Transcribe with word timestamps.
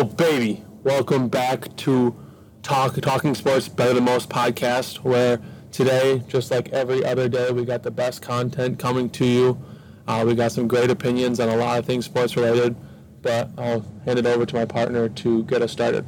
Oh, 0.00 0.04
baby. 0.04 0.62
Welcome 0.84 1.26
back 1.26 1.74
to 1.78 2.14
Talk 2.62 2.94
Talking 3.00 3.34
Sports 3.34 3.68
Better 3.68 3.94
Than 3.94 4.04
Most 4.04 4.30
podcast, 4.30 4.98
where 4.98 5.40
today, 5.72 6.22
just 6.28 6.52
like 6.52 6.68
every 6.68 7.04
other 7.04 7.28
day, 7.28 7.50
we 7.50 7.64
got 7.64 7.82
the 7.82 7.90
best 7.90 8.22
content 8.22 8.78
coming 8.78 9.10
to 9.10 9.24
you. 9.24 9.60
Uh, 10.06 10.22
we 10.24 10.36
got 10.36 10.52
some 10.52 10.68
great 10.68 10.88
opinions 10.88 11.40
on 11.40 11.48
a 11.48 11.56
lot 11.56 11.80
of 11.80 11.84
things 11.84 12.04
sports 12.04 12.36
related, 12.36 12.76
but 13.22 13.50
I'll 13.58 13.84
hand 14.04 14.20
it 14.20 14.26
over 14.26 14.46
to 14.46 14.54
my 14.54 14.64
partner 14.64 15.08
to 15.08 15.42
get 15.42 15.62
us 15.62 15.72
started. 15.72 16.06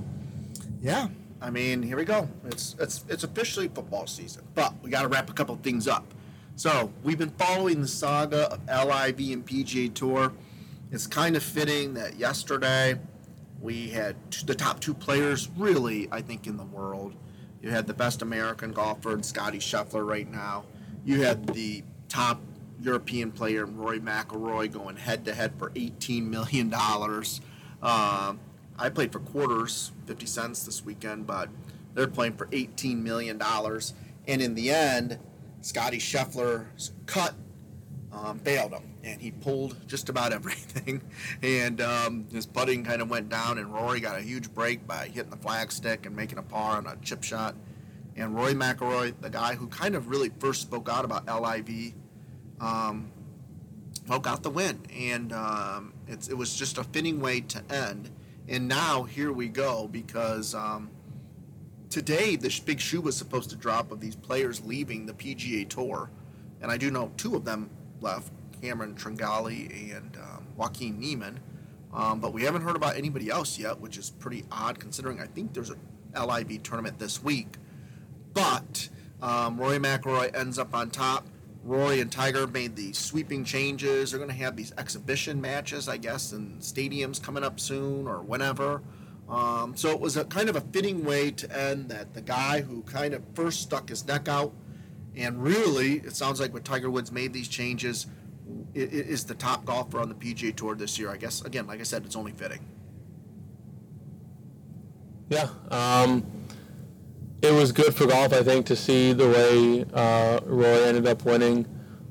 Yeah, 0.80 1.08
I 1.42 1.50
mean, 1.50 1.82
here 1.82 1.96
we 1.96 2.04
go. 2.04 2.28
It's 2.44 2.76
it's 2.78 3.04
it's 3.08 3.24
officially 3.24 3.66
football 3.66 4.06
season, 4.06 4.44
but 4.54 4.72
we 4.84 4.90
got 4.90 5.02
to 5.02 5.08
wrap 5.08 5.28
a 5.30 5.32
couple 5.32 5.56
things 5.56 5.88
up. 5.88 6.06
So 6.54 6.92
we've 7.02 7.18
been 7.18 7.30
following 7.30 7.80
the 7.80 7.88
saga 7.88 8.52
of 8.52 8.60
LIV 8.68 9.32
and 9.32 9.44
PGA 9.44 9.92
Tour. 9.92 10.32
It's 10.92 11.08
kind 11.08 11.34
of 11.34 11.42
fitting 11.42 11.94
that 11.94 12.14
yesterday 12.16 13.00
we 13.60 13.88
had 13.88 14.16
the 14.46 14.54
top 14.54 14.80
two 14.80 14.94
players, 14.94 15.48
really, 15.56 16.08
I 16.10 16.22
think, 16.22 16.46
in 16.46 16.56
the 16.56 16.64
world. 16.64 17.14
You 17.62 17.70
had 17.70 17.86
the 17.86 17.94
best 17.94 18.22
American 18.22 18.72
golfer 18.72 19.12
in 19.12 19.22
Scottie 19.22 19.58
Scheffler 19.58 20.06
right 20.06 20.30
now. 20.30 20.64
You 21.04 21.22
had 21.22 21.46
the 21.48 21.84
top 22.08 22.40
European 22.80 23.30
player, 23.30 23.66
Rory 23.66 24.00
McIlroy, 24.00 24.72
going 24.72 24.96
head 24.96 25.24
to 25.26 25.34
head 25.34 25.52
for 25.58 25.70
$18 25.70 26.24
million. 26.24 26.72
Um, 27.82 28.40
I 28.78 28.88
played 28.88 29.12
for 29.12 29.20
quarters, 29.20 29.92
50 30.06 30.24
cents 30.24 30.64
this 30.64 30.84
weekend, 30.84 31.26
but 31.26 31.50
they're 31.94 32.08
playing 32.08 32.34
for 32.34 32.46
$18 32.46 33.02
million. 33.02 33.40
And 34.26 34.40
in 34.40 34.54
the 34.54 34.70
end, 34.70 35.18
Scottie 35.60 35.98
Scheffler's 35.98 36.92
cut 37.04 37.34
um, 38.12 38.38
bailed 38.38 38.72
him, 38.72 38.94
and 39.04 39.20
he 39.20 39.30
pulled 39.30 39.76
just 39.88 40.08
about 40.08 40.32
everything. 40.38 41.02
And 41.42 41.80
um, 41.80 42.26
his 42.32 42.46
putting 42.46 42.84
kind 42.84 43.02
of 43.02 43.10
went 43.10 43.28
down, 43.28 43.58
and 43.58 43.72
Rory 43.72 44.00
got 44.00 44.18
a 44.18 44.22
huge 44.22 44.52
break 44.52 44.86
by 44.86 45.08
hitting 45.08 45.30
the 45.30 45.36
flag 45.36 45.72
stick 45.72 46.06
and 46.06 46.14
making 46.14 46.38
a 46.38 46.42
par 46.42 46.76
on 46.76 46.86
a 46.86 46.96
chip 47.02 47.22
shot. 47.22 47.54
And 48.16 48.34
Roy 48.34 48.52
McIlroy, 48.52 49.14
the 49.20 49.30
guy 49.30 49.54
who 49.54 49.68
kind 49.68 49.94
of 49.94 50.08
really 50.08 50.30
first 50.40 50.62
spoke 50.62 50.88
out 50.88 51.04
about 51.04 51.26
LIV, 51.26 51.94
um, 52.60 53.10
well, 54.08 54.18
got 54.18 54.42
the 54.42 54.50
win, 54.50 54.80
and 54.94 55.32
um, 55.32 55.94
it 56.08 56.36
was 56.36 56.54
just 56.54 56.78
a 56.78 56.84
fitting 56.84 57.20
way 57.20 57.40
to 57.42 57.62
end. 57.70 58.10
And 58.48 58.66
now 58.66 59.04
here 59.04 59.32
we 59.32 59.48
go 59.48 59.86
because 59.86 60.54
um, 60.56 60.90
today 61.88 62.34
this 62.34 62.58
big 62.58 62.80
shoe 62.80 63.00
was 63.00 63.16
supposed 63.16 63.50
to 63.50 63.56
drop 63.56 63.92
of 63.92 64.00
these 64.00 64.16
players 64.16 64.60
leaving 64.64 65.06
the 65.06 65.12
PGA 65.12 65.68
Tour, 65.68 66.10
and 66.60 66.70
I 66.70 66.76
do 66.76 66.90
know 66.90 67.12
two 67.16 67.36
of 67.36 67.44
them 67.44 67.70
left, 68.02 68.32
Cameron 68.60 68.94
Tringali 68.94 69.96
and 69.96 70.16
um, 70.16 70.46
Joaquin 70.56 70.98
Niemann. 70.98 71.40
Um, 71.92 72.20
but 72.20 72.32
we 72.32 72.42
haven't 72.42 72.62
heard 72.62 72.76
about 72.76 72.96
anybody 72.96 73.30
else 73.30 73.58
yet, 73.58 73.80
which 73.80 73.98
is 73.98 74.10
pretty 74.10 74.44
odd 74.52 74.78
considering 74.78 75.20
I 75.20 75.26
think 75.26 75.52
there's 75.52 75.70
a 75.70 76.26
LIV 76.26 76.62
tournament 76.62 76.98
this 76.98 77.22
week. 77.22 77.56
But 78.32 78.88
um, 79.20 79.58
Roy 79.58 79.78
McIlroy 79.78 80.34
ends 80.34 80.58
up 80.58 80.74
on 80.74 80.90
top. 80.90 81.26
Roy 81.62 82.00
and 82.00 82.10
Tiger 82.10 82.46
made 82.46 82.74
the 82.74 82.92
sweeping 82.92 83.44
changes. 83.44 84.10
They're 84.10 84.18
going 84.18 84.30
to 84.30 84.36
have 84.36 84.56
these 84.56 84.72
exhibition 84.78 85.40
matches, 85.40 85.88
I 85.88 85.98
guess, 85.98 86.32
in 86.32 86.56
stadiums 86.60 87.22
coming 87.22 87.44
up 87.44 87.60
soon 87.60 88.06
or 88.06 88.22
whenever. 88.22 88.82
Um, 89.28 89.76
so 89.76 89.90
it 89.90 90.00
was 90.00 90.16
a 90.16 90.24
kind 90.24 90.48
of 90.48 90.56
a 90.56 90.60
fitting 90.60 91.04
way 91.04 91.30
to 91.32 91.56
end 91.56 91.88
that 91.90 92.14
the 92.14 92.22
guy 92.22 92.62
who 92.62 92.82
kind 92.82 93.14
of 93.14 93.22
first 93.34 93.60
stuck 93.62 93.88
his 93.88 94.06
neck 94.06 94.26
out, 94.26 94.52
and 95.16 95.42
really, 95.42 95.94
it 95.98 96.14
sounds 96.16 96.40
like 96.40 96.52
when 96.54 96.62
Tiger 96.62 96.90
Woods 96.90 97.10
made 97.12 97.32
these 97.32 97.48
changes, 97.48 98.06
i- 98.74 98.78
i- 98.78 98.82
is 98.82 99.24
the 99.24 99.34
top 99.34 99.64
golfer 99.64 99.98
on 100.00 100.08
the 100.08 100.14
PGA 100.14 100.52
Tour 100.56 100.74
this 100.74 100.98
year. 100.98 101.10
I 101.10 101.16
guess 101.16 101.42
again, 101.42 101.66
like 101.66 101.80
I 101.80 101.84
said, 101.84 102.04
it's 102.04 102.16
only 102.16 102.32
fitting. 102.32 102.60
Yeah. 105.28 105.48
Um, 105.70 106.24
it 107.42 107.52
was 107.52 107.72
good 107.72 107.94
for 107.94 108.06
golf, 108.06 108.32
I 108.32 108.42
think, 108.42 108.66
to 108.66 108.76
see 108.76 109.12
the 109.12 109.28
way 109.28 109.84
uh, 109.94 110.40
Roy 110.44 110.82
ended 110.84 111.06
up 111.06 111.24
winning. 111.24 111.66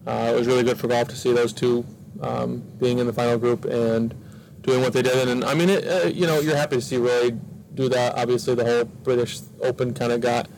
Uh, 0.08 0.32
it 0.34 0.38
was 0.38 0.48
really 0.48 0.64
good 0.64 0.78
for 0.80 0.88
golf 0.88 1.08
to 1.10 1.16
see 1.16 1.34
those 1.34 1.54
two 1.54 1.86
um, 2.22 2.64
being 2.80 2.98
in 3.00 3.06
the 3.08 3.14
final 3.14 3.38
group 3.38 3.66
and 3.66 4.16
doing 4.62 4.82
what 4.82 4.94
they 4.94 5.02
did. 5.02 5.28
And, 5.28 5.44
I 5.44 5.54
mean, 5.54 5.70
it, 5.70 5.86
uh, 5.88 6.08
you 6.08 6.26
know, 6.26 6.40
you're 6.40 6.56
happy 6.56 6.78
to 6.78 6.82
see 6.82 6.98
Roy 6.98 7.32
do 7.76 7.90
that. 7.90 8.16
Obviously, 8.18 8.56
the 8.56 8.66
whole 8.66 8.86
British 8.86 9.40
Open 9.62 9.94
kind 9.94 10.12
of 10.12 10.22
got 10.22 10.50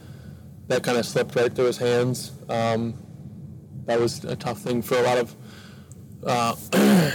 that 0.71 0.83
kind 0.83 0.97
of 0.97 1.05
slipped 1.05 1.35
right 1.35 1.53
through 1.53 1.65
his 1.65 1.77
hands. 1.77 2.31
Um, 2.49 2.93
that 3.85 3.99
was 3.99 4.23
a 4.23 4.35
tough 4.35 4.59
thing 4.59 4.81
for 4.81 4.97
a 4.97 5.01
lot 5.01 5.17
of 5.17 5.35
uh, 6.25 6.55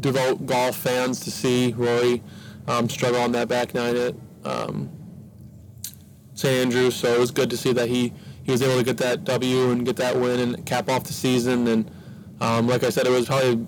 devout 0.00 0.46
golf 0.46 0.76
fans 0.76 1.20
to 1.20 1.30
see 1.30 1.74
Rory 1.76 2.22
um, 2.68 2.88
struggle 2.88 3.20
on 3.20 3.32
that 3.32 3.48
back 3.48 3.74
nine 3.74 3.96
at 3.96 4.14
um, 4.44 4.90
St. 6.34 6.54
Andrews. 6.54 6.94
So 6.94 7.12
it 7.12 7.18
was 7.18 7.32
good 7.32 7.50
to 7.50 7.56
see 7.56 7.72
that 7.72 7.88
he, 7.88 8.12
he 8.44 8.52
was 8.52 8.62
able 8.62 8.78
to 8.78 8.84
get 8.84 8.98
that 8.98 9.24
W 9.24 9.70
and 9.70 9.84
get 9.84 9.96
that 9.96 10.16
win 10.16 10.38
and 10.38 10.64
cap 10.64 10.88
off 10.88 11.04
the 11.04 11.12
season. 11.12 11.66
And 11.66 11.90
um, 12.40 12.68
like 12.68 12.84
I 12.84 12.90
said, 12.90 13.06
it 13.06 13.10
was 13.10 13.26
probably 13.26 13.66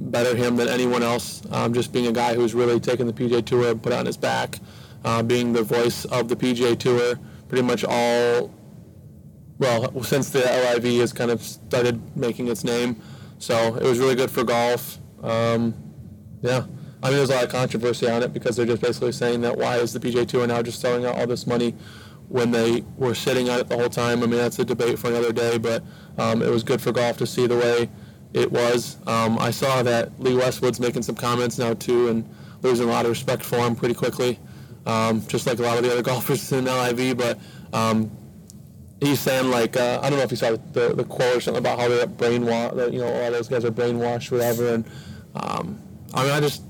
better 0.00 0.34
him 0.34 0.56
than 0.56 0.68
anyone 0.68 1.04
else. 1.04 1.42
Um, 1.52 1.72
just 1.72 1.92
being 1.92 2.08
a 2.08 2.12
guy 2.12 2.34
who's 2.34 2.54
really 2.54 2.80
taken 2.80 3.06
the 3.06 3.12
PGA 3.12 3.44
Tour 3.44 3.70
and 3.70 3.82
put 3.82 3.92
it 3.92 3.98
on 3.98 4.06
his 4.06 4.16
back, 4.16 4.58
uh, 5.04 5.22
being 5.22 5.52
the 5.52 5.62
voice 5.62 6.06
of 6.06 6.28
the 6.28 6.34
PGA 6.34 6.76
Tour, 6.76 7.18
pretty 7.48 7.62
much 7.62 7.84
all. 7.84 8.52
Well, 9.58 10.02
since 10.04 10.30
the 10.30 10.40
LIV 10.40 11.00
has 11.00 11.12
kind 11.12 11.30
of 11.30 11.42
started 11.42 12.16
making 12.16 12.46
its 12.48 12.62
name, 12.62 13.00
so 13.38 13.74
it 13.74 13.82
was 13.82 13.98
really 13.98 14.14
good 14.14 14.30
for 14.30 14.44
golf. 14.44 14.98
Um, 15.22 15.74
yeah, 16.42 16.64
I 17.02 17.08
mean, 17.08 17.16
there's 17.16 17.30
a 17.30 17.34
lot 17.34 17.44
of 17.44 17.50
controversy 17.50 18.08
on 18.08 18.22
it 18.22 18.32
because 18.32 18.56
they're 18.56 18.66
just 18.66 18.82
basically 18.82 19.12
saying 19.12 19.40
that 19.42 19.56
why 19.56 19.76
is 19.78 19.92
the 19.92 20.00
PJ 20.00 20.28
Tour 20.28 20.46
now 20.46 20.62
just 20.62 20.80
selling 20.80 21.04
out 21.04 21.16
all 21.16 21.26
this 21.26 21.46
money 21.46 21.74
when 22.28 22.50
they 22.50 22.84
were 22.96 23.14
sitting 23.14 23.48
on 23.48 23.58
it 23.60 23.68
the 23.68 23.76
whole 23.76 23.88
time? 23.88 24.22
I 24.22 24.26
mean, 24.26 24.38
that's 24.38 24.58
a 24.58 24.64
debate 24.64 24.98
for 24.98 25.08
another 25.08 25.32
day, 25.32 25.58
but 25.58 25.82
um, 26.18 26.42
it 26.42 26.50
was 26.50 26.62
good 26.62 26.80
for 26.80 26.92
golf 26.92 27.16
to 27.18 27.26
see 27.26 27.46
the 27.46 27.56
way 27.56 27.90
it 28.32 28.50
was. 28.50 28.98
Um, 29.06 29.38
I 29.38 29.50
saw 29.50 29.82
that 29.82 30.20
Lee 30.20 30.36
Westwood's 30.36 30.80
making 30.80 31.02
some 31.02 31.14
comments 31.14 31.58
now 31.58 31.74
too, 31.74 32.08
and 32.08 32.28
losing 32.62 32.88
a 32.88 32.92
lot 32.92 33.04
of 33.04 33.10
respect 33.10 33.44
for 33.44 33.58
him 33.58 33.76
pretty 33.76 33.94
quickly, 33.94 34.38
um, 34.88 35.24
just 35.28 35.46
like 35.46 35.58
a 35.58 35.62
lot 35.62 35.76
of 35.76 35.84
the 35.84 35.92
other 35.92 36.02
golfers 36.10 36.50
in 36.50 36.64
LIV. 36.64 37.16
But 37.16 37.38
um, 37.72 38.10
he's 39.00 39.20
saying 39.20 39.50
like 39.50 39.76
uh, 39.76 40.00
I 40.02 40.10
don't 40.10 40.18
know 40.18 40.24
if 40.24 40.30
you 40.32 40.36
saw 40.36 40.56
the, 40.72 40.94
the 40.94 41.04
quote 41.04 41.36
or 41.36 41.40
something 41.40 41.60
about 41.60 41.78
how 41.78 41.88
they're 41.88 42.06
brainwashed. 42.06 42.92
You 42.92 43.00
know, 43.00 43.12
all 43.12 43.30
those 43.30 43.48
guys 43.48 43.64
are 43.64 43.70
brainwashed, 43.70 44.32
whatever. 44.32 44.74
And 44.74 44.84
um, 45.36 45.80
I 46.14 46.22
mean, 46.24 46.32
I 46.32 46.40
just 46.40 46.62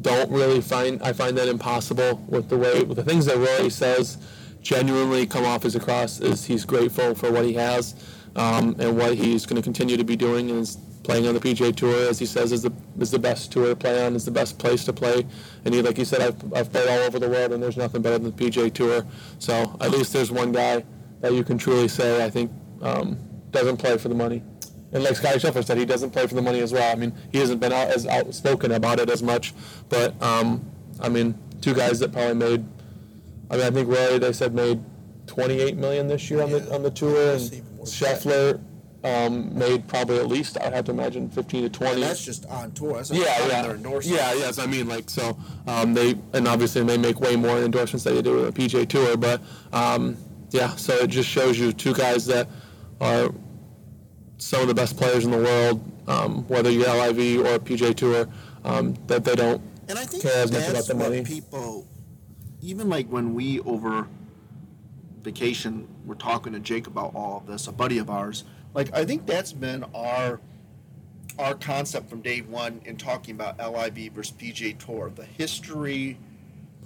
don't 0.00 0.30
really 0.30 0.60
find 0.60 1.00
I 1.02 1.12
find 1.12 1.38
that 1.38 1.48
impossible 1.48 2.22
with 2.28 2.48
the 2.48 2.58
way 2.58 2.82
with 2.82 2.96
the 2.96 3.04
things 3.04 3.24
that 3.26 3.38
Roy 3.38 3.68
says. 3.68 4.18
Genuinely 4.60 5.26
come 5.26 5.44
off 5.44 5.64
as 5.64 5.74
across 5.74 6.20
is 6.20 6.44
he's 6.44 6.64
grateful 6.64 7.16
for 7.16 7.32
what 7.32 7.44
he 7.44 7.54
has 7.54 7.96
um, 8.36 8.76
and 8.78 8.96
what 8.96 9.14
he's 9.16 9.44
going 9.44 9.56
to 9.56 9.62
continue 9.62 9.96
to 9.96 10.04
be 10.04 10.14
doing 10.14 10.50
is 10.50 10.78
playing 11.02 11.26
on 11.26 11.34
the 11.34 11.40
PGA 11.40 11.74
Tour, 11.74 12.08
as 12.08 12.18
he 12.18 12.26
says, 12.26 12.52
is 12.52 12.62
the 12.62 12.72
is 12.98 13.10
the 13.10 13.18
best 13.18 13.52
tour 13.52 13.68
to 13.68 13.76
play 13.76 14.04
on, 14.04 14.14
is 14.14 14.24
the 14.24 14.30
best 14.30 14.58
place 14.58 14.84
to 14.84 14.92
play. 14.92 15.26
And 15.64 15.74
he, 15.74 15.82
like 15.82 15.96
he 15.96 16.04
said, 16.04 16.20
I've, 16.20 16.54
I've 16.54 16.72
played 16.72 16.88
all 16.88 17.00
over 17.00 17.18
the 17.18 17.28
world, 17.28 17.52
and 17.52 17.62
there's 17.62 17.76
nothing 17.76 18.02
better 18.02 18.18
than 18.18 18.34
the 18.34 18.50
PGA 18.50 18.72
Tour. 18.72 19.04
So 19.38 19.76
at 19.80 19.90
least 19.90 20.12
there's 20.12 20.30
one 20.30 20.52
guy 20.52 20.84
that 21.20 21.32
you 21.32 21.44
can 21.44 21.58
truly 21.58 21.88
say, 21.88 22.24
I 22.24 22.30
think, 22.30 22.50
um, 22.82 23.18
doesn't 23.50 23.76
play 23.78 23.98
for 23.98 24.08
the 24.08 24.14
money. 24.14 24.42
And 24.92 25.02
like 25.04 25.16
Scottie 25.16 25.38
Scheffler 25.38 25.64
said, 25.64 25.78
he 25.78 25.86
doesn't 25.86 26.10
play 26.10 26.26
for 26.26 26.34
the 26.34 26.42
money 26.42 26.60
as 26.60 26.72
well. 26.72 26.90
I 26.90 26.94
mean, 26.96 27.14
he 27.30 27.38
hasn't 27.38 27.60
been 27.60 27.72
out 27.72 27.88
as 27.88 28.06
outspoken 28.06 28.72
about 28.72 29.00
it 29.00 29.08
as 29.08 29.22
much, 29.22 29.54
but 29.88 30.20
um, 30.22 30.70
I 31.00 31.08
mean, 31.08 31.34
two 31.60 31.74
guys 31.74 31.98
that 32.00 32.12
probably 32.12 32.34
made. 32.34 32.64
I 33.50 33.56
mean, 33.56 33.66
I 33.66 33.70
think 33.70 33.88
Roy 33.88 34.18
they 34.18 34.32
said 34.32 34.54
made 34.54 34.82
28 35.26 35.76
million 35.76 36.08
this 36.08 36.30
year 36.30 36.42
on 36.42 36.50
the 36.50 36.74
on 36.74 36.82
the 36.82 36.90
tour, 36.90 37.32
and 37.32 37.40
That's 37.40 37.52
even 37.52 37.76
more 37.76 37.86
than 37.86 38.00
that. 38.00 38.20
Scheffler 38.20 38.60
um, 39.04 39.56
made 39.56 39.86
probably 39.88 40.18
at 40.18 40.28
least 40.28 40.56
I'd 40.60 40.72
have 40.72 40.84
to 40.86 40.92
imagine 40.92 41.28
15 41.28 41.64
to 41.64 41.68
20. 41.68 41.94
And 41.94 42.02
that's 42.02 42.24
just 42.24 42.46
on 42.46 42.72
tour. 42.72 42.94
That's 42.94 43.10
yeah, 43.10 43.24
counting 43.24 43.48
yeah, 43.50 43.62
their 43.62 43.74
endorsements. 43.74 44.22
yeah, 44.22 44.34
yes. 44.34 44.58
I 44.58 44.66
mean, 44.66 44.88
like 44.88 45.10
so, 45.10 45.36
um, 45.66 45.94
they 45.94 46.16
and 46.32 46.46
obviously 46.46 46.82
they 46.84 46.98
make 46.98 47.20
way 47.20 47.36
more 47.36 47.58
endorsements 47.58 48.04
than 48.04 48.14
they 48.14 48.22
do 48.22 48.36
with 48.36 48.48
a 48.48 48.52
PJ 48.52 48.88
Tour, 48.88 49.16
but 49.16 49.40
um, 49.72 50.16
yeah. 50.50 50.74
So 50.76 50.94
it 50.94 51.08
just 51.08 51.28
shows 51.28 51.58
you 51.58 51.72
two 51.72 51.94
guys 51.94 52.26
that 52.26 52.48
are 53.00 53.32
some 54.38 54.62
of 54.62 54.68
the 54.68 54.74
best 54.74 54.96
players 54.96 55.24
in 55.24 55.30
the 55.30 55.38
world, 55.38 55.82
um, 56.08 56.46
whether 56.48 56.70
you're 56.70 56.86
LIV 56.86 57.40
or 57.46 57.58
PJ 57.58 57.96
Tour, 57.96 58.28
um, 58.64 58.94
that 59.06 59.24
they 59.24 59.34
don't 59.34 59.60
And 59.88 59.98
I 59.98 60.04
think 60.04 60.22
care 60.22 60.42
as 60.42 60.52
much 60.52 60.68
about 60.68 60.86
the 60.86 60.94
money. 60.94 61.24
people, 61.24 61.86
even 62.60 62.88
like 62.88 63.08
when 63.08 63.34
we 63.34 63.60
over 63.60 64.06
vacation, 65.22 65.88
we're 66.04 66.14
talking 66.14 66.52
to 66.52 66.60
Jake 66.60 66.86
about 66.86 67.14
all 67.14 67.38
of 67.38 67.46
this, 67.46 67.66
a 67.66 67.72
buddy 67.72 67.98
of 67.98 68.10
ours. 68.10 68.44
Like 68.74 68.94
I 68.94 69.04
think 69.04 69.26
that's 69.26 69.52
been 69.52 69.84
our 69.94 70.40
our 71.38 71.54
concept 71.54 72.10
from 72.10 72.20
day 72.20 72.40
one 72.40 72.80
in 72.84 72.96
talking 72.96 73.34
about 73.34 73.58
LIV 73.58 74.12
versus 74.12 74.34
PGA 74.36 74.76
Tour, 74.78 75.10
the 75.14 75.24
history, 75.24 76.18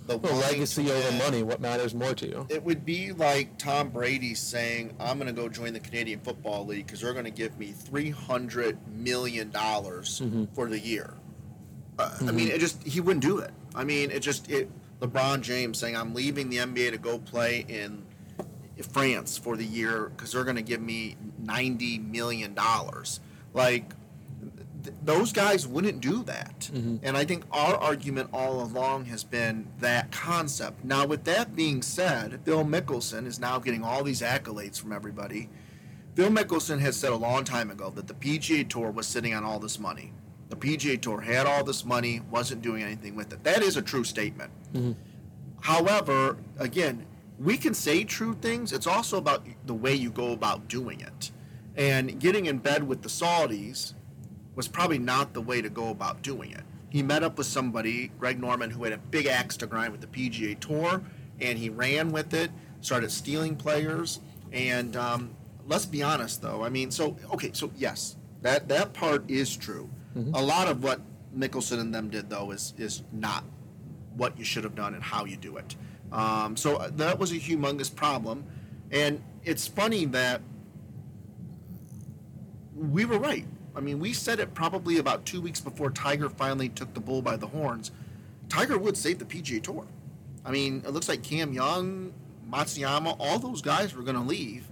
the 0.06 0.19
the 0.19 0.33
legacy 0.33 0.91
over 0.91 1.12
money. 1.19 1.43
What 1.43 1.61
matters 1.61 1.94
more 1.94 2.15
to 2.15 2.27
you? 2.27 2.47
It 2.49 2.62
would 2.65 2.85
be 2.85 3.12
like 3.12 3.59
Tom 3.59 3.91
Brady 3.91 4.35
saying, 4.35 4.94
"I'm 5.00 5.19
going 5.19 5.27
to 5.27 5.33
go 5.41 5.49
join 5.49 5.73
the 5.73 5.81
Canadian 5.81 6.21
Football 6.21 6.67
League 6.67 6.87
because 6.87 7.00
they're 7.00 7.12
going 7.12 7.25
to 7.25 7.31
give 7.31 7.59
me 7.59 7.73
300 7.73 8.79
million 8.97 9.50
dollars 9.50 10.21
Mm-hmm. 10.21 10.44
for 10.55 10.69
the 10.69 10.79
year." 10.79 11.15
Uh, 11.99 12.11
I 12.21 12.31
mean, 12.33 12.49
it 12.49 12.61
just 12.61 12.83
he 12.85 13.00
wouldn't 13.00 13.25
do 13.25 13.38
it. 13.38 13.50
I 13.75 13.83
mean, 13.85 14.11
it 14.11 14.21
just 14.21 14.50
it. 14.50 14.71
LeBron 15.00 15.41
James 15.43 15.79
saying, 15.79 15.97
"I'm 15.97 16.15
leaving 16.15 16.50
the 16.50 16.59
NBA 16.59 16.91
to 16.93 16.99
go 16.99 17.19
play 17.19 17.65
in 17.69 18.05
France 18.91 19.38
for 19.38 19.56
the 19.56 19.65
year 19.65 20.11
because 20.17 20.33
they're 20.33 20.44
going 20.44 20.56
to 20.56 20.62
give 20.62 20.81
me 20.81 21.17
ninety 21.47 21.99
million 21.99 22.55
dollars." 22.55 23.21
Like 23.55 23.93
th- 24.85 24.97
those 25.05 25.33
guys 25.33 25.67
wouldn't 25.67 26.01
do 26.01 26.23
that. 26.25 26.71
Mm-hmm. 26.73 26.97
And 27.03 27.17
I 27.17 27.25
think 27.25 27.45
our 27.51 27.77
argument 27.77 28.31
all 28.33 28.63
along 28.63 29.07
has 29.07 29.25
been 29.25 29.69
that 29.81 30.13
concept. 30.13 30.85
Now, 30.85 31.07
with 31.07 31.25
that 31.25 31.57
being 31.57 31.83
said, 31.83 32.41
Phil 32.45 32.65
Mickelson 32.65 33.27
is 33.27 33.39
now 33.41 33.59
getting 33.59 33.85
all 33.85 34.03
these 34.03 34.23
accolades 34.23 34.81
from 34.81 34.93
everybody. 34.93 35.49
Phil 36.15 36.31
Mickelson 36.31 36.81
has 36.81 36.97
said 36.97 37.13
a 37.13 37.17
long 37.17 37.45
time 37.45 37.71
ago 37.71 37.91
that 37.91 38.07
the 38.07 38.15
PGA 38.15 38.69
Tour 38.69 38.91
was 38.91 39.07
sitting 39.07 39.35
on 39.35 39.45
all 39.45 39.59
this 39.59 39.79
money. 39.79 40.13
The 40.49 40.57
PGA 40.57 41.01
Tour 41.01 41.21
had 41.21 41.47
all 41.47 41.65
this 41.65 41.85
money, 41.85 42.23
wasn't 42.31 42.63
doing 42.63 42.83
anything 42.83 43.17
with 43.17 43.33
it. 43.33 43.43
That 43.45 43.63
is 43.63 43.77
a 43.77 43.83
true 43.83 44.05
statement. 44.05 44.51
Mm-hmm. 44.73 44.93
However, 45.61 46.39
again, 46.59 47.05
we 47.39 47.57
can 47.59 47.75
say 47.75 48.05
true 48.05 48.35
things. 48.35 48.73
It's 48.73 48.87
also 48.87 49.19
about 49.19 49.45
the 49.67 49.75
way 49.75 49.95
you 49.95 50.11
go 50.11 50.33
about 50.33 50.69
doing 50.69 51.01
it. 51.01 51.33
And 51.76 52.19
getting 52.19 52.46
in 52.46 52.58
bed 52.58 52.87
with 52.87 53.02
the 53.02 53.08
Saudis 53.08 53.94
was 54.55 54.67
probably 54.67 54.99
not 54.99 55.34
the 55.34 55.43
way 55.43 55.61
to 55.61 55.69
go 55.69 55.90
about 55.90 56.23
doing 56.23 56.50
it. 56.50 56.62
He 56.88 57.02
met 57.02 57.23
up 57.23 57.37
with 57.37 57.46
somebody, 57.46 58.08
Greg 58.19 58.40
Norman, 58.40 58.70
who 58.70 58.84
had 58.84 58.93
a 58.93 58.99
big 58.99 59.26
axe 59.26 59.56
to 59.58 59.67
grind 59.67 59.93
with 59.93 60.00
the 60.00 60.06
PGA 60.06 60.58
Tour, 60.58 61.02
and 61.40 61.58
he 61.58 61.69
ran 61.69 62.11
with 62.11 62.32
it, 62.32 62.50
started 62.81 63.11
stealing 63.11 63.56
players. 63.56 64.20
And 64.52 64.96
um, 64.96 65.37
let's 65.67 65.84
be 65.84 66.02
honest, 66.02 66.40
though. 66.40 66.64
I 66.64 66.70
mean, 66.70 66.90
so 66.90 67.17
okay, 67.34 67.50
so 67.52 67.70
yes, 67.76 68.17
that 68.40 68.69
that 68.69 68.94
part 68.94 69.28
is 69.31 69.55
true. 69.56 69.90
A 70.32 70.43
lot 70.43 70.67
of 70.67 70.82
what 70.82 71.02
Mickelson 71.37 71.78
and 71.78 71.94
them 71.94 72.08
did, 72.08 72.31
though, 72.31 72.50
is 72.50 72.73
is 72.78 73.02
not 73.12 73.44
what 74.17 74.38
you 74.38 74.44
should 74.44 74.64
have 74.64 74.75
done 74.75 74.94
and 74.94 75.02
how 75.02 75.26
you 75.26 75.37
do 75.37 75.58
it. 75.58 75.76
Um, 76.11 76.56
so 76.56 76.76
uh, 76.76 76.90
that 76.96 77.19
was 77.19 77.32
a 77.32 77.34
humongous 77.34 77.94
problem, 77.94 78.46
and 78.90 79.23
it's 79.44 79.67
funny 79.67 80.06
that 80.06 80.40
we 82.76 83.05
were 83.05 83.19
right. 83.19 83.46
I 83.75 83.81
mean, 83.81 83.99
we 83.99 84.12
said 84.12 84.40
it 84.40 84.55
probably 84.55 84.99
about 84.99 85.25
two 85.25 85.40
weeks 85.40 85.61
before 85.61 85.90
Tiger 85.90 86.31
finally 86.31 86.69
took 86.69 86.94
the 86.94 87.00
bull 87.00 87.23
by 87.23 87.37
the 87.37 87.46
horns. 87.46 87.90
Tiger 88.49 88.78
Woods 88.78 89.00
saved 89.00 89.20
the 89.20 89.25
PGA 89.25 89.62
Tour. 89.62 89.87
I 90.44 90.50
mean, 90.50 90.82
it 90.87 90.90
looks 90.90 91.08
like 91.08 91.23
Cam 91.23 91.52
Young, 91.52 92.12
Matsuyama, 92.50 93.17
all 93.19 93.38
those 93.38 93.61
guys 93.61 93.94
were 93.94 94.02
going 94.02 94.17
to 94.17 94.23
leave 94.23 94.69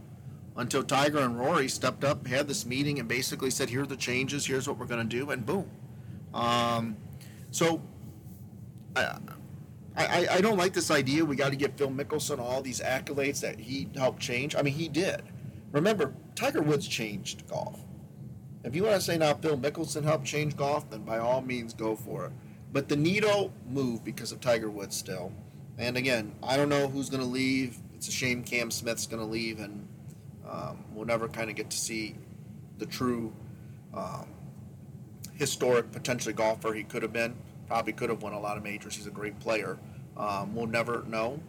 until 0.57 0.85
Tiger 0.85 1.19
and 1.19 1.39
Rory 1.39 1.69
stepped 1.69 2.05
up, 2.05 2.27
had 2.27 2.47
this 2.47 2.65
meeting, 2.65 3.01
and 3.01 3.09
basically 3.09 3.51
said, 3.51 3.69
"Here 3.69 3.83
are 3.83 3.87
the 3.87 3.97
changes. 3.97 4.47
Here's 4.47 4.69
what 4.69 4.79
we're 4.79 4.87
going 4.87 5.07
to 5.07 5.17
do," 5.17 5.31
and 5.31 5.45
boom. 5.45 5.69
Um, 6.33 6.97
so 7.51 7.83
I, 8.95 9.19
I, 9.97 10.27
I 10.31 10.41
don't 10.41 10.57
like 10.57 10.73
this 10.73 10.91
idea. 10.91 11.25
We 11.25 11.37
got 11.37 11.51
to 11.51 11.57
give 11.57 11.75
Phil 11.75 11.91
Mickelson 11.91 12.39
all 12.39 12.63
these 12.63 12.81
accolades 12.81 13.41
that 13.41 13.59
he 13.59 13.89
helped 13.97 14.21
change. 14.21 14.55
I 14.55 14.63
mean, 14.63 14.75
he 14.75 14.89
did. 14.89 15.23
Remember, 15.73 16.15
Tiger 16.37 16.63
Woods 16.63 16.87
changed 16.87 17.47
golf. 17.49 17.81
If 18.65 18.75
you 18.75 18.83
want 18.83 18.95
to 18.95 19.01
say 19.01 19.19
now 19.19 19.35
Phil 19.35 19.59
Mickelson 19.59 20.05
helped 20.05 20.25
change 20.25 20.57
golf, 20.57 20.89
then 20.91 21.03
by 21.03 21.19
all 21.19 21.43
means 21.43 21.75
go 21.75 21.95
for 21.95 22.27
it. 22.27 22.33
But 22.73 22.89
the 22.89 22.97
needle 22.97 23.53
moved 23.69 24.05
because 24.05 24.33
of 24.33 24.41
Tiger 24.41 24.71
Woods 24.71 24.97
still. 24.97 25.33
And 25.79 25.97
again, 25.97 26.35
I 26.43 26.57
don't 26.57 26.69
know 26.69 26.89
who's 26.89 27.11
going 27.11 27.23
to 27.23 27.29
leave. 27.29 27.77
It's 27.95 28.09
a 28.09 28.13
shame 28.13 28.43
Cam 28.43 28.71
Smith's 28.71 29.07
going 29.07 29.21
to 29.21 29.29
leave, 29.29 29.61
and 29.61 29.87
um, 30.49 30.85
we'll 30.93 31.07
never 31.07 31.29
kind 31.29 31.51
of 31.51 31.57
get 31.57 31.71
to 31.71 31.77
see 31.77 32.17
the 32.79 32.87
true 32.87 33.33
um, 33.93 34.27
historic, 35.35 35.93
potentially 35.93 36.33
golfer 36.33 36.73
he 36.73 36.85
could 36.85 37.03
have 37.03 37.13
been. 37.13 37.35
Probably 37.69 37.93
could 37.93 38.11
have 38.11 38.23
won 38.23 38.33
a 38.33 38.41
lot 38.41 38.57
of 38.57 38.63
majors. 38.63 38.97
He's 38.97 39.07
a 39.07 39.11
great 39.11 39.39
player. 39.41 39.79
Um, 40.17 40.55
we'll 40.55 40.67
never 40.67 41.05
know. 41.07 41.41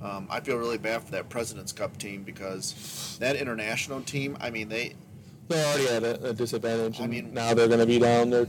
Um, 0.00 0.26
I 0.30 0.40
feel 0.40 0.56
really 0.56 0.78
bad 0.78 1.02
for 1.02 1.12
that 1.12 1.28
President's 1.28 1.72
Cup 1.72 1.96
team 1.96 2.22
because 2.22 3.16
that 3.20 3.36
international 3.36 4.02
team. 4.02 4.36
I 4.40 4.50
mean, 4.50 4.68
they 4.68 4.94
They're 5.48 5.66
already 5.66 5.88
at 5.88 6.02
a, 6.04 6.30
a 6.30 6.32
disadvantage. 6.32 7.00
I 7.00 7.06
mean- 7.06 7.32
now 7.34 7.54
they're 7.54 7.68
going 7.68 7.80
to 7.80 7.86
be 7.86 7.98
down 7.98 8.30
their 8.30 8.46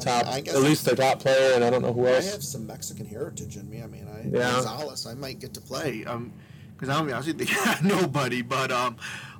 top, 0.00 0.26
I 0.26 0.40
guess 0.40 0.54
at 0.54 0.62
least 0.62 0.84
their 0.84 0.96
top 0.96 1.20
player, 1.20 1.54
and 1.54 1.62
I 1.64 1.70
don't 1.70 1.82
know 1.82 1.92
who 1.92 2.06
else. 2.06 2.28
I 2.28 2.32
have 2.32 2.42
some 2.42 2.66
Mexican 2.66 3.06
heritage 3.06 3.56
in 3.56 3.68
me. 3.70 3.82
I 3.82 3.86
mean, 3.86 4.08
I 4.08 4.22
Yeah. 4.28 4.52
Gonzalez, 4.52 5.06
I 5.06 5.14
might 5.14 5.38
get 5.40 5.54
to 5.54 5.60
play. 5.60 6.04
Um, 6.04 6.32
because 6.76 6.88
I'm 6.88 7.08
honestly 7.12 7.32
they 7.32 7.44
got 7.44 7.84
nobody. 7.84 8.42
But 8.42 8.72
um, 8.72 8.96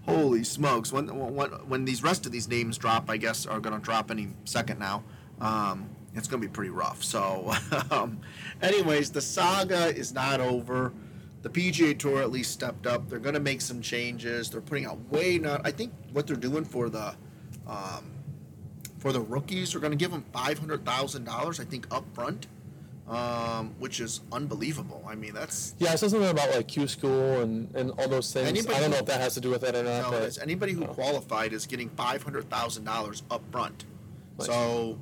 holy 0.06 0.44
smokes, 0.44 0.92
when 0.92 1.08
when 1.34 1.50
when 1.50 1.84
these 1.84 2.02
rest 2.02 2.26
of 2.26 2.32
these 2.32 2.48
names 2.48 2.78
drop, 2.78 3.10
I 3.10 3.16
guess 3.16 3.46
are 3.46 3.60
going 3.60 3.74
to 3.78 3.84
drop 3.84 4.10
any 4.10 4.28
second 4.44 4.78
now. 4.78 5.02
Um, 5.40 5.88
it's 6.14 6.28
going 6.28 6.40
to 6.40 6.46
be 6.48 6.52
pretty 6.52 6.70
rough. 6.70 7.02
So, 7.02 7.52
um, 7.90 8.20
anyways, 8.62 9.10
the 9.10 9.20
saga 9.20 9.94
is 9.94 10.14
not 10.14 10.40
over. 10.40 10.92
The 11.44 11.50
PGA 11.50 11.96
Tour 11.98 12.22
at 12.22 12.30
least 12.32 12.52
stepped 12.52 12.86
up. 12.86 13.06
They're 13.10 13.18
going 13.18 13.34
to 13.34 13.40
make 13.40 13.60
some 13.60 13.82
changes. 13.82 14.48
They're 14.48 14.62
putting 14.62 14.86
out 14.86 14.98
way 15.10 15.36
not. 15.36 15.60
I 15.62 15.72
think 15.72 15.92
what 16.14 16.26
they're 16.26 16.36
doing 16.36 16.64
for 16.64 16.88
the 16.88 17.14
um, 17.68 18.12
for 18.98 19.12
the 19.12 19.20
rookies, 19.20 19.72
they're 19.72 19.80
going 19.80 19.90
to 19.90 19.96
give 19.96 20.10
them 20.10 20.24
five 20.32 20.58
hundred 20.58 20.86
thousand 20.86 21.24
dollars. 21.24 21.60
I 21.60 21.64
think 21.64 21.86
up 21.94 22.06
front, 22.14 22.46
um, 23.06 23.74
which 23.78 24.00
is 24.00 24.22
unbelievable. 24.32 25.04
I 25.06 25.16
mean, 25.16 25.34
that's 25.34 25.74
Yeah, 25.78 25.92
I 25.92 25.96
saw 25.96 26.08
something 26.08 26.30
about 26.30 26.50
like 26.50 26.66
Q 26.66 26.88
school 26.88 27.42
and, 27.42 27.70
and 27.76 27.90
all 27.98 28.08
those 28.08 28.32
things. 28.32 28.48
Anybody 28.48 28.76
I 28.76 28.80
don't 28.80 28.90
know 28.92 28.96
who- 28.96 29.02
if 29.02 29.06
that 29.08 29.20
has 29.20 29.34
to 29.34 29.40
do 29.42 29.50
with 29.50 29.64
it 29.64 29.74
or 29.74 29.82
not. 29.82 30.12
no, 30.12 30.18
but 30.20 30.38
anybody 30.40 30.72
who 30.72 30.80
no. 30.80 30.86
qualified 30.86 31.52
is 31.52 31.66
getting 31.66 31.90
five 31.90 32.22
hundred 32.22 32.48
thousand 32.48 32.84
dollars 32.84 33.22
up 33.30 33.42
front. 33.52 33.84
Nice. 34.38 34.46
So 34.46 34.98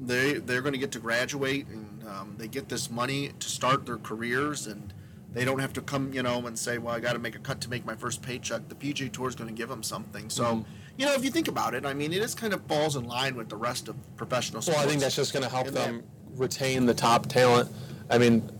they 0.00 0.38
they're 0.38 0.62
going 0.62 0.72
to 0.72 0.78
get 0.78 0.92
to 0.92 0.98
graduate 0.98 1.66
and 1.66 2.08
um, 2.08 2.36
they 2.38 2.48
get 2.48 2.70
this 2.70 2.90
money 2.90 3.32
to 3.38 3.50
start 3.50 3.84
their 3.84 3.98
careers 3.98 4.66
and 4.66 4.93
they 5.34 5.44
don't 5.44 5.58
have 5.58 5.72
to 5.74 5.82
come 5.82 6.12
you 6.12 6.22
know 6.22 6.46
and 6.46 6.58
say 6.58 6.78
well 6.78 6.94
I 6.94 7.00
got 7.00 7.12
to 7.14 7.18
make 7.18 7.34
a 7.36 7.38
cut 7.40 7.60
to 7.62 7.70
make 7.70 7.84
my 7.84 7.94
first 7.94 8.22
paycheck. 8.22 8.68
The 8.68 8.74
PGA 8.74 9.12
Tour 9.12 9.28
is 9.28 9.34
going 9.34 9.48
to 9.48 9.54
give 9.54 9.68
them 9.68 9.82
something. 9.82 10.30
So 10.30 10.44
Mm-hmm. 10.44 10.62
you 10.98 11.06
know 11.06 11.14
if 11.14 11.24
you 11.24 11.30
think 11.30 11.48
about 11.48 11.74
it, 11.74 11.84
I 11.84 11.92
mean 11.94 12.12
it 12.12 12.22
is 12.22 12.34
kind 12.34 12.52
of 12.54 12.62
falls 12.66 12.96
in 12.96 13.04
line 13.04 13.36
with 13.36 13.48
the 13.48 13.56
rest 13.56 13.88
of 13.88 13.96
professional 14.16 14.62
sports. 14.62 14.78
Well, 14.78 14.86
I 14.86 14.88
think 14.88 15.00
that's 15.00 15.16
just 15.16 15.32
going 15.32 15.42
to 15.44 15.48
help 15.50 15.66
that- 15.66 15.74
them 15.74 16.02
retain 16.36 16.86
the 16.86 16.94
top 16.94 17.26
talent. 17.26 17.68
I 18.10 18.18
mean, 18.18 18.50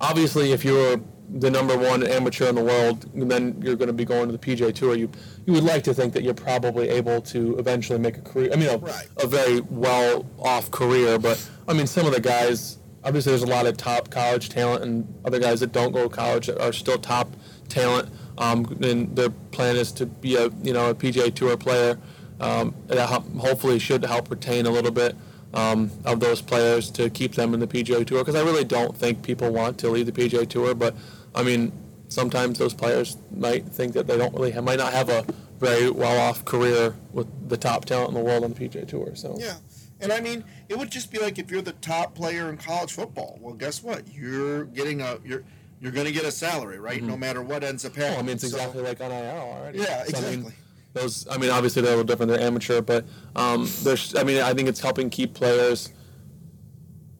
obviously, 0.00 0.52
if 0.52 0.64
you're 0.64 1.00
the 1.34 1.50
number 1.50 1.76
one 1.78 2.06
amateur 2.06 2.48
in 2.48 2.54
the 2.54 2.62
world, 2.64 3.08
then 3.14 3.60
you're 3.62 3.76
going 3.76 3.86
to 3.88 3.92
be 3.94 4.04
going 4.04 4.26
to 4.28 4.32
the 4.32 4.38
PGA 4.38 4.74
Tour. 4.74 4.94
You 4.96 5.10
you 5.46 5.52
would 5.54 5.64
like 5.64 5.82
to 5.84 5.94
think 5.94 6.12
that 6.14 6.22
you're 6.22 6.34
probably 6.34 6.88
able 6.88 7.20
to 7.22 7.56
eventually 7.58 7.98
make 7.98 8.16
a 8.18 8.20
career. 8.20 8.50
I 8.52 8.56
mean, 8.56 8.68
a, 8.68 8.76
Right. 8.76 9.08
a 9.18 9.26
very 9.26 9.60
well 9.60 10.26
off 10.38 10.70
career. 10.70 11.18
But 11.18 11.42
I 11.68 11.72
mean, 11.72 11.86
some 11.86 12.06
of 12.06 12.12
the 12.12 12.20
guys. 12.20 12.78
Obviously, 13.04 13.30
there's 13.32 13.42
a 13.42 13.46
lot 13.46 13.66
of 13.66 13.76
top 13.76 14.10
college 14.10 14.48
talent, 14.48 14.84
and 14.84 15.14
other 15.24 15.38
guys 15.38 15.60
that 15.60 15.72
don't 15.72 15.92
go 15.92 16.04
to 16.04 16.08
college 16.08 16.46
that 16.46 16.60
are 16.60 16.72
still 16.72 16.98
top 16.98 17.28
talent. 17.68 18.08
Um, 18.38 18.78
and 18.82 19.14
their 19.14 19.30
plan 19.30 19.76
is 19.76 19.92
to 19.92 20.06
be 20.06 20.36
a 20.36 20.48
you 20.62 20.72
know 20.72 20.90
a 20.90 20.94
PGA 20.94 21.34
Tour 21.34 21.56
player. 21.56 21.98
Um, 22.40 22.74
that 22.88 23.08
hopefully 23.08 23.78
should 23.78 24.04
help 24.04 24.28
retain 24.28 24.66
a 24.66 24.70
little 24.70 24.90
bit 24.90 25.14
um, 25.54 25.92
of 26.04 26.18
those 26.18 26.40
players 26.42 26.90
to 26.92 27.08
keep 27.08 27.34
them 27.34 27.54
in 27.54 27.60
the 27.60 27.68
PGA 27.68 28.04
Tour 28.04 28.20
because 28.20 28.34
I 28.34 28.42
really 28.42 28.64
don't 28.64 28.96
think 28.96 29.22
people 29.22 29.52
want 29.52 29.78
to 29.78 29.88
leave 29.90 30.06
the 30.06 30.12
PGA 30.12 30.48
Tour. 30.48 30.74
But 30.74 30.96
I 31.34 31.42
mean, 31.42 31.72
sometimes 32.08 32.58
those 32.58 32.74
players 32.74 33.16
might 33.34 33.66
think 33.66 33.92
that 33.94 34.06
they 34.06 34.16
don't 34.16 34.34
really 34.34 34.50
have, 34.52 34.64
might 34.64 34.78
not 34.78 34.92
have 34.92 35.08
a 35.08 35.24
very 35.60 35.90
well-off 35.90 36.44
career 36.44 36.94
with 37.12 37.28
the 37.48 37.56
top 37.56 37.84
talent 37.84 38.08
in 38.08 38.14
the 38.14 38.20
world 38.20 38.42
on 38.44 38.52
the 38.52 38.68
PGA 38.68 38.86
Tour. 38.88 39.14
So 39.14 39.36
Yeah. 39.38 39.54
And 40.02 40.12
I 40.12 40.20
mean, 40.20 40.44
it 40.68 40.76
would 40.76 40.90
just 40.90 41.10
be 41.12 41.18
like 41.18 41.38
if 41.38 41.50
you're 41.50 41.62
the 41.62 41.72
top 41.74 42.14
player 42.14 42.50
in 42.50 42.56
college 42.56 42.92
football. 42.92 43.38
Well, 43.40 43.54
guess 43.54 43.82
what? 43.82 44.02
You're 44.12 44.64
getting 44.64 45.00
a 45.00 45.18
you're 45.24 45.44
you're 45.80 45.92
going 45.92 46.06
to 46.06 46.12
get 46.12 46.24
a 46.24 46.30
salary, 46.30 46.78
right? 46.78 47.02
No 47.02 47.16
matter 47.16 47.42
what 47.42 47.64
ends 47.64 47.84
up 47.84 47.94
happening. 47.96 48.10
Well, 48.12 48.18
I 48.20 48.22
mean, 48.22 48.34
it's 48.34 48.42
So- 48.50 48.56
exactly 48.56 48.82
like 48.82 49.00
on 49.00 49.10
IL 49.10 49.36
already. 49.40 49.78
Yeah, 49.78 49.84
So, 49.86 49.92
I 49.92 50.02
exactly. 50.04 50.36
mean, 50.36 50.52
those, 50.94 51.26
I 51.28 51.38
mean, 51.38 51.50
obviously 51.50 51.82
they're 51.82 51.92
a 51.94 51.96
little 51.96 52.06
different. 52.06 52.30
They're 52.30 52.40
amateur, 52.40 52.82
but 52.82 53.04
um, 53.34 53.68
there's, 53.82 54.14
I 54.14 54.22
mean, 54.24 54.42
I 54.42 54.52
think 54.54 54.68
it's 54.68 54.78
helping 54.80 55.10
keep 55.10 55.34
players 55.34 55.92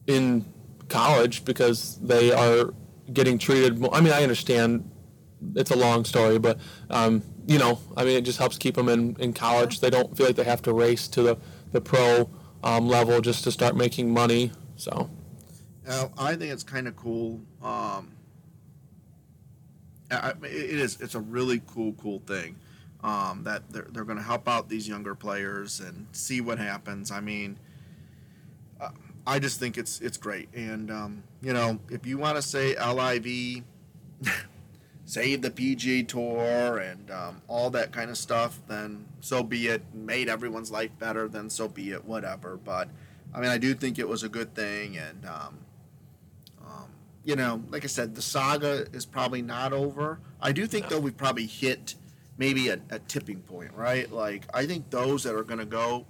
in 0.07 0.45
college 0.89 1.43
because 1.43 1.97
they 2.01 2.31
are 2.31 2.73
getting 3.11 3.37
treated. 3.37 3.79
More, 3.79 3.93
I 3.93 3.99
mean, 4.01 4.13
I 4.13 4.23
understand 4.23 4.89
it's 5.55 5.71
a 5.71 5.75
long 5.75 6.05
story, 6.05 6.39
but 6.39 6.57
um, 6.89 7.21
you 7.47 7.57
know, 7.57 7.79
I 7.97 8.05
mean, 8.05 8.15
it 8.17 8.21
just 8.21 8.37
helps 8.39 8.57
keep 8.57 8.75
them 8.75 8.87
in, 8.89 9.15
in 9.19 9.33
college. 9.33 9.81
They 9.81 9.89
don't 9.89 10.15
feel 10.15 10.27
like 10.27 10.35
they 10.37 10.43
have 10.45 10.61
to 10.63 10.73
race 10.73 11.07
to 11.09 11.21
the 11.23 11.37
the 11.73 11.81
pro 11.81 12.29
um, 12.63 12.87
level 12.87 13.21
just 13.21 13.43
to 13.43 13.51
start 13.51 13.75
making 13.75 14.11
money. 14.11 14.51
So 14.75 15.09
Uh, 15.87 16.07
I 16.17 16.35
think 16.35 16.51
it's 16.53 16.63
kind 16.63 16.87
of 16.87 16.95
cool. 16.95 17.41
Um, 17.61 18.13
I, 20.09 20.33
it 20.43 20.79
is. 20.79 20.99
It's 21.01 21.15
a 21.15 21.19
really 21.19 21.61
cool, 21.67 21.93
cool 21.93 22.19
thing 22.25 22.55
um, 23.03 23.43
that 23.43 23.69
they're, 23.69 23.87
they're 23.91 24.05
going 24.05 24.17
to 24.17 24.23
help 24.23 24.47
out 24.47 24.69
these 24.69 24.87
younger 24.87 25.15
players 25.15 25.79
and 25.79 26.07
see 26.11 26.39
what 26.41 26.57
happens. 26.57 27.11
I 27.11 27.19
mean, 27.19 27.57
uh, 28.79 28.89
I 29.27 29.39
just 29.39 29.59
think 29.59 29.77
it's 29.77 29.99
it's 30.01 30.17
great. 30.17 30.49
And 30.53 30.89
um, 30.91 31.23
you 31.41 31.53
know, 31.53 31.79
if 31.89 32.05
you 32.05 32.17
want 32.17 32.35
to 32.37 32.41
say 32.41 32.75
LIV, 32.75 33.63
save 35.05 35.41
the 35.41 35.49
PGA 35.49 36.07
Tour 36.07 36.77
and 36.79 37.11
um, 37.11 37.41
all 37.47 37.69
that 37.71 37.91
kind 37.91 38.09
of 38.09 38.17
stuff, 38.17 38.59
then 38.67 39.05
so 39.19 39.43
be 39.43 39.67
it. 39.67 39.83
Made 39.93 40.29
everyone's 40.29 40.71
life 40.71 40.91
better, 40.99 41.27
then 41.27 41.49
so 41.49 41.67
be 41.67 41.91
it. 41.91 42.05
Whatever. 42.05 42.57
But 42.57 42.89
I 43.33 43.39
mean, 43.39 43.49
I 43.49 43.57
do 43.57 43.73
think 43.73 43.99
it 43.99 44.07
was 44.07 44.23
a 44.23 44.29
good 44.29 44.53
thing, 44.55 44.97
and 44.97 45.25
um, 45.25 45.57
um, 46.65 46.85
you 47.23 47.35
know, 47.35 47.61
like 47.69 47.83
I 47.83 47.87
said, 47.87 48.15
the 48.15 48.21
saga 48.21 48.87
is 48.93 49.05
probably 49.05 49.41
not 49.41 49.73
over. 49.73 50.19
I 50.41 50.51
do 50.51 50.67
think 50.67 50.89
though 50.89 50.99
we've 50.99 51.17
probably 51.17 51.47
hit 51.47 51.95
maybe 52.37 52.69
a, 52.69 52.79
a 52.89 52.99
tipping 52.99 53.41
point, 53.41 53.73
right? 53.73 54.11
Like 54.11 54.43
I 54.53 54.65
think 54.65 54.89
those 54.89 55.23
that 55.23 55.35
are 55.35 55.43
going 55.43 55.59
to 55.59 55.65
go 55.65 56.05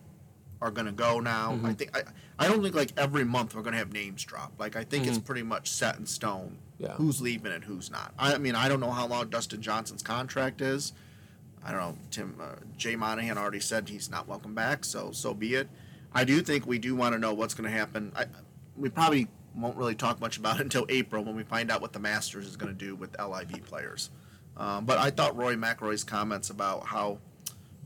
are 0.63 0.71
going 0.71 0.85
to 0.85 0.91
go 0.93 1.19
now. 1.19 1.59
I 1.63 1.73
think 1.73 1.95
I, 1.95 2.03
I 2.39 2.47
don't 2.47 2.63
think 2.63 2.73
like 2.73 2.93
every 2.97 3.25
month 3.25 3.53
we're 3.53 3.61
going 3.61 3.73
to 3.73 3.77
have 3.79 3.91
names 3.91 4.23
drop. 4.23 4.53
Like 4.57 4.75
I 4.75 4.83
think 4.85 5.05
it's 5.05 5.19
pretty 5.19 5.43
much 5.43 5.69
set 5.69 5.97
in 5.99 6.05
stone 6.05 6.57
Yeah. 6.79 6.93
who's 6.93 7.21
leaving 7.21 7.51
and 7.51 7.63
who's 7.63 7.91
not. 7.91 8.13
I 8.17 8.37
mean, 8.37 8.55
I 8.55 8.69
don't 8.69 8.79
know 8.79 8.91
how 8.91 9.05
long 9.05 9.27
Dustin 9.29 9.61
Johnson's 9.61 10.01
contract 10.01 10.61
is. 10.61 10.93
I 11.65 11.71
don't 11.71 11.79
know. 11.79 11.97
Tim 12.11 12.35
uh, 12.41 12.55
Jay 12.77 12.95
Monahan 12.95 13.37
already 13.37 13.59
said 13.59 13.89
he's 13.89 14.09
not 14.09 14.27
welcome 14.27 14.53
back, 14.55 14.83
so 14.85 15.11
so 15.11 15.33
be 15.33 15.55
it. 15.55 15.69
I 16.13 16.23
do 16.23 16.41
think 16.41 16.65
we 16.65 16.79
do 16.79 16.95
want 16.95 17.13
to 17.13 17.19
know 17.19 17.33
what's 17.33 17.53
going 17.53 17.69
to 17.69 17.77
happen. 17.77 18.11
I, 18.15 18.25
we 18.77 18.89
probably 18.89 19.27
won't 19.55 19.75
really 19.77 19.95
talk 19.95 20.19
much 20.21 20.37
about 20.37 20.59
it 20.59 20.61
until 20.67 20.85
April 20.89 21.23
when 21.23 21.35
we 21.35 21.43
find 21.43 21.69
out 21.71 21.81
what 21.81 21.91
the 21.93 21.99
Masters 21.99 22.47
is 22.47 22.55
going 22.57 22.71
to 22.75 22.77
do 22.77 22.95
with 22.95 23.15
LIV 23.19 23.65
players. 23.65 24.09
Um, 24.55 24.85
but 24.85 24.97
I 24.97 25.09
thought 25.09 25.35
Roy 25.35 25.55
McIlroy's 25.55 26.03
comments 26.03 26.49
about 26.49 26.85
how 26.85 27.17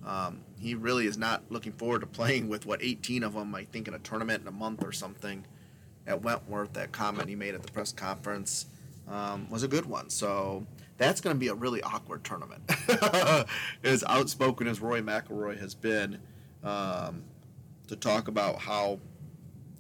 um, 0.06 0.42
he 0.60 0.76
really 0.76 1.06
is 1.06 1.18
not 1.18 1.44
looking 1.50 1.72
forward 1.72 2.02
to 2.02 2.08
playing 2.08 2.50
with 2.50 2.66
what 2.66 2.82
18 2.82 3.24
of 3.24 3.34
them, 3.34 3.54
I 3.54 3.64
think, 3.64 3.88
in 3.88 3.94
a 3.94 4.00
tournament 4.00 4.42
in 4.42 4.48
a 4.48 4.52
month 4.52 4.84
or 4.84 4.92
something 4.92 5.46
at 6.06 6.22
Wentworth. 6.22 6.74
That 6.74 6.92
comment 6.92 7.30
he 7.30 7.36
made 7.36 7.56
at 7.56 7.64
the 7.64 7.72
press 7.72 7.92
conference 7.92 8.66
um, 9.08 9.50
was 9.50 9.64
a 9.64 9.68
good 9.68 9.86
one. 9.86 10.10
So 10.10 10.66
that's 10.98 11.22
going 11.22 11.36
to 11.36 11.40
be 11.40 11.48
a 11.48 11.54
really 11.54 11.82
awkward 11.82 12.24
tournament. 12.24 12.64
as 13.84 14.04
outspoken 14.08 14.68
as 14.68 14.82
Roy 14.82 15.02
McIlroy 15.02 15.60
has 15.60 15.76
been 15.76 16.20
um, 16.64 17.24
to 17.88 17.96
talk 17.96 18.28
about 18.28 18.60
how 18.60 19.00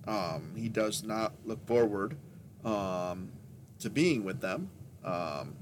um, 0.08 0.54
he 0.56 0.70
does 0.70 1.04
not 1.04 1.34
look 1.46 1.66
forward 1.68 2.16
um, 2.64 3.32
to 3.80 3.90
being 3.90 4.24
with 4.24 4.42
them. 4.42 4.70
Um, 5.04 5.56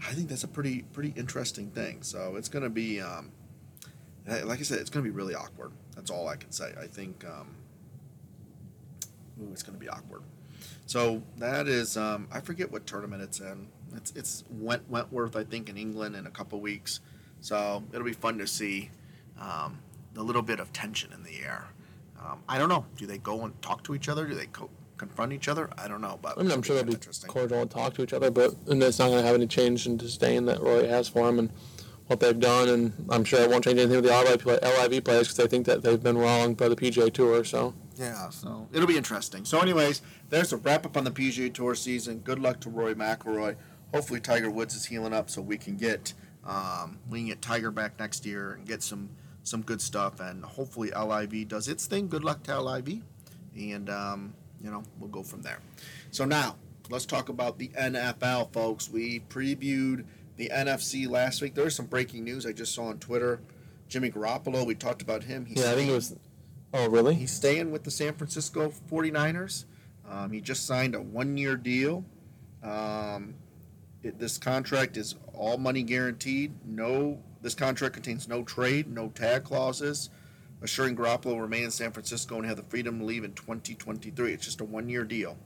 I 0.00 0.12
think 0.12 0.28
that's 0.28 0.44
a 0.44 0.48
pretty 0.48 0.82
pretty 0.92 1.12
interesting 1.16 1.70
thing. 1.70 2.02
So 2.02 2.36
it's 2.36 2.48
going 2.48 2.64
to 2.64 2.70
be, 2.70 3.00
um, 3.00 3.30
like 4.26 4.60
I 4.60 4.62
said, 4.62 4.78
it's 4.78 4.90
going 4.90 5.04
to 5.04 5.10
be 5.10 5.14
really 5.16 5.34
awkward. 5.34 5.72
That's 5.94 6.10
all 6.10 6.28
I 6.28 6.36
can 6.36 6.52
say. 6.52 6.72
I 6.80 6.86
think 6.86 7.24
um, 7.24 7.48
ooh, 9.40 9.48
it's 9.52 9.62
going 9.62 9.78
to 9.78 9.80
be 9.80 9.88
awkward. 9.88 10.22
So 10.86 11.22
that 11.38 11.68
is, 11.68 11.96
um, 11.96 12.28
I 12.32 12.40
forget 12.40 12.70
what 12.70 12.86
tournament 12.86 13.22
it's 13.22 13.40
in. 13.40 13.68
It's 13.94 14.12
it's 14.12 14.44
Went, 14.50 14.88
Wentworth, 14.90 15.36
I 15.36 15.44
think, 15.44 15.68
in 15.68 15.76
England 15.76 16.16
in 16.16 16.26
a 16.26 16.30
couple 16.30 16.60
weeks. 16.60 17.00
So 17.40 17.82
it'll 17.92 18.04
be 18.04 18.12
fun 18.12 18.38
to 18.38 18.46
see 18.46 18.90
um, 19.40 19.78
the 20.14 20.22
little 20.22 20.42
bit 20.42 20.60
of 20.60 20.72
tension 20.72 21.12
in 21.12 21.22
the 21.22 21.40
air. 21.44 21.66
Um, 22.24 22.42
I 22.48 22.58
don't 22.58 22.68
know. 22.68 22.86
Do 22.96 23.06
they 23.06 23.18
go 23.18 23.44
and 23.44 23.60
talk 23.62 23.82
to 23.84 23.94
each 23.94 24.08
other? 24.08 24.26
Do 24.26 24.34
they 24.34 24.46
co- 24.46 24.70
confront 24.96 25.32
each 25.32 25.48
other? 25.48 25.68
I 25.76 25.88
don't 25.88 26.00
know. 26.00 26.18
But 26.22 26.38
I 26.38 26.42
mean, 26.42 26.52
I'm 26.52 26.62
sure 26.62 26.76
they'll 26.76 26.84
be 26.84 26.92
interesting. 26.92 27.28
cordial 27.28 27.62
and 27.62 27.70
talk 27.70 27.94
to 27.94 28.02
each 28.02 28.12
other, 28.12 28.30
but 28.30 28.54
and 28.68 28.82
it's 28.82 28.98
not 28.98 29.08
going 29.08 29.20
to 29.20 29.26
have 29.26 29.34
any 29.34 29.46
change 29.48 29.86
in 29.86 29.96
disdain 29.96 30.44
that 30.46 30.60
Roy 30.60 30.86
has 30.86 31.08
for 31.08 31.28
him 31.28 31.38
and 31.38 31.50
what 32.12 32.20
they've 32.20 32.38
done. 32.38 32.68
And 32.68 32.92
I'm 33.10 33.24
sure 33.24 33.40
it 33.40 33.50
won't 33.50 33.64
change 33.64 33.78
anything 33.78 34.02
with 34.02 34.04
the 34.04 34.10
LIV, 34.10 34.46
LIV 34.62 35.04
players 35.04 35.28
because 35.28 35.36
they 35.36 35.46
think 35.46 35.66
that 35.66 35.82
they've 35.82 36.02
been 36.02 36.18
wronged 36.18 36.56
by 36.56 36.68
the 36.68 36.76
PGA 36.76 37.12
Tour. 37.12 37.44
So 37.44 37.74
Yeah, 37.96 38.30
so 38.30 38.68
it'll 38.72 38.86
be 38.86 38.96
interesting. 38.96 39.44
So, 39.44 39.60
anyways, 39.60 40.02
there's 40.30 40.52
a 40.52 40.56
wrap 40.56 40.86
up 40.86 40.96
on 40.96 41.04
the 41.04 41.10
PGA 41.10 41.52
Tour 41.52 41.74
season. 41.74 42.18
Good 42.18 42.38
luck 42.38 42.60
to 42.60 42.70
Roy 42.70 42.94
McIlroy. 42.94 43.56
Hopefully, 43.92 44.20
Tiger 44.20 44.50
Woods 44.50 44.74
is 44.74 44.86
healing 44.86 45.12
up 45.12 45.28
so 45.28 45.42
we 45.42 45.58
can 45.58 45.76
get 45.76 46.14
um, 46.44 46.98
we 47.08 47.20
can 47.20 47.28
get 47.28 47.42
Tiger 47.42 47.70
back 47.70 47.98
next 47.98 48.26
year 48.26 48.52
and 48.52 48.66
get 48.66 48.82
some 48.82 49.10
some 49.42 49.62
good 49.62 49.80
stuff. 49.80 50.20
And 50.20 50.44
hopefully, 50.44 50.90
LIV 50.90 51.48
does 51.48 51.68
its 51.68 51.86
thing. 51.86 52.08
Good 52.08 52.24
luck 52.24 52.42
to 52.44 52.60
LIV, 52.60 53.02
and 53.56 53.90
um, 53.90 54.34
you 54.62 54.70
know 54.70 54.82
we'll 54.98 55.10
go 55.10 55.22
from 55.22 55.42
there. 55.42 55.58
So 56.10 56.24
now 56.24 56.56
let's 56.90 57.06
talk 57.06 57.28
about 57.28 57.58
the 57.58 57.68
NFL, 57.68 58.52
folks. 58.52 58.90
We 58.90 59.20
previewed 59.28 60.04
the 60.36 60.50
NFC 60.52 61.08
last 61.08 61.42
week. 61.42 61.54
There's 61.54 61.74
some 61.74 61.86
breaking 61.86 62.24
news 62.24 62.46
I 62.46 62.52
just 62.52 62.74
saw 62.74 62.84
on 62.84 62.98
Twitter. 62.98 63.40
Jimmy 63.88 64.10
Garoppolo, 64.10 64.64
we 64.64 64.74
talked 64.74 65.02
about 65.02 65.24
him. 65.24 65.44
He's 65.44 65.58
yeah, 65.58 65.72
I 65.72 65.74
think 65.74 65.90
it 65.90 65.94
was. 65.94 66.16
Oh, 66.72 66.88
really? 66.88 67.14
He's 67.14 67.30
staying 67.30 67.70
with 67.70 67.84
the 67.84 67.90
San 67.90 68.14
Francisco 68.14 68.72
49ers. 68.90 69.66
Um, 70.08 70.32
he 70.32 70.40
just 70.40 70.66
signed 70.66 70.94
a 70.94 71.00
one 71.00 71.36
year 71.36 71.56
deal. 71.56 72.04
Um, 72.62 73.34
it, 74.02 74.18
this 74.18 74.38
contract 74.38 74.96
is 74.96 75.16
all 75.34 75.58
money 75.58 75.82
guaranteed. 75.82 76.52
No, 76.64 77.18
this 77.42 77.54
contract 77.54 77.94
contains 77.94 78.28
no 78.28 78.42
trade, 78.42 78.88
no 78.88 79.08
tag 79.08 79.44
clauses, 79.44 80.10
assuring 80.62 80.96
Garoppolo 80.96 81.26
will 81.26 81.40
remain 81.40 81.64
in 81.64 81.70
San 81.70 81.92
Francisco 81.92 82.36
and 82.36 82.46
have 82.46 82.56
the 82.56 82.62
freedom 82.64 82.98
to 82.98 83.04
leave 83.04 83.24
in 83.24 83.32
2023. 83.34 84.32
It's 84.32 84.44
just 84.44 84.60
a 84.60 84.64
one 84.64 84.88
year 84.88 85.04
deal. 85.04 85.36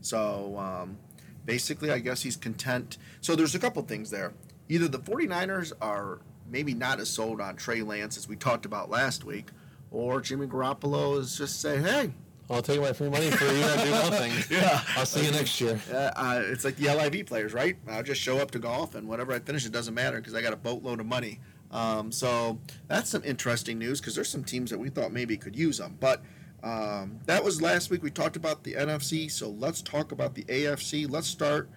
So 0.00 0.56
um, 0.58 0.98
basically, 1.46 1.90
I 1.90 1.98
guess 2.00 2.22
he's 2.22 2.36
content. 2.36 2.98
So 3.22 3.34
there's 3.34 3.54
a 3.54 3.58
couple 3.58 3.80
things 3.82 4.10
there. 4.10 4.34
Either 4.68 4.88
the 4.88 4.98
49ers 4.98 5.72
are 5.80 6.20
maybe 6.50 6.74
not 6.74 7.00
as 7.00 7.08
sold 7.08 7.40
on 7.40 7.56
Trey 7.56 7.82
Lance 7.82 8.16
as 8.18 8.28
we 8.28 8.36
talked 8.36 8.66
about 8.66 8.90
last 8.90 9.24
week, 9.24 9.48
or 9.90 10.20
Jimmy 10.20 10.46
Garoppolo 10.46 11.18
is 11.18 11.38
just 11.38 11.60
saying, 11.60 11.84
hey, 11.84 12.12
I'll 12.50 12.62
take 12.62 12.80
my 12.80 12.92
free 12.92 13.08
money 13.08 13.30
for 13.30 13.44
year 13.44 13.66
and 13.68 13.82
do 13.82 13.90
nothing. 13.90 14.32
Yeah. 14.56 14.80
I'll 14.96 15.06
see 15.06 15.24
you 15.24 15.32
next 15.32 15.60
year. 15.60 15.80
uh, 15.92 15.96
uh, 16.14 16.42
it's 16.44 16.64
like 16.64 16.76
the 16.76 16.86
LIV 16.94 17.26
players, 17.26 17.52
right? 17.52 17.76
I'll 17.88 18.04
just 18.04 18.20
show 18.20 18.38
up 18.38 18.50
to 18.52 18.58
golf, 18.58 18.94
and 18.94 19.08
whatever 19.08 19.32
I 19.32 19.38
finish, 19.40 19.66
it 19.66 19.72
doesn't 19.72 19.94
matter 19.94 20.18
because 20.18 20.34
I 20.34 20.42
got 20.42 20.52
a 20.52 20.56
boatload 20.56 21.00
of 21.00 21.06
money. 21.06 21.40
Um, 21.72 22.12
so 22.12 22.58
that's 22.86 23.10
some 23.10 23.24
interesting 23.24 23.78
news 23.78 24.00
because 24.00 24.14
there's 24.14 24.28
some 24.28 24.44
teams 24.44 24.70
that 24.70 24.78
we 24.78 24.88
thought 24.90 25.12
maybe 25.12 25.36
could 25.36 25.56
use 25.56 25.78
them. 25.78 25.96
But 25.98 26.22
um, 26.62 27.20
that 27.26 27.44
was 27.44 27.60
last 27.62 27.90
week. 27.90 28.02
We 28.02 28.10
talked 28.10 28.36
about 28.36 28.64
the 28.64 28.74
NFC, 28.74 29.30
so 29.30 29.50
let's 29.50 29.82
talk 29.82 30.12
about 30.12 30.34
the 30.34 30.44
AFC. 30.44 31.08
Let's 31.10 31.26
start 31.28 31.68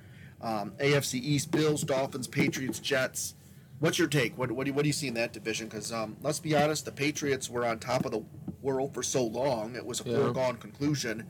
um, 0.42 0.72
AFC 0.80 1.16
East: 1.16 1.52
Bills, 1.52 1.84
Dolphins, 1.84 2.28
Patriots, 2.28 2.80
Jets. 2.80 3.36
What's 3.80 3.98
your 3.98 4.08
take? 4.10 4.38
What, 4.38 4.52
what, 4.52 4.66
do, 4.66 4.70
you, 4.72 4.74
what 4.74 4.82
do 4.84 4.90
you 4.90 4.94
see 4.94 5.08
in 5.08 5.14
that 5.14 5.32
division? 5.32 5.68
Because 5.68 5.92
um, 5.94 6.18
let's 6.22 6.40
be 6.40 6.56
honest, 6.56 6.86
the 6.86 6.92
Patriots 6.92 7.50
were 7.50 7.66
on 7.66 7.80
top 7.80 8.06
of 8.06 8.12
the 8.12 8.24
world 8.62 8.94
for 8.94 9.04
so 9.04 9.24
long; 9.24 9.76
it 9.76 9.86
was 9.86 10.02
a 10.06 10.10
Yeah. 10.10 10.18
foregone 10.18 10.58
conclusion. 10.58 11.26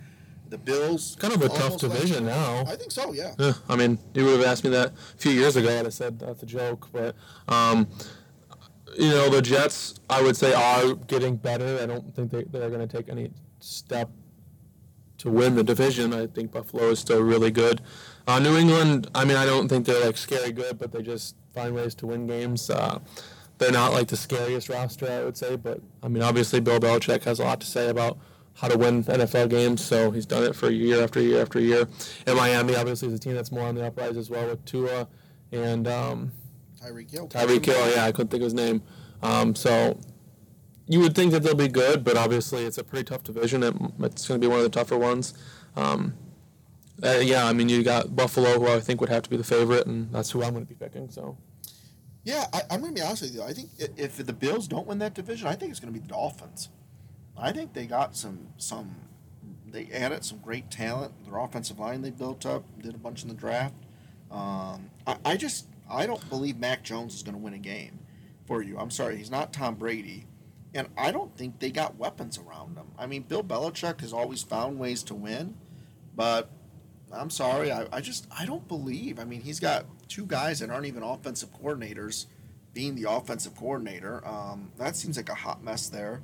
The 0.49 0.57
Bills, 0.57 1.15
Kind 1.19 1.31
of 1.35 1.43
a 1.43 1.47
tough 1.49 1.61
almost 1.61 1.83
left- 1.83 1.95
division 2.01 2.25
now. 2.25 2.61
I 2.67 2.75
think 2.75 2.91
so. 2.91 3.13
Yeah. 3.13 3.35
Yeah, 3.37 3.53
I 3.69 3.75
mean, 3.75 3.99
you 4.15 4.25
would 4.25 4.39
have 4.39 4.47
asked 4.47 4.63
me 4.63 4.71
that 4.71 4.93
a 4.93 5.17
few 5.17 5.31
years 5.31 5.55
ago, 5.55 5.69
and 5.69 5.85
I 5.85 5.91
said 5.91 6.17
that's 6.17 6.41
a 6.41 6.47
joke. 6.47 6.87
But, 6.91 7.15
um, 7.47 7.87
you 8.97 9.09
know, 9.09 9.29
the 9.29 9.41
Jets, 9.41 9.95
I 10.09 10.21
would 10.21 10.37
say, 10.37 10.53
are 10.53 10.93
getting 10.93 11.35
better. 11.35 11.79
I 11.81 11.85
don't 11.85 12.13
think 12.15 12.31
they, 12.31 12.43
they're 12.43 12.69
going 12.69 12.87
to 12.87 12.97
take 12.97 13.09
any 13.09 13.31
step 13.59 14.09
to 15.19 15.29
win 15.29 15.55
the 15.55 15.63
division. 15.63 16.13
I 16.13 16.27
think 16.27 16.51
Buffalo 16.51 16.89
is 16.89 16.99
still 16.99 17.21
really 17.21 17.51
good. 17.51 17.81
Uh, 18.27 18.39
New 18.39 18.57
England, 18.57 19.09
I 19.13 19.25
mean, 19.25 19.37
I 19.37 19.45
don't 19.45 19.67
think 19.67 19.85
they're 19.85 20.05
like 20.05 20.17
scary 20.17 20.51
good, 20.51 20.77
but 20.77 20.91
they 20.91 21.01
just 21.01 21.35
find 21.53 21.75
ways 21.75 21.95
to 21.95 22.07
win 22.07 22.27
games. 22.27 22.69
Uh, 22.69 22.99
they're 23.57 23.71
not 23.71 23.91
like 23.91 24.07
the 24.07 24.17
scariest 24.17 24.69
roster, 24.69 25.11
I 25.11 25.25
would 25.25 25.35
say, 25.35 25.55
but 25.57 25.81
I 26.01 26.07
mean, 26.07 26.23
obviously, 26.23 26.61
Bill 26.61 26.79
Belichick 26.79 27.23
has 27.23 27.39
a 27.39 27.43
lot 27.43 27.59
to 27.61 27.67
say 27.67 27.89
about 27.89 28.17
how 28.53 28.67
to 28.67 28.77
win 28.77 29.03
NFL 29.03 29.49
games, 29.49 29.83
so 29.83 30.11
he's 30.11 30.25
done 30.25 30.43
it 30.43 30.55
for 30.55 30.69
year 30.69 31.03
after 31.03 31.21
year 31.21 31.41
after 31.41 31.59
year. 31.59 31.87
And 32.25 32.37
Miami, 32.37 32.75
obviously, 32.75 33.09
is 33.09 33.13
a 33.13 33.19
team 33.19 33.33
that's 33.33 33.51
more 33.51 33.67
on 33.67 33.75
the 33.75 33.85
uprise 33.85 34.17
as 34.17 34.29
well 34.29 34.47
with 34.47 34.63
Tua 34.65 35.07
and 35.51 35.87
um, 35.87 36.31
Tyreek 36.81 37.11
Hill. 37.11 37.27
Tyreek 37.27 37.65
Hill. 37.65 37.95
Yeah, 37.95 38.05
I 38.05 38.11
couldn't 38.11 38.29
think 38.29 38.41
of 38.41 38.45
his 38.45 38.53
name. 38.53 38.81
Um, 39.21 39.55
so 39.55 39.99
you 40.87 40.99
would 41.01 41.15
think 41.15 41.31
that 41.33 41.43
they'll 41.43 41.55
be 41.55 41.67
good, 41.67 42.03
but 42.03 42.17
obviously, 42.17 42.65
it's 42.65 42.77
a 42.77 42.83
pretty 42.83 43.05
tough 43.05 43.23
division. 43.23 43.63
It, 43.63 43.75
it's 43.99 44.27
going 44.27 44.39
to 44.39 44.45
be 44.45 44.49
one 44.49 44.59
of 44.59 44.63
the 44.63 44.69
tougher 44.69 44.97
ones. 44.97 45.33
Um, 45.75 46.13
uh, 47.03 47.19
yeah, 47.21 47.45
I 47.45 47.53
mean, 47.53 47.69
you 47.69 47.83
got 47.83 48.15
Buffalo, 48.15 48.59
who 48.59 48.67
I 48.67 48.79
think 48.79 48.99
would 48.99 49.09
have 49.09 49.23
to 49.23 49.29
be 49.29 49.37
the 49.37 49.43
favorite, 49.43 49.87
and 49.87 50.11
that's 50.11 50.31
who 50.31 50.43
I'm 50.43 50.53
going 50.53 50.65
to 50.65 50.69
be 50.69 50.75
picking. 50.75 51.09
So. 51.09 51.37
Yeah, 52.23 52.45
I, 52.51 52.61
I'm 52.69 52.81
going 52.81 52.93
to 52.93 53.01
be 53.01 53.05
honest 53.05 53.21
with 53.21 53.33
you. 53.33 53.43
I 53.43 53.53
think 53.53 53.69
if 53.97 54.17
the 54.17 54.33
Bills 54.33 54.67
don't 54.67 54.85
win 54.85 54.99
that 54.99 55.13
division, 55.13 55.47
I 55.47 55.55
think 55.55 55.71
it's 55.71 55.79
going 55.79 55.93
to 55.93 55.99
be 55.99 56.05
the 56.05 56.11
Dolphins. 56.11 56.69
I 57.37 57.51
think 57.51 57.73
they 57.73 57.85
got 57.85 58.15
some 58.15 58.47
some. 58.57 58.95
They 59.65 59.87
added 59.93 60.25
some 60.25 60.39
great 60.39 60.69
talent. 60.69 61.13
Their 61.25 61.37
offensive 61.37 61.79
line 61.79 62.01
they 62.01 62.09
built 62.09 62.45
up, 62.45 62.65
did 62.81 62.95
a 62.95 62.97
bunch 62.97 63.23
in 63.23 63.29
the 63.29 63.35
draft. 63.35 63.75
Um, 64.31 64.89
I, 65.07 65.17
I 65.23 65.37
just 65.37 65.67
I 65.89 66.05
don't 66.05 66.27
believe 66.29 66.57
Mac 66.57 66.83
Jones 66.83 67.15
is 67.15 67.23
going 67.23 67.35
to 67.35 67.41
win 67.41 67.53
a 67.53 67.59
game 67.59 67.99
for 68.45 68.61
you. 68.61 68.77
I'm 68.77 68.91
sorry, 68.91 69.17
he's 69.17 69.31
not 69.31 69.53
Tom 69.53 69.75
Brady, 69.75 70.25
and 70.73 70.87
I 70.97 71.11
don't 71.11 71.35
think 71.37 71.59
they 71.59 71.71
got 71.71 71.97
weapons 71.97 72.37
around 72.37 72.77
him. 72.77 72.87
I 72.97 73.05
mean, 73.05 73.23
Bill 73.23 73.43
Belichick 73.43 74.01
has 74.01 74.13
always 74.13 74.43
found 74.43 74.79
ways 74.79 75.03
to 75.03 75.15
win, 75.15 75.55
but 76.15 76.49
I'm 77.11 77.29
sorry, 77.29 77.71
I, 77.71 77.87
I 77.91 78.01
just 78.01 78.27
I 78.37 78.45
don't 78.45 78.67
believe. 78.67 79.19
I 79.19 79.23
mean, 79.23 79.41
he's 79.41 79.59
got 79.59 79.85
two 80.07 80.25
guys 80.25 80.59
that 80.59 80.69
aren't 80.69 80.85
even 80.85 81.03
offensive 81.03 81.49
coordinators, 81.53 82.25
being 82.73 82.95
the 82.95 83.09
offensive 83.09 83.55
coordinator. 83.55 84.25
Um, 84.27 84.71
that 84.77 84.95
seems 84.95 85.17
like 85.17 85.29
a 85.29 85.35
hot 85.35 85.63
mess 85.63 85.89
there. 85.89 86.21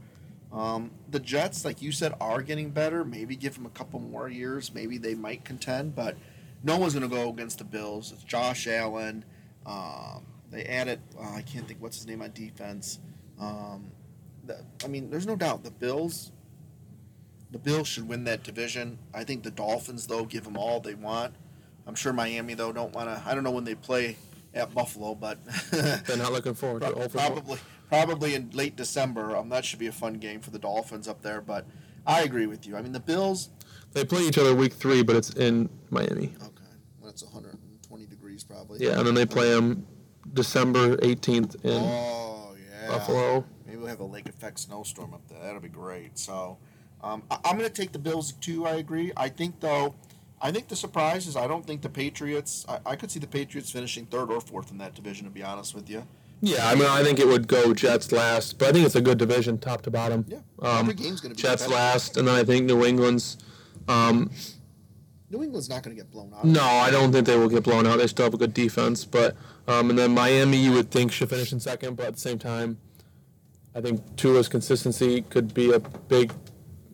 Um, 0.52 0.92
the 1.10 1.20
Jets, 1.20 1.66
like 1.66 1.82
you 1.82 1.92
said, 1.92 2.14
are 2.22 2.42
getting 2.42 2.70
better. 2.70 3.04
Maybe 3.04 3.36
give 3.36 3.56
them 3.56 3.66
a 3.66 3.70
couple 3.70 4.00
more 4.00 4.30
years. 4.30 4.74
Maybe 4.74 4.98
they 4.98 5.16
might 5.16 5.44
contend, 5.44 5.96
but 5.96 6.16
no 6.64 6.78
one's 6.78 6.94
going 6.94 7.08
to 7.08 7.14
go 7.14 7.30
against 7.30 7.58
the 7.58 7.64
Bills. 7.64 8.12
It's 8.12 8.24
Josh 8.24 8.68
Allen. 8.68 9.26
Um, 9.66 10.26
they 10.52 10.64
added, 10.66 11.00
uh, 11.20 11.34
I 11.34 11.42
can't 11.42 11.68
think 11.68 11.82
what's 11.82 11.98
his 11.98 12.08
name 12.08 12.22
on 12.22 12.32
defense. 12.32 13.00
Um, 13.40 13.92
the, 14.46 14.64
I 14.84 14.88
mean, 14.88 15.10
there's 15.10 15.26
no 15.26 15.36
doubt 15.36 15.64
the 15.64 15.72
Bills 15.72 16.32
the 17.56 17.60
Bills 17.60 17.88
should 17.88 18.06
win 18.08 18.26
that 18.26 18.44
division. 18.44 19.00
I 19.14 19.24
think 19.24 19.44
the 19.44 19.50
Dolphins, 19.50 20.08
though, 20.08 20.26
give 20.26 20.44
them 20.44 20.58
all 20.58 20.82
they 20.82 20.94
want. 20.94 21.34
I'm 21.88 21.96
sure 21.96 22.12
Miami, 22.12 22.54
though, 22.54 22.74
don't 22.74 22.94
want 22.94 23.08
to. 23.08 23.24
I 23.26 23.34
don't 23.34 23.46
know 23.46 23.52
when 23.52 23.64
they 23.64 23.76
play 23.76 24.18
at 24.54 24.74
Buffalo, 24.74 25.16
but 25.16 25.38
They're 25.72 26.18
not 26.18 26.34
looking 26.34 26.54
forward 26.54 26.82
to 26.82 27.02
it. 27.02 27.12
Probably 27.14 27.58
probably 27.88 28.36
in 28.36 28.50
late 28.52 28.76
December. 28.76 29.38
Um, 29.38 29.48
that 29.50 29.64
should 29.64 29.80
be 29.80 29.88
a 29.88 29.94
fun 29.94 30.16
game 30.16 30.42
for 30.42 30.50
the 30.50 30.60
Dolphins 30.60 31.08
up 31.08 31.22
there. 31.22 31.40
But 31.40 31.66
I 32.06 32.24
agree 32.24 32.46
with 32.46 32.68
you. 32.68 32.76
I 32.76 32.82
mean, 32.82 32.92
the 32.92 33.00
Bills. 33.00 33.50
They 33.94 34.04
play 34.04 34.24
each 34.24 34.38
other 34.38 34.54
week 34.54 34.74
three, 34.74 35.02
but 35.02 35.16
it's 35.16 35.30
in 35.30 35.70
Miami. 35.90 36.34
Okay, 36.44 36.55
120 37.96 38.06
degrees, 38.08 38.44
probably. 38.44 38.80
Yeah, 38.80 38.98
and 38.98 39.08
then 39.08 39.16
they 39.16 39.26
play 39.26 39.50
them 39.54 39.86
December 40.34 40.98
18th 40.98 41.56
in 41.64 41.72
Oh 41.84 42.56
yeah. 42.70 42.88
Buffalo. 42.90 43.46
Maybe 43.66 43.78
we'll 43.78 43.88
have 43.88 44.00
a 44.00 44.06
lake 44.06 44.28
effect 44.30 44.60
snowstorm 44.60 45.14
up 45.14 45.28
there. 45.28 45.40
That'll 45.42 45.62
be 45.62 45.70
great. 45.70 46.18
So, 46.18 46.58
um, 47.02 47.24
I- 47.32 47.40
I'm 47.46 47.58
going 47.58 47.70
to 47.70 47.82
take 47.82 47.92
the 47.92 48.00
Bills 48.00 48.34
too. 48.34 48.66
I 48.66 48.76
agree. 48.76 49.12
I 49.18 49.30
think 49.30 49.60
though, 49.60 49.96
I 50.42 50.52
think 50.52 50.68
the 50.68 50.76
surprise 50.76 51.28
is 51.28 51.36
I 51.36 51.48
don't 51.48 51.66
think 51.66 51.82
the 51.82 51.90
Patriots. 51.90 52.66
I, 52.68 52.80
I 52.86 52.96
could 52.96 53.10
see 53.12 53.20
the 53.20 53.28
Patriots 53.28 53.72
finishing 53.72 54.06
third 54.06 54.30
or 54.32 54.42
fourth 54.42 54.72
in 54.72 54.78
that 54.80 54.94
division. 54.96 55.26
To 55.26 55.32
be 55.32 55.44
honest 55.44 55.74
with 55.74 55.90
you. 55.90 56.06
Yeah, 56.42 56.68
I 56.68 56.76
mean, 56.76 56.86
I 56.86 57.02
think 57.02 57.18
it 57.20 57.28
would 57.28 57.48
go 57.48 57.74
Jets 57.74 58.12
last, 58.12 58.60
but 58.60 58.68
I 58.68 58.72
think 58.74 58.86
it's 58.86 58.96
a 58.96 59.02
good 59.02 59.18
division, 59.18 59.58
top 59.58 59.82
to 59.84 59.90
bottom. 59.92 60.26
Yeah. 60.28 60.40
Um, 60.62 60.80
Every 60.80 60.94
game's 60.94 61.22
going 61.22 61.34
to 61.34 61.36
be 61.36 61.42
Jets 61.42 61.68
last, 61.70 62.18
and 62.18 62.28
then 62.28 62.36
I 62.36 62.44
think 62.44 62.66
New 62.66 62.84
England's. 62.86 63.38
Um, 63.88 64.30
New 65.30 65.44
England's 65.44 65.70
not 65.70 65.82
going 65.82 65.96
to 65.96 66.02
get 66.02 66.12
blown 66.12 66.32
out. 66.34 66.46
no, 66.46 66.62
I 66.62 66.92
don't 66.92 67.12
think 67.12 67.26
they 67.26 67.38
will 67.38 67.50
get 67.50 67.64
blown 67.64 67.88
out. 67.88 67.98
They 67.98 68.08
still 68.08 68.26
have 68.26 68.34
a 68.34 68.38
good 68.38 68.54
defense, 68.54 69.06
but 69.06 69.36
um, 69.68 69.90
and 69.90 69.98
then 69.98 70.14
Miami, 70.14 70.58
you 70.58 70.72
would 70.74 70.92
think 70.92 71.12
should 71.12 71.30
finish 71.30 71.52
in 71.52 71.60
second, 71.60 71.98
but 71.98 72.06
at 72.06 72.14
the 72.14 72.20
same 72.20 72.38
time, 72.38 72.78
I 73.74 73.82
think 73.82 74.16
Tua's 74.16 74.48
consistency 74.48 75.24
could 75.24 75.54
be 75.54 75.74
a 75.74 75.80
big 75.80 76.32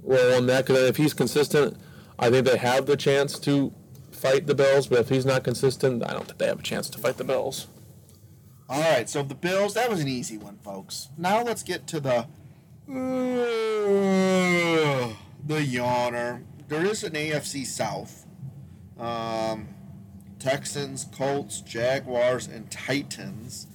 role 0.01 0.37
in 0.37 0.45
that. 0.47 0.65
Because 0.65 0.83
if 0.83 0.97
he's 0.97 1.13
consistent, 1.13 1.77
I 2.17 2.29
think 2.29 2.47
they 2.47 2.57
have 2.57 2.85
the 2.85 2.95
chance 2.95 3.37
to 3.39 3.73
fight 4.11 4.47
the 4.47 4.55
Bills. 4.55 4.87
But 4.87 4.99
if 4.99 5.09
he's 5.09 5.25
not 5.25 5.43
consistent, 5.43 6.03
I 6.03 6.13
don't 6.13 6.25
think 6.25 6.37
they 6.37 6.47
have 6.47 6.59
a 6.59 6.63
chance 6.63 6.89
to 6.89 6.97
fight 6.97 7.17
the 7.17 7.25
Bills. 7.25 7.67
All 8.69 8.79
right, 8.79 9.09
so 9.09 9.21
the 9.21 9.35
Bills, 9.35 9.73
that 9.73 9.89
was 9.89 9.99
an 9.99 10.07
easy 10.07 10.37
one, 10.37 10.57
folks. 10.63 11.09
Now 11.17 11.43
let's 11.43 11.61
get 11.61 11.87
to 11.87 11.99
the 11.99 12.27
the 12.87 12.93
yawner. 15.47 16.43
There 16.71 16.85
is 16.85 17.03
an 17.03 17.11
AFC 17.11 17.65
South. 17.65 18.25
Um, 18.97 19.67
Texans, 20.39 21.03
Colts, 21.03 21.59
Jaguars, 21.59 22.47
and 22.47 22.71
Titans. 22.71 23.67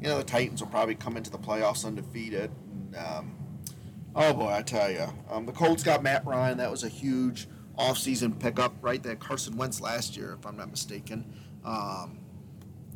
You 0.00 0.06
know 0.06 0.18
the 0.18 0.22
Titans 0.22 0.60
will 0.60 0.68
probably 0.68 0.94
come 0.94 1.16
into 1.16 1.30
the 1.30 1.38
playoffs 1.38 1.84
undefeated. 1.84 2.52
And, 2.70 2.96
um, 2.96 3.36
oh 4.14 4.32
boy, 4.34 4.52
I 4.52 4.62
tell 4.62 4.88
you, 4.88 5.08
um, 5.28 5.46
the 5.46 5.52
Colts 5.52 5.82
got 5.82 6.04
Matt 6.04 6.24
Ryan. 6.24 6.58
That 6.58 6.70
was 6.70 6.84
a 6.84 6.88
huge 6.88 7.48
offseason 7.76 8.38
pickup, 8.38 8.72
right? 8.82 9.02
That 9.02 9.18
Carson 9.18 9.56
Wentz 9.56 9.80
last 9.80 10.16
year, 10.16 10.36
if 10.38 10.46
I'm 10.46 10.56
not 10.56 10.70
mistaken. 10.70 11.24
Um, 11.64 12.20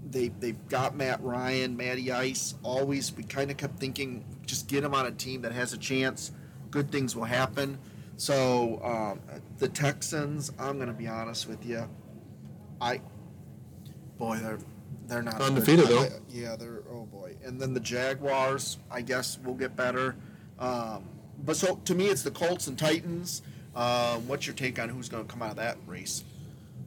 they 0.08 0.28
they've 0.28 0.68
got 0.68 0.96
Matt 0.96 1.20
Ryan, 1.20 1.76
Matty 1.76 2.12
Ice. 2.12 2.54
Always, 2.62 3.12
we 3.16 3.24
kind 3.24 3.50
of 3.50 3.56
kept 3.56 3.80
thinking, 3.80 4.24
just 4.46 4.68
get 4.68 4.84
him 4.84 4.94
on 4.94 5.06
a 5.06 5.10
team 5.10 5.42
that 5.42 5.50
has 5.50 5.72
a 5.72 5.78
chance. 5.78 6.30
Good 6.70 6.92
things 6.92 7.16
will 7.16 7.24
happen. 7.24 7.80
So 8.22 8.80
um, 8.84 9.20
the 9.58 9.66
Texans, 9.66 10.52
I'm 10.56 10.76
going 10.76 10.86
to 10.86 10.94
be 10.94 11.08
honest 11.08 11.48
with 11.48 11.66
you, 11.66 11.88
I, 12.80 13.00
boy, 14.16 14.36
they're 14.36 14.60
they're 15.08 15.22
not 15.22 15.40
Undefeated, 15.40 15.88
though. 15.88 16.04
I- 16.04 16.10
yeah, 16.30 16.54
they're 16.54 16.84
oh 16.88 17.06
boy. 17.06 17.34
And 17.44 17.60
then 17.60 17.74
the 17.74 17.80
Jaguars, 17.80 18.78
I 18.92 19.00
guess, 19.00 19.40
will 19.42 19.54
get 19.54 19.74
better. 19.74 20.14
Um, 20.60 21.08
but 21.44 21.56
so 21.56 21.80
to 21.84 21.96
me, 21.96 22.06
it's 22.10 22.22
the 22.22 22.30
Colts 22.30 22.68
and 22.68 22.78
Titans. 22.78 23.42
Um, 23.74 24.28
what's 24.28 24.46
your 24.46 24.54
take 24.54 24.78
on 24.78 24.88
who's 24.88 25.08
going 25.08 25.26
to 25.26 25.28
come 25.28 25.42
out 25.42 25.50
of 25.50 25.56
that 25.56 25.78
race? 25.88 26.22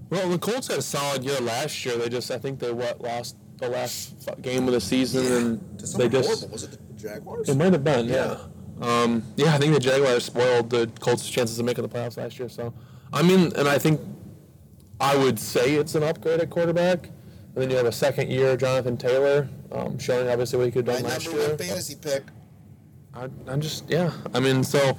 Well, 0.10 0.30
the 0.30 0.40
Colts 0.40 0.70
had 0.70 0.78
a 0.78 0.82
solid 0.82 1.26
year 1.26 1.42
last 1.42 1.84
year. 1.86 1.98
They 1.98 2.08
just, 2.08 2.32
I 2.32 2.38
think 2.38 2.60
they 2.60 2.72
what 2.72 3.02
lost 3.02 3.36
the 3.58 3.68
last 3.68 4.30
game 4.42 4.70
of 4.70 4.74
the 4.74 4.80
season, 4.80 5.26
and 5.34 5.80
they 5.98 6.08
just. 6.08 6.30
horrible. 6.30 6.48
Was 6.48 6.64
it 6.64 6.72
the 6.72 6.94
Jaguars? 6.94 7.50
It 7.50 7.58
might 7.58 7.74
have 7.74 7.84
been, 7.84 8.06
yeah. 8.06 8.38
Um, 8.82 9.24
yeah, 9.38 9.54
I 9.56 9.58
think 9.58 9.74
the 9.74 9.80
Jaguars 9.80 10.26
spoiled 10.26 10.70
the 10.70 10.88
Colts' 11.00 11.30
chances 11.30 11.60
of 11.60 11.66
making 11.66 11.84
the 11.84 11.90
playoffs 11.90 12.18
last 12.18 12.38
year. 12.40 12.50
So, 12.50 12.74
I 13.14 13.22
mean, 13.22 13.52
and 13.56 13.68
I 13.68 13.78
think 13.78 14.02
I 15.00 15.16
would 15.16 15.40
say 15.40 15.76
it's 15.76 15.96
an 15.96 16.04
upgrade 16.04 16.40
at 16.42 16.50
quarterback. 16.50 17.08
And 17.08 17.64
then 17.64 17.70
you 17.70 17.78
have 17.78 17.86
a 17.86 17.92
second 17.92 18.30
year 18.30 18.58
Jonathan 18.58 18.98
Taylor, 18.98 19.48
um, 19.72 19.98
showing 19.98 20.28
obviously 20.28 20.58
what 20.60 20.66
he 20.66 20.72
could 20.72 20.88
have 20.88 21.02
My 21.04 21.10
last 21.10 21.26
number 21.26 21.40
year. 21.40 21.50
one 21.50 21.58
fantasy 21.58 21.96
pick. 21.96 22.24
I, 23.14 23.30
I'm 23.48 23.62
just, 23.62 23.90
yeah. 23.90 24.12
I 24.34 24.42
mean, 24.42 24.62
so, 24.62 24.98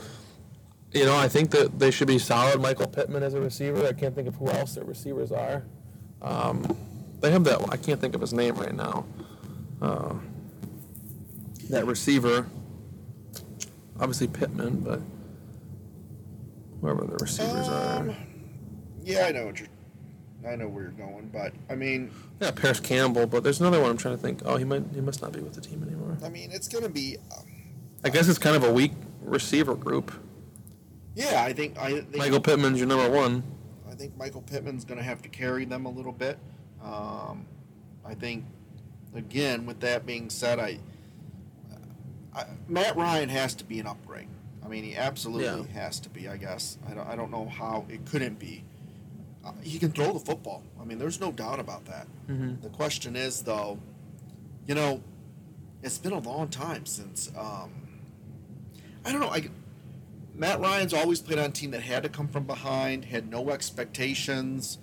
you 0.92 1.04
know, 1.04 1.14
I 1.14 1.28
think 1.28 1.50
that 1.50 1.78
they 1.78 1.90
should 1.90 2.08
be 2.08 2.18
solid. 2.18 2.58
Michael 2.62 2.86
Pittman 2.86 3.22
as 3.22 3.34
a 3.34 3.40
receiver. 3.40 3.86
I 3.86 3.92
can't 3.92 4.14
think 4.14 4.26
of 4.26 4.36
who 4.36 4.48
else 4.48 4.74
their 4.74 4.84
receivers 4.84 5.32
are. 5.32 5.64
Um, 6.22 6.74
they 7.20 7.30
have 7.30 7.44
that. 7.44 7.60
I 7.70 7.76
can't 7.76 8.00
think 8.00 8.14
of 8.14 8.22
his 8.22 8.32
name 8.32 8.54
right 8.54 8.74
now. 8.74 9.04
Uh, 9.82 10.14
that 11.68 11.86
receiver. 11.86 12.46
Obviously 14.00 14.26
Pittman, 14.26 14.80
but 14.80 15.00
whoever 16.80 17.04
the 17.04 17.16
receivers 17.16 17.68
Um, 17.68 18.10
are. 18.10 18.16
Yeah, 19.02 19.26
I 19.26 19.32
know 19.32 19.46
what 19.46 19.58
you're. 19.60 19.68
I 20.46 20.54
know 20.54 20.68
where 20.68 20.84
you're 20.84 20.92
going, 20.92 21.30
but 21.32 21.52
I 21.70 21.74
mean, 21.74 22.10
Yeah, 22.40 22.50
Parris 22.52 22.78
Campbell, 22.78 23.26
but 23.26 23.42
there's 23.42 23.58
another 23.60 23.80
one 23.80 23.90
I'm 23.90 23.96
trying 23.96 24.16
to 24.16 24.22
think. 24.22 24.42
Oh, 24.44 24.56
he 24.56 24.64
might. 24.64 24.84
He 24.94 25.00
must 25.00 25.22
not 25.22 25.32
be 25.32 25.40
with 25.40 25.54
the 25.54 25.60
team 25.60 25.82
anymore. 25.82 26.18
I 26.24 26.28
mean, 26.28 26.50
it's 26.52 26.68
gonna 26.68 26.88
be. 26.88 27.16
Um, 27.36 27.44
I 28.04 28.10
guess 28.10 28.28
it's 28.28 28.38
kind 28.38 28.54
of 28.54 28.62
a 28.62 28.72
weak 28.72 28.92
receiver 29.22 29.74
group. 29.74 30.12
yeah, 31.14 31.42
I 31.42 31.52
think 31.52 31.78
I 31.78 32.00
think 32.00 32.16
Michael 32.16 32.40
Pittman's 32.40 32.78
your 32.78 32.86
number 32.86 33.08
one. 33.10 33.42
I 33.90 33.94
think 33.94 34.16
Michael 34.16 34.42
Pittman's 34.42 34.84
gonna 34.84 35.02
have 35.02 35.22
to 35.22 35.28
carry 35.28 35.64
them 35.64 35.86
a 35.86 35.90
little 35.90 36.12
bit. 36.12 36.38
Um, 36.82 37.46
I 38.04 38.14
think, 38.14 38.44
again, 39.14 39.66
with 39.66 39.80
that 39.80 40.06
being 40.06 40.28
said, 40.30 40.60
I, 40.60 40.78
I 42.36 42.44
Matt 42.68 42.96
Ryan 42.96 43.28
has 43.30 43.54
to 43.56 43.64
be 43.64 43.80
an 43.80 43.86
upgrade. 43.86 44.28
I 44.64 44.68
mean, 44.68 44.84
he 44.84 44.94
absolutely 44.96 45.68
Yeah. 45.72 45.80
has 45.82 45.98
to 46.00 46.08
be. 46.10 46.28
I 46.28 46.36
guess 46.36 46.78
I 46.88 46.94
don't. 46.94 47.08
I 47.08 47.16
don't 47.16 47.30
know 47.30 47.46
how 47.48 47.84
it 47.88 48.04
couldn't 48.06 48.38
be. 48.38 48.62
Uh, 49.44 49.52
he 49.62 49.78
can 49.78 49.92
throw 49.92 50.12
the 50.12 50.18
football. 50.20 50.62
I 50.80 50.84
mean, 50.84 50.98
there's 50.98 51.20
no 51.20 51.30
doubt 51.32 51.60
about 51.60 51.84
that. 51.86 52.06
Mhm. 52.28 52.60
The 52.62 52.68
question 52.68 53.14
is, 53.16 53.42
though, 53.42 53.78
you 54.66 54.74
know, 54.74 55.02
it's 55.82 55.98
been 55.98 56.12
a 56.12 56.18
long 56.18 56.48
time 56.48 56.84
since. 56.84 57.30
Um, 57.36 57.70
I 59.04 59.12
don't 59.12 59.20
know. 59.20 59.30
I, 59.30 59.48
Matt 60.34 60.60
Ryan's 60.60 60.92
always 60.92 61.20
played 61.20 61.38
on 61.38 61.46
a 61.46 61.52
team 61.52 61.70
that 61.70 61.82
had 61.82 62.02
to 62.02 62.08
come 62.08 62.26
from 62.28 62.44
behind, 62.44 63.04
had 63.06 63.30
no 63.30 63.50
expectations, 63.50 64.78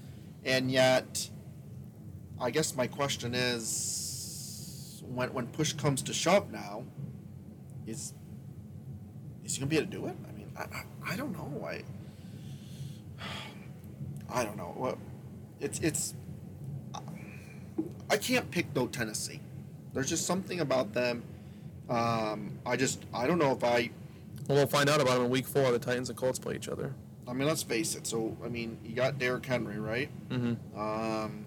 and 0.46 0.72
yet, 0.72 1.30
I 2.40 2.50
guess 2.52 2.74
my 2.76 2.88
question 2.88 3.36
is, 3.36 5.04
when 5.14 5.34
when 5.34 5.48
push 5.48 5.74
comes 5.74 6.02
to 6.04 6.14
shove, 6.14 6.52
now, 6.52 6.84
is 7.88 8.14
is 9.44 9.56
he 9.56 9.60
gonna 9.60 9.70
be 9.70 9.78
able 9.78 9.88
to 9.88 9.98
do 9.98 10.06
it? 10.08 10.16
I 10.28 10.38
mean, 10.38 10.52
I, 10.58 10.62
I, 10.62 11.14
I 11.14 11.16
don't 11.16 11.34
know. 11.34 11.66
I 11.68 11.84
I 14.34 14.44
don't 14.44 14.58
know. 14.58 14.74
Well, 14.76 14.98
it's 15.60 15.80
it's. 15.80 16.16
I 18.10 18.18
can't 18.18 18.50
pick 18.52 18.74
though 18.74 18.88
Tennessee. 18.88 19.40
There's 19.94 20.10
just 20.10 20.26
something 20.26 20.60
about 20.60 20.94
them. 20.94 21.24
Um, 21.90 22.60
I 22.66 22.76
just 22.76 23.04
I 23.14 23.28
don't 23.28 23.38
know 23.40 23.52
if 23.52 23.64
I. 23.64 23.92
Well, 24.48 24.58
we'll 24.58 24.68
find 24.68 24.90
out 24.90 25.02
about 25.02 25.18
him 25.18 25.26
in 25.26 25.30
week 25.30 25.48
four. 25.48 25.72
The 25.72 25.80
Titans 25.80 26.10
and 26.10 26.18
Colts 26.18 26.40
play 26.40 26.56
each 26.56 26.68
other. 26.68 26.94
I 27.28 27.34
mean, 27.34 27.48
let's 27.48 27.64
face 27.64 27.96
it. 27.96 28.08
So 28.08 28.36
I 28.44 28.50
mean, 28.50 28.78
you 28.84 28.96
got 28.96 29.20
Derrick 29.20 29.46
Henry, 29.46 29.80
right? 29.80 30.10
Mm-hmm. 30.30 30.80
Um, 30.80 31.46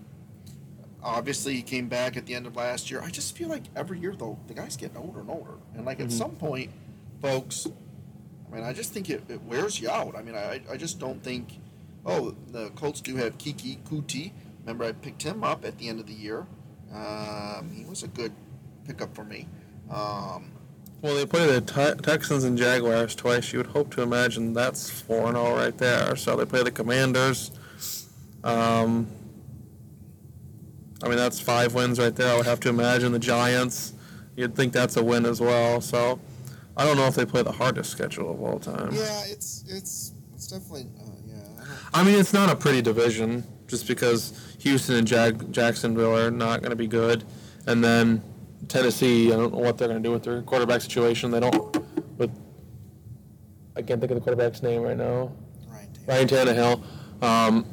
obviously, 1.03 1.55
he 1.55 1.63
came 1.63 1.89
back 1.89 2.17
at 2.17 2.27
the 2.27 2.35
end 2.35 2.47
of 2.47 2.57
last 2.57 2.91
year. 2.91 3.01
I 3.03 3.11
just 3.11 3.37
feel 3.37 3.49
like 3.49 3.65
every 3.75 3.99
year 3.99 4.15
though, 4.17 4.39
the 4.49 4.55
guy's 4.55 4.77
getting 4.77 4.97
older 4.97 5.21
and 5.21 5.31
older, 5.31 5.55
and 5.75 5.85
like 5.85 6.01
at 6.01 6.09
Mhm. 6.09 6.13
some 6.13 6.31
point, 6.33 6.71
folks. 7.23 7.67
I 8.51 8.55
mean, 8.55 8.65
I 8.65 8.73
just 8.73 8.93
think 8.93 9.11
it, 9.11 9.23
it 9.29 9.43
wears 9.43 9.81
you 9.81 9.91
out. 9.91 10.15
I 10.17 10.23
mean, 10.23 10.35
I, 10.37 10.61
I 10.71 10.77
just 10.77 10.99
don't 10.99 11.23
think. 11.23 11.59
Oh, 12.05 12.35
the 12.53 12.71
Colts 12.71 13.01
do 13.01 13.17
have 13.17 13.37
Keke 13.39 13.79
Coutee. 13.83 14.31
Remember, 14.61 14.85
I 14.85 14.93
picked 14.93 15.23
him 15.25 15.43
up 15.43 15.65
at 15.65 15.77
the 15.79 15.89
end 15.89 15.99
of 15.99 16.07
the 16.07 16.13
year. 16.13 16.47
Um, 16.95 17.71
he 17.75 17.85
was 17.85 18.05
a 18.05 18.09
good 18.09 18.33
pickup 18.87 19.15
for 19.15 19.25
me. 19.25 19.49
Um, 19.91 20.53
Well, 21.03 21.17
they 21.17 21.27
play 21.27 21.47
the 21.47 21.61
Te- 21.61 22.01
Texans 22.03 22.45
and 22.45 22.57
Jaguars 22.57 23.15
twice. 23.17 23.53
You 23.53 23.59
would 23.59 23.67
hope 23.69 23.93
to 23.97 24.03
imagine 24.03 24.53
that's 24.55 24.89
four 24.89 25.27
and 25.29 25.37
all 25.37 25.55
right 25.55 25.77
there. 25.77 26.15
So 26.17 26.37
they 26.37 26.45
play 26.47 26.63
the 26.63 26.71
Commanders. 26.71 27.51
Um, 28.45 29.09
I 31.03 31.09
mean, 31.09 31.19
that's 31.19 31.39
five 31.41 31.75
wins 31.75 31.99
right 31.99 32.15
there. 32.15 32.33
I 32.33 32.37
would 32.37 32.47
have 32.47 32.61
to 32.61 32.69
imagine 32.69 33.13
the 33.13 33.19
Giants. 33.19 33.93
You'd 34.37 34.55
think 34.55 34.73
that's 34.73 34.97
a 34.97 35.03
win 35.05 35.27
as 35.27 35.41
well. 35.41 35.81
So 35.81 36.19
I 36.77 36.85
don't 36.85 36.97
know 36.97 37.07
if 37.07 37.15
they 37.15 37.25
play 37.27 37.43
the 37.43 37.53
hardest 37.53 37.91
schedule 37.91 38.31
of 38.33 38.41
all 38.43 38.59
time. 38.59 38.93
yeah, 38.93 39.23
it's 39.27 39.65
it's 39.69 40.13
it's 40.35 40.49
definitely 40.49 40.87
uh, 41.01 41.11
yeah. 41.27 41.65
I 41.93 42.01
I 42.01 42.05
mean, 42.05 42.19
it's 42.19 42.33
not 42.33 42.51
a 42.51 42.57
pretty 42.57 42.83
division 42.83 43.45
just 43.67 43.87
because 43.89 44.57
Houston 44.61 44.97
and 44.97 45.07
Jag- 45.07 45.53
Jacksonville 45.53 46.17
are 46.17 46.31
not 46.31 46.61
going 46.61 46.71
to 46.71 46.77
be 46.77 46.87
good. 46.87 47.25
And 47.67 47.83
then 47.83 48.23
Tennessee, 48.69 49.33
I 49.33 49.37
don't 49.37 49.53
know 49.53 49.59
what 49.61 49.77
they're 49.79 49.89
going 49.89 50.03
to 50.03 50.07
do 50.09 50.13
with 50.13 50.23
their 50.23 50.43
quarterback 50.43 50.81
situation. 50.83 51.31
They 51.31 51.41
don't 51.41 51.77
with 52.19 52.31
I 53.77 53.83
can't 53.83 54.01
think 54.01 54.11
of 54.13 54.17
the 54.17 54.21
quarterback's 54.21 54.63
name 54.63 54.83
right 54.83 54.97
now. 54.97 55.33
Ryan 55.69 55.89
Tannehill. 55.93 56.09
Ryan 56.09 56.29
Tannehill. 56.29 57.23
Um, 57.23 57.67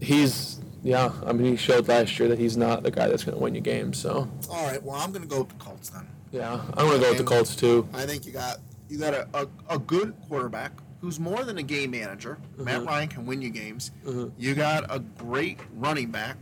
he's 0.00 0.55
yeah. 0.86 1.12
I 1.24 1.32
mean, 1.32 1.50
he 1.50 1.56
showed 1.56 1.88
last 1.88 2.18
year 2.18 2.28
that 2.28 2.38
he's 2.38 2.56
not 2.56 2.82
the 2.82 2.90
guy 2.90 3.08
that's 3.08 3.24
going 3.24 3.36
to 3.36 3.42
win 3.42 3.54
you 3.54 3.60
games. 3.60 3.98
So 3.98 4.28
All 4.50 4.66
right. 4.66 4.82
Well, 4.82 4.96
I'm 4.96 5.10
going 5.10 5.22
to 5.22 5.28
go 5.28 5.40
with 5.40 5.48
the 5.48 5.56
Colts 5.64 5.88
then. 5.90 6.06
yeah, 6.32 6.60
I'm 6.74 6.86
going 6.86 6.98
to 6.98 7.04
go 7.04 7.08
with 7.10 7.18
the 7.18 7.24
Colts 7.24 7.56
too. 7.56 7.88
I 7.92 8.06
think 8.06 8.26
you 8.26 8.32
got 8.32 8.58
you 8.88 8.98
got 8.98 9.14
a, 9.14 9.28
a, 9.34 9.46
a 9.70 9.78
good 9.78 10.14
quarterback 10.28 10.72
who's 11.00 11.18
more 11.18 11.42
than 11.44 11.58
a 11.58 11.62
game 11.62 11.90
manager. 11.90 12.38
Matt 12.56 12.82
Mhm. 12.82 12.86
Ryan 12.86 13.08
can 13.08 13.26
win 13.26 13.42
you 13.42 13.50
games. 13.50 13.90
Mhm. 14.04 14.30
You 14.38 14.54
got 14.54 14.84
a 14.94 15.00
great 15.00 15.58
running 15.76 16.10
back. 16.10 16.36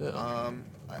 Yeah. 0.00 0.08
Um, 0.10 0.62
I, 0.88 1.00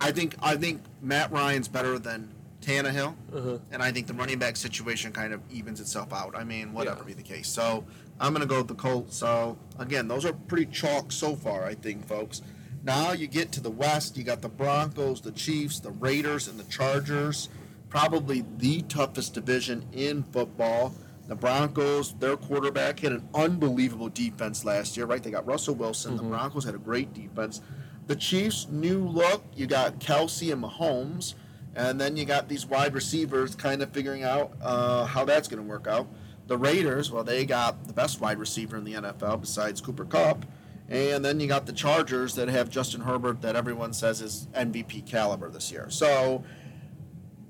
I 0.00 0.12
think 0.12 0.36
I 0.40 0.56
think 0.56 0.80
Matt 1.00 1.32
Ryan's 1.32 1.66
better 1.68 1.98
than 1.98 2.28
Tannehill, 2.60 3.14
Uh-huh. 3.34 3.58
and 3.72 3.82
I 3.82 3.90
think 3.90 4.06
the 4.06 4.14
running 4.14 4.38
back 4.38 4.56
situation 4.56 5.10
kind 5.10 5.32
of 5.34 5.40
evens 5.50 5.80
itself 5.80 6.12
out. 6.12 6.36
I 6.36 6.44
mean, 6.44 6.72
whatever 6.72 7.00
Yeah. 7.00 7.06
be 7.06 7.12
the 7.14 7.22
case. 7.22 7.48
So 7.48 7.84
I'm 8.20 8.32
going 8.32 8.42
to 8.42 8.48
go 8.48 8.58
with 8.58 8.68
the 8.68 8.74
Colts. 8.74 9.16
So 9.16 9.58
again, 9.78 10.08
those 10.08 10.24
are 10.24 10.32
pretty 10.32 10.66
chalk 10.66 11.12
so 11.12 11.34
far, 11.34 11.64
I 11.64 11.74
think, 11.74 12.06
folks. 12.06 12.42
Now 12.84 13.12
you 13.12 13.26
get 13.26 13.52
to 13.52 13.60
the 13.60 13.70
West. 13.70 14.16
You 14.16 14.24
got 14.24 14.42
the 14.42 14.48
Broncos, 14.48 15.20
the 15.20 15.32
Chiefs, 15.32 15.80
the 15.80 15.90
Raiders, 15.90 16.48
and 16.48 16.58
the 16.58 16.64
Chargers. 16.64 17.48
Probably 17.88 18.44
the 18.58 18.82
toughest 18.82 19.34
division 19.34 19.84
in 19.92 20.22
football. 20.24 20.94
The 21.28 21.36
Broncos, 21.36 22.14
their 22.14 22.36
quarterback 22.36 23.00
had 23.00 23.12
an 23.12 23.28
unbelievable 23.34 24.08
defense 24.08 24.64
last 24.64 24.96
year, 24.96 25.06
right? 25.06 25.22
They 25.22 25.30
got 25.30 25.46
Russell 25.46 25.74
Wilson. 25.74 26.16
The 26.16 26.22
Broncos 26.22 26.64
had 26.64 26.74
a 26.74 26.78
great 26.78 27.14
defense. 27.14 27.60
The 28.08 28.16
Chiefs, 28.16 28.66
new 28.68 29.06
look. 29.06 29.44
You 29.54 29.66
got 29.66 30.00
Kelce 30.00 30.52
and 30.52 30.62
Mahomes, 30.64 31.34
and 31.76 32.00
then 32.00 32.16
you 32.16 32.24
got 32.24 32.48
these 32.48 32.66
wide 32.66 32.94
receivers 32.94 33.54
kind 33.54 33.82
of 33.82 33.90
figuring 33.92 34.24
out 34.24 34.52
uh, 34.60 35.04
how 35.04 35.24
that's 35.24 35.46
going 35.46 35.62
to 35.62 35.68
work 35.68 35.86
out. 35.86 36.08
The 36.46 36.56
Raiders, 36.56 37.10
well, 37.10 37.24
they 37.24 37.46
got 37.46 37.86
the 37.86 37.92
best 37.92 38.20
wide 38.20 38.38
receiver 38.38 38.76
in 38.76 38.84
the 38.84 38.94
NFL 38.94 39.40
besides 39.40 39.80
Cooper 39.80 40.04
Kupp. 40.04 40.44
And 40.88 41.24
then 41.24 41.40
you 41.40 41.46
got 41.46 41.64
the 41.66 41.72
Chargers 41.72 42.34
that 42.34 42.48
have 42.48 42.68
Justin 42.68 43.00
Herbert 43.00 43.40
that 43.42 43.56
everyone 43.56 43.92
says 43.92 44.20
is 44.20 44.48
MVP 44.54 45.06
caliber 45.06 45.48
this 45.48 45.72
year. 45.72 45.88
So, 45.88 46.44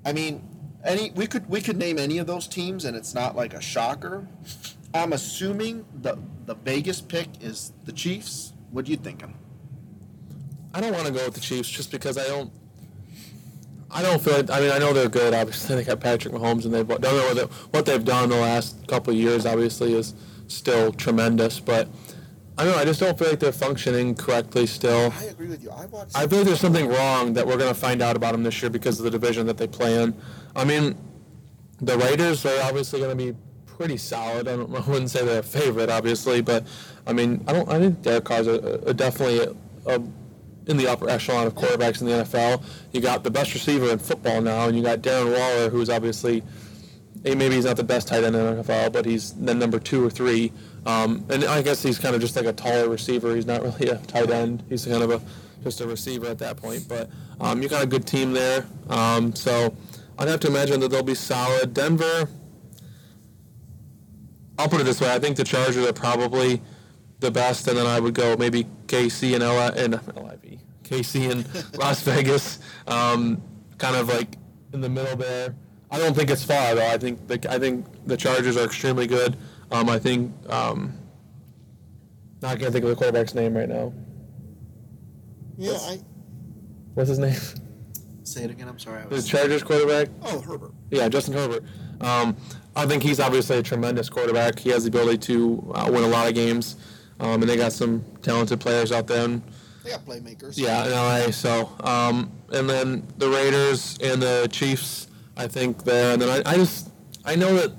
I 0.05 0.13
mean, 0.13 0.47
any 0.85 1.11
we 1.13 1.27
could 1.27 1.49
we 1.49 1.61
could 1.61 1.77
name 1.77 1.99
any 1.99 2.19
of 2.19 2.27
those 2.27 2.47
teams 2.47 2.85
and 2.85 2.97
it's 2.97 3.15
not 3.15 3.35
like 3.35 3.55
a 3.55 3.61
shocker. 3.61 4.29
I'm 4.95 5.13
assuming 5.13 5.85
the 6.03 6.19
the 6.47 6.55
Vegas 6.55 7.01
pick 7.01 7.29
is 7.41 7.73
the 7.85 7.93
Chiefs. 7.93 8.53
What 8.71 8.87
are 8.87 8.91
you 8.91 8.97
thinking? 8.97 9.35
I 10.75 10.81
don't 10.81 10.93
want 10.93 11.07
to 11.07 11.13
go 11.13 11.25
with 11.25 11.35
the 11.35 11.41
Chiefs 11.41 11.69
just 11.69 11.91
because 11.91 12.17
I 12.17 12.27
don't. 12.27 12.53
I 13.93 14.03
don't 14.03 14.23
feel. 14.23 14.35
I 14.51 14.61
mean, 14.61 14.71
I 14.71 14.79
know 14.79 14.93
they're 14.93 15.09
good. 15.09 15.35
Obviously, 15.35 15.77
they 15.77 15.85
got 15.85 16.01
Patrick 16.01 16.35
Mahomes, 16.35 16.65
and 16.65 16.75
they've 16.75 16.87
done 16.87 17.01
what, 17.01 17.37
they, 17.37 17.43
what 17.71 17.87
they've 17.87 18.05
done 18.05 18.31
the 18.31 18.37
last 18.37 18.87
couple 18.87 19.13
of 19.13 19.19
years. 19.19 19.47
Obviously, 19.47 19.95
is 19.95 20.15
still 20.49 20.93
tremendous. 20.93 21.61
But 21.61 21.89
I 22.57 22.65
don't 22.65 22.75
know. 22.75 22.79
I 22.79 22.85
just 22.85 23.01
don't 23.01 23.19
feel 23.19 23.31
like 23.31 23.41
they're 23.41 23.53
functioning 23.53 24.15
correctly 24.15 24.67
still. 24.67 25.13
I 25.19 25.25
agree 25.25 25.49
with 25.49 25.63
you. 25.63 25.71
I 25.71 25.87
watched. 25.87 26.17
I 26.17 26.27
feel 26.27 26.39
like 26.39 26.49
there's 26.49 26.61
something 26.61 26.89
wrong 26.89 27.35
that 27.35 27.47
we're 27.47 27.57
going 27.57 27.73
to 27.73 27.79
find 27.79 28.03
out 28.03 28.17
about 28.17 28.33
them 28.33 28.43
this 28.43 28.61
year 28.63 28.71
because 28.71 28.99
of 28.99 29.05
the 29.05 29.11
division 29.11 29.47
that 29.47 29.59
they 29.59 29.67
play 29.67 30.03
in. 30.03 30.15
I 30.57 30.65
mean, 30.65 30.97
the 31.81 31.99
Raiders 31.99 32.45
are 32.47 32.63
obviously 32.63 33.01
going 33.01 33.17
to 33.17 33.33
be 33.33 33.37
pretty 33.67 33.97
solid. 33.97 34.49
I, 34.49 34.57
don't, 34.57 34.75
I 34.77 34.81
wouldn't 34.81 35.11
say 35.11 35.25
they're 35.25 35.41
a 35.41 35.43
favorite, 35.43 35.91
obviously, 35.91 36.41
but 36.41 36.67
I 37.07 37.13
mean, 37.13 37.45
I 37.47 37.53
don't. 37.53 37.69
I 37.69 37.79
think 37.79 38.03
Derek 38.03 38.25
Carr's 38.25 38.47
a, 38.47 38.55
a 38.87 38.95
definitely 38.95 39.41
a, 39.41 39.97
a, 39.97 40.03
in 40.67 40.77
the 40.77 40.87
upper 40.87 41.09
echelon 41.09 41.47
of 41.47 41.55
quarterbacks 41.55 42.01
in 42.01 42.07
the 42.07 42.13
NFL. 42.13 42.63
You 42.93 43.01
got 43.01 43.25
the 43.25 43.31
best 43.31 43.55
receiver 43.55 43.91
in 43.91 43.99
football 43.99 44.41
now, 44.41 44.67
and 44.69 44.77
you 44.77 44.83
got 44.83 45.01
Darren 45.01 45.37
Waller, 45.37 45.71
who's 45.71 45.91
obviously. 45.91 46.43
Maybe 47.25 47.51
he's 47.51 47.67
not 47.67 47.77
the 47.77 47.85
best 47.85 48.09
tight 48.09 48.25
end 48.25 48.35
in 48.35 48.57
the 48.57 48.63
NFL, 48.65 48.93
but 48.93 49.05
he's 49.05 49.33
then 49.35 49.61
number 49.61 49.79
two 49.79 50.05
or 50.05 50.11
three. 50.11 50.51
Um, 50.85 51.25
and 51.29 51.45
I 51.45 51.63
guess 51.63 51.81
he's 51.81 51.97
kind 51.97 52.17
of 52.17 52.21
just 52.21 52.35
like 52.35 52.47
a 52.47 52.53
taller 52.53 52.89
receiver. 52.89 53.37
He's 53.37 53.47
not 53.47 53.63
really 53.81 53.91
a 53.91 53.99
tight 53.99 54.31
end. 54.31 54.65
He's 54.69 54.85
kind 54.87 55.05
of 55.05 55.11
a 55.13 55.21
just 55.63 55.81
a 55.81 55.87
receiver 55.87 56.27
at 56.27 56.39
that 56.39 56.57
point. 56.57 56.87
But 56.89 57.11
um, 57.41 57.63
you 57.63 57.69
got 57.69 57.85
a 57.85 57.87
good 57.87 58.07
team 58.07 58.33
there. 58.33 58.67
Um, 58.89 59.35
so 59.35 59.77
I'd 60.19 60.29
have 60.29 60.41
to 60.41 60.49
imagine 60.49 60.81
that 60.81 60.89
they'll 60.91 61.03
be 61.03 61.15
solid. 61.15 61.75
Denver. 61.75 62.29
I'll 64.59 64.69
put 64.69 64.81
it 64.81 64.85
this 64.85 65.01
way: 65.01 65.13
I 65.13 65.19
think 65.19 65.37
the 65.37 65.45
Chargers 65.45 65.87
are 65.87 65.93
probably 65.93 66.61
the 67.21 67.31
best, 67.31 67.69
and 67.69 67.77
then 67.77 67.87
I 67.87 68.01
would 68.01 68.15
go 68.15 68.37
maybe 68.37 68.67
KC 68.97 69.35
and 69.35 69.43
LA 69.43 69.69
and 69.83 69.95
LIV, 69.95 70.61
KC 70.85 71.31
and 71.31 71.79
Las 71.79 72.03
Vegas, 72.03 72.59
um, 72.87 73.41
kind 73.79 73.97
of 73.97 74.09
like 74.09 74.37
in 74.75 74.83
the 74.83 74.89
middle 74.91 75.17
there. 75.17 75.55
I 75.91 75.99
don't 75.99 76.15
think 76.15 76.29
it's 76.31 76.45
far 76.45 76.75
though. 76.75 76.87
I 76.91 76.99
think 76.99 77.27
the 77.27 77.51
I 77.51 77.59
think 77.59 77.87
the 78.07 78.19
Chargers 78.19 78.59
are 78.59 78.65
extremely 78.67 79.07
good. 79.07 79.39
Um, 79.71 79.89
I 79.89 79.99
think 79.99 80.31
um, 80.51 80.93
I 82.43 82.55
can't 82.57 82.71
think 82.73 82.85
of 82.85 82.91
the 82.91 82.97
quarterback's 82.97 83.35
name 83.35 83.57
right 83.57 83.69
now. 83.69 83.95
yeah, 85.57 85.73
I 85.73 85.99
What's 86.93 87.09
his 87.09 87.19
name? 87.19 87.35
say 88.25 88.45
it 88.45 88.51
again. 88.51 88.69
I'm 88.69 88.79
sorry. 88.79 89.01
I 89.01 89.05
The 89.05 89.15
was, 89.17 89.27
Chargers 89.27 89.63
quarterback. 89.63 90.09
oh, 90.23 90.41
Herbert. 90.43 90.73
Yeah, 90.91 91.09
Justin 91.09 91.33
Herbert. 91.35 91.65
Um, 92.03 92.37
I 92.77 92.85
think 92.87 93.03
he's 93.03 93.21
obviously 93.21 93.57
a 93.59 93.63
tremendous 93.63 94.09
quarterback. 94.11 94.59
He 94.59 94.69
has 94.71 94.85
the 94.85 94.89
ability 94.89 95.19
to 95.33 95.73
uh, 95.75 95.89
win 95.91 96.05
a 96.05 96.09
lot 96.09 96.29
of 96.29 96.35
games, 96.35 96.77
um, 97.23 97.41
and 97.41 97.45
they 97.49 97.57
got 97.57 97.73
some 97.73 98.05
talented 98.21 98.61
players 98.61 98.93
out 98.93 99.07
there. 99.07 99.25
And, 99.25 99.43
They 99.85 99.91
got 99.91 100.05
playmakers. 100.05 100.59
yeah, 100.59 100.85
in 100.85 100.91
LA. 100.91 101.31
So, 101.31 101.71
um, 101.81 102.31
and 102.53 102.69
then 102.69 103.07
the 103.17 103.29
Raiders 103.29 103.97
and 104.03 104.21
the 104.21 104.49
Chiefs, 104.51 105.07
I 105.37 105.47
think 105.47 105.85
there. 105.85 106.13
And 106.13 106.21
then 106.21 106.29
I, 106.47 106.51
I 106.51 106.55
just 106.57 106.91
I 107.25 107.37
know 107.37 107.55
that 107.55 107.73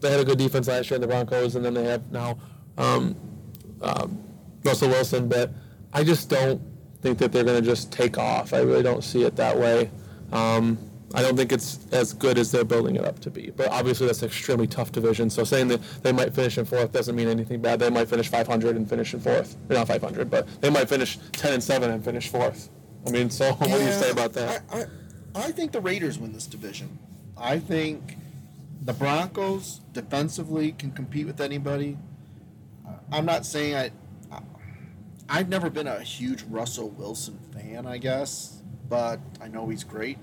they 0.00 0.10
had 0.10 0.20
a 0.20 0.24
good 0.24 0.38
defense 0.38 0.68
last 0.68 0.90
year 0.90 0.96
in 0.96 1.00
the 1.00 1.06
Broncos, 1.08 1.56
and 1.56 1.64
then 1.64 1.74
they 1.74 1.84
have 1.84 2.10
now 2.12 2.38
um, 2.78 3.16
um, 3.82 4.22
Russell 4.64 4.88
Wilson. 4.88 5.28
But 5.28 5.50
I 5.92 6.04
just 6.04 6.28
don't 6.28 6.60
think 7.02 7.18
that 7.18 7.32
they're 7.32 7.44
going 7.44 7.60
to 7.60 7.66
just 7.66 7.90
take 7.90 8.18
off. 8.18 8.52
I 8.52 8.58
really 8.60 8.82
don't 8.82 9.02
see 9.02 9.22
it 9.24 9.34
that 9.36 9.58
way. 9.58 9.90
Um, 10.32 10.78
I 11.14 11.22
don't 11.22 11.36
think 11.36 11.50
it's 11.50 11.86
as 11.92 12.12
good 12.12 12.38
as 12.38 12.52
they're 12.52 12.64
building 12.64 12.94
it 12.96 13.04
up 13.04 13.18
to 13.20 13.30
be. 13.30 13.50
But 13.56 13.68
obviously, 13.68 14.06
that's 14.06 14.22
an 14.22 14.28
extremely 14.28 14.66
tough 14.68 14.92
division. 14.92 15.28
So 15.28 15.42
saying 15.42 15.68
that 15.68 15.80
they 16.02 16.12
might 16.12 16.32
finish 16.32 16.56
in 16.56 16.64
fourth 16.64 16.92
doesn't 16.92 17.16
mean 17.16 17.26
anything 17.28 17.60
bad. 17.60 17.80
They 17.80 17.90
might 17.90 18.08
finish 18.08 18.28
500 18.28 18.76
and 18.76 18.88
finish 18.88 19.12
in 19.12 19.20
fourth. 19.20 19.56
Or 19.68 19.74
not 19.74 19.88
500, 19.88 20.30
but 20.30 20.46
they 20.60 20.70
might 20.70 20.88
finish 20.88 21.18
10 21.32 21.54
and 21.54 21.62
7 21.62 21.90
and 21.90 22.04
finish 22.04 22.28
fourth. 22.28 22.70
I 23.06 23.10
mean, 23.10 23.28
so 23.28 23.52
what 23.54 23.66
do 23.68 23.84
you 23.84 23.92
say 23.92 24.10
about 24.10 24.32
that? 24.34 24.62
I, 24.72 24.80
I, 24.80 24.84
I 25.34 25.52
think 25.52 25.72
the 25.72 25.80
Raiders 25.80 26.18
win 26.18 26.32
this 26.32 26.46
division. 26.46 26.98
I 27.36 27.58
think 27.58 28.16
the 28.82 28.92
Broncos 28.92 29.80
defensively 29.92 30.72
can 30.72 30.92
compete 30.92 31.26
with 31.26 31.40
anybody. 31.40 31.98
Uh, 32.86 32.92
I'm 33.12 33.24
not 33.24 33.44
saying. 33.46 33.74
I- 33.74 33.90
I've 35.32 35.48
never 35.48 35.70
been 35.70 35.86
a 35.86 36.00
huge 36.00 36.42
Russell 36.50 36.88
Wilson 36.90 37.38
fan, 37.52 37.86
I 37.86 37.98
guess, 37.98 38.62
but 38.88 39.20
I 39.40 39.46
know 39.46 39.68
he's 39.68 39.84
great. 39.84 40.18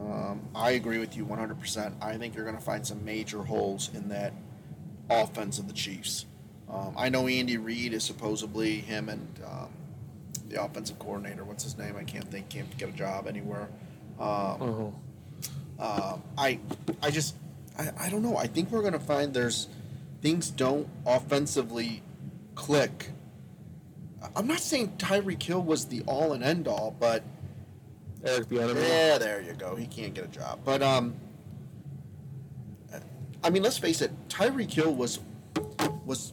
Um, 0.00 0.40
I 0.54 0.70
agree 0.72 0.98
with 0.98 1.16
you 1.16 1.24
100%. 1.26 1.92
I 2.02 2.16
think 2.16 2.34
you're 2.34 2.44
going 2.44 2.56
to 2.56 2.62
find 2.62 2.86
some 2.86 3.04
major 3.04 3.42
holes 3.42 3.90
in 3.94 4.08
that 4.08 4.32
offense 5.10 5.58
of 5.58 5.66
the 5.66 5.74
Chiefs. 5.74 6.26
Um, 6.70 6.94
I 6.96 7.08
know 7.08 7.26
Andy 7.26 7.56
Reid 7.56 7.92
is 7.94 8.04
supposedly 8.04 8.78
him 8.80 9.08
and 9.08 9.26
um, 9.46 9.68
the 10.48 10.62
offensive 10.62 10.98
coordinator. 10.98 11.44
What's 11.44 11.64
his 11.64 11.76
name? 11.78 11.96
I 11.96 12.04
can't 12.04 12.30
think. 12.30 12.48
Can't 12.50 12.76
get 12.78 12.90
a 12.90 12.92
job 12.92 13.26
anywhere. 13.26 13.68
Um, 14.20 14.24
Oh. 14.60 14.94
um, 15.78 16.22
I, 16.36 16.58
I 17.02 17.10
just, 17.10 17.34
I, 17.78 17.90
I 17.98 18.10
don't 18.10 18.22
know. 18.22 18.36
I 18.36 18.46
think 18.46 18.70
we're 18.70 18.82
gonna 18.82 18.98
find 18.98 19.32
there's 19.32 19.68
things 20.20 20.50
don't 20.50 20.88
offensively 21.06 22.02
click. 22.54 23.10
I'm 24.34 24.46
not 24.48 24.58
saying 24.58 24.94
Tyreek 24.98 25.42
Hill 25.42 25.62
was 25.62 25.86
the 25.86 26.02
all 26.06 26.32
and 26.32 26.42
end 26.42 26.66
all, 26.66 26.94
but 26.98 27.22
Eric 28.24 28.48
Bieniemy. 28.48 28.82
yeah, 28.88 29.18
there 29.18 29.40
you 29.40 29.52
go. 29.52 29.76
He 29.76 29.86
can't 29.86 30.12
get 30.14 30.24
a 30.24 30.28
job. 30.28 30.60
But 30.64 30.82
um, 30.82 31.14
I 33.42 33.50
mean, 33.50 33.62
let's 33.62 33.78
face 33.78 34.02
it. 34.02 34.10
Tyreek 34.28 34.70
Hill 34.72 34.94
was 34.94 35.20
was 36.04 36.32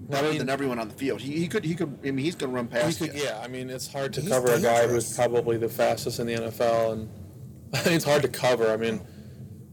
better 0.00 0.28
mean- 0.30 0.38
than 0.38 0.50
everyone 0.50 0.78
on 0.78 0.88
the 0.88 0.94
field. 0.94 1.20
He, 1.20 1.32
he 1.38 1.48
could 1.48 1.64
he 1.64 1.74
could. 1.74 1.96
I 2.04 2.10
mean, 2.10 2.18
he's 2.24 2.34
gonna 2.34 2.52
run 2.52 2.66
He 2.66 2.72
past 2.72 2.98
could, 2.98 3.14
you. 3.14 3.22
yeah, 3.22 3.40
I 3.42 3.48
mean, 3.48 3.70
it's 3.70 3.86
hard 3.90 4.12
to 4.14 4.20
He's 4.20 4.30
cover 4.30 4.52
a 4.52 4.60
guy 4.60 4.86
who's 4.88 5.14
probably 5.14 5.56
the 5.56 5.68
fastest 5.68 6.18
in 6.18 6.26
the 6.26 6.34
NFL, 6.34 6.92
and 6.92 7.08
I 7.74 7.84
mean, 7.84 7.94
it's 7.94 8.04
hard 8.04 8.22
to 8.22 8.28
cover. 8.28 8.70
I 8.72 8.76
mean, 8.76 9.00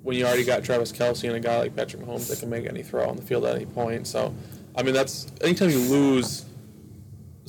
when 0.04 0.16
you 0.18 0.26
already 0.26 0.44
got 0.46 0.64
Travis 0.64 0.92
Kelce 0.92 1.24
and 1.28 1.36
a 1.36 1.40
guy 1.40 1.58
like 1.60 1.76
Patrick 1.76 2.04
Mahomes 2.04 2.30
that 2.30 2.40
can 2.40 2.50
make 2.50 2.68
any 2.68 2.84
throw 2.84 3.10
on 3.10 3.16
the 3.16 3.22
field 3.24 3.46
at 3.46 3.56
any 3.56 3.66
point. 3.66 4.06
So, 4.08 4.34
I 4.76 4.84
mean, 4.84 4.94
that's 4.94 5.28
anytime 5.42 5.72
you 5.72 5.80
lose 5.80 6.46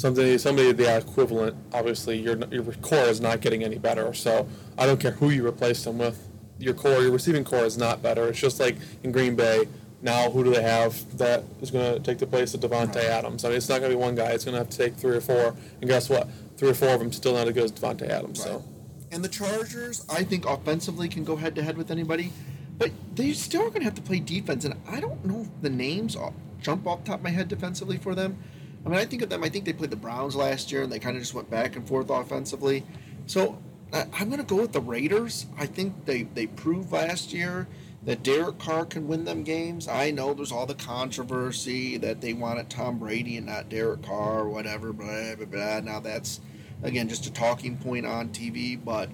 something, 0.01 0.39
somebody 0.39 0.73
the 0.73 0.97
equivalent. 0.97 1.57
Obviously, 1.73 2.19
your 2.19 2.37
your 2.51 2.65
core 2.83 3.05
is 3.05 3.21
not 3.21 3.41
getting 3.41 3.63
any 3.63 3.79
better. 3.79 4.13
So, 4.15 4.49
I 4.79 4.87
don't 4.87 5.01
care 5.01 5.13
who 5.13 5.31
you 5.31 5.47
replace 5.47 5.85
them 5.85 5.99
with. 5.99 6.29
Your 6.59 6.75
core, 6.75 7.01
your 7.01 7.13
receiving 7.13 7.45
core 7.45 7.65
is 7.65 7.79
not 7.79 8.03
better. 8.03 8.29
It's 8.29 8.39
just 8.39 8.61
like 8.61 8.77
in 9.03 9.13
Green 9.13 9.35
Bay. 9.37 9.67
Now, 10.03 10.31
who 10.31 10.43
do 10.45 10.51
they 10.51 10.63
have 10.63 11.19
that 11.19 11.45
is 11.61 11.71
going 11.71 11.95
to 11.95 12.01
take 12.01 12.19
the 12.19 12.27
place 12.27 12.55
of 12.55 12.61
Davante 12.61 12.97
Adams? 12.97 13.45
I 13.45 13.49
mean, 13.49 13.59
it's 13.59 13.69
not 13.69 13.81
going 13.81 13.93
to 13.93 13.97
be 13.99 14.03
one 14.03 14.15
guy. 14.15 14.31
It's 14.33 14.45
going 14.45 14.55
to 14.55 14.59
have 14.59 14.71
to 14.71 14.77
take 14.77 14.95
three 14.97 15.15
or 15.17 15.21
four. 15.21 15.55
And 15.81 15.91
guess 15.91 16.09
what? 16.09 16.27
Three 16.57 16.71
or 16.71 16.75
four 16.75 16.89
of 16.89 17.01
them 17.01 17.13
still 17.13 17.35
not 17.35 17.47
as 17.49 17.53
good 17.55 17.65
as 17.65 17.73
Davante 17.73 18.09
Adams. 18.09 18.41
Right. 18.41 18.49
So, 18.49 18.65
And 19.13 19.23
the 19.23 19.29
Chargers, 19.29 20.07
I 20.09 20.25
think 20.25 20.47
offensively 20.47 21.09
can 21.09 21.23
go 21.25 21.37
head 21.37 21.55
to 21.57 21.63
head 21.63 21.77
with 21.77 21.91
anybody. 21.91 22.33
but 22.79 22.91
they 23.15 23.33
still 23.35 23.61
are 23.63 23.69
going 23.69 23.81
to 23.81 23.85
have 23.85 23.95
to 23.95 24.03
play 24.03 24.21
defense, 24.21 24.65
and 24.65 24.75
I 24.89 25.01
don't 25.01 25.23
know 25.25 25.43
if 25.43 25.49
the 25.61 25.69
names 25.69 26.17
jump 26.63 26.87
off 26.87 27.05
the 27.05 27.11
top 27.11 27.19
of 27.19 27.25
my 27.25 27.31
head 27.31 27.49
defensively 27.49 27.99
for 27.99 28.15
them. 28.15 28.39
I 28.85 28.89
mean, 28.89 28.99
I 28.99 29.05
think 29.05 29.23
of 29.23 29.29
them. 29.29 29.45
I 29.45 29.49
think 29.49 29.65
they 29.65 29.73
played 29.73 29.91
the 29.91 29.97
Browns 29.97 30.35
last 30.35 30.73
year, 30.73 30.83
and 30.83 30.91
they 30.91 30.99
kind 30.99 31.17
of 31.17 31.23
just 31.23 31.35
went 31.35 31.51
back 31.51 31.77
and 31.77 31.87
forth 31.87 32.11
offensively. 32.11 32.85
So 33.27 33.59
I, 33.93 34.07
I'm 34.15 34.29
going 34.29 34.41
to 34.41 34.47
go 34.47 34.57
with 34.57 34.73
the 34.73 34.81
Raiders. 34.81 35.47
I 35.59 35.67
think 35.67 36.07
they 36.07 36.23
they 36.23 36.47
proved 36.47 36.93
last 36.93 37.33
year 37.33 37.69
that 38.03 38.23
Derek 38.23 38.59
Carr 38.59 38.87
can 38.87 39.07
win 39.09 39.25
them 39.25 39.43
games. 39.43 39.87
I 39.87 40.11
know 40.11 40.33
there's 40.33 40.53
all 40.53 40.67
the 40.67 40.75
controversy 40.75 41.99
that 41.99 42.21
they 42.21 42.33
wanted 42.33 42.71
Tom 42.71 42.99
Brady 42.99 43.37
and 43.37 43.47
not 43.47 43.69
Derek 43.69 44.03
Carr 44.03 44.41
or 44.41 44.49
whatever, 44.49 44.93
blah, 44.93 45.35
blah, 45.35 45.45
blah. 45.45 45.81
Now 45.81 46.01
that's, 46.01 46.41
again, 46.83 47.09
just 47.09 47.27
a 47.27 47.33
talking 47.33 47.77
point 47.77 48.07
on 48.07 48.31
TV. 48.31 48.83
But, 48.83 49.11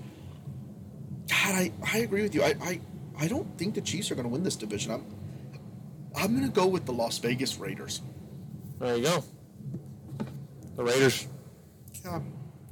God, 1.28 1.54
I, 1.54 1.72
I 1.92 1.98
agree 1.98 2.22
with 2.22 2.34
you. 2.34 2.44
I, 2.44 2.54
I, 2.62 2.80
I 3.18 3.28
don't 3.28 3.58
think 3.58 3.74
the 3.74 3.80
Chiefs 3.80 4.10
are 4.12 4.14
going 4.14 4.26
to 4.26 4.30
win 4.32 4.44
this 4.44 4.56
division. 4.56 4.92
I'm, 4.92 5.06
I'm 6.16 6.36
going 6.36 6.46
to 6.46 6.54
go 6.54 6.66
with 6.68 6.86
the 6.86 6.92
Las 6.92 7.18
Vegas 7.18 7.58
Raiders. 7.58 8.02
There 8.78 8.96
you 8.96 9.02
go. 9.02 9.24
The 10.76 10.84
Raiders. 10.84 11.26
Yeah, 12.04 12.20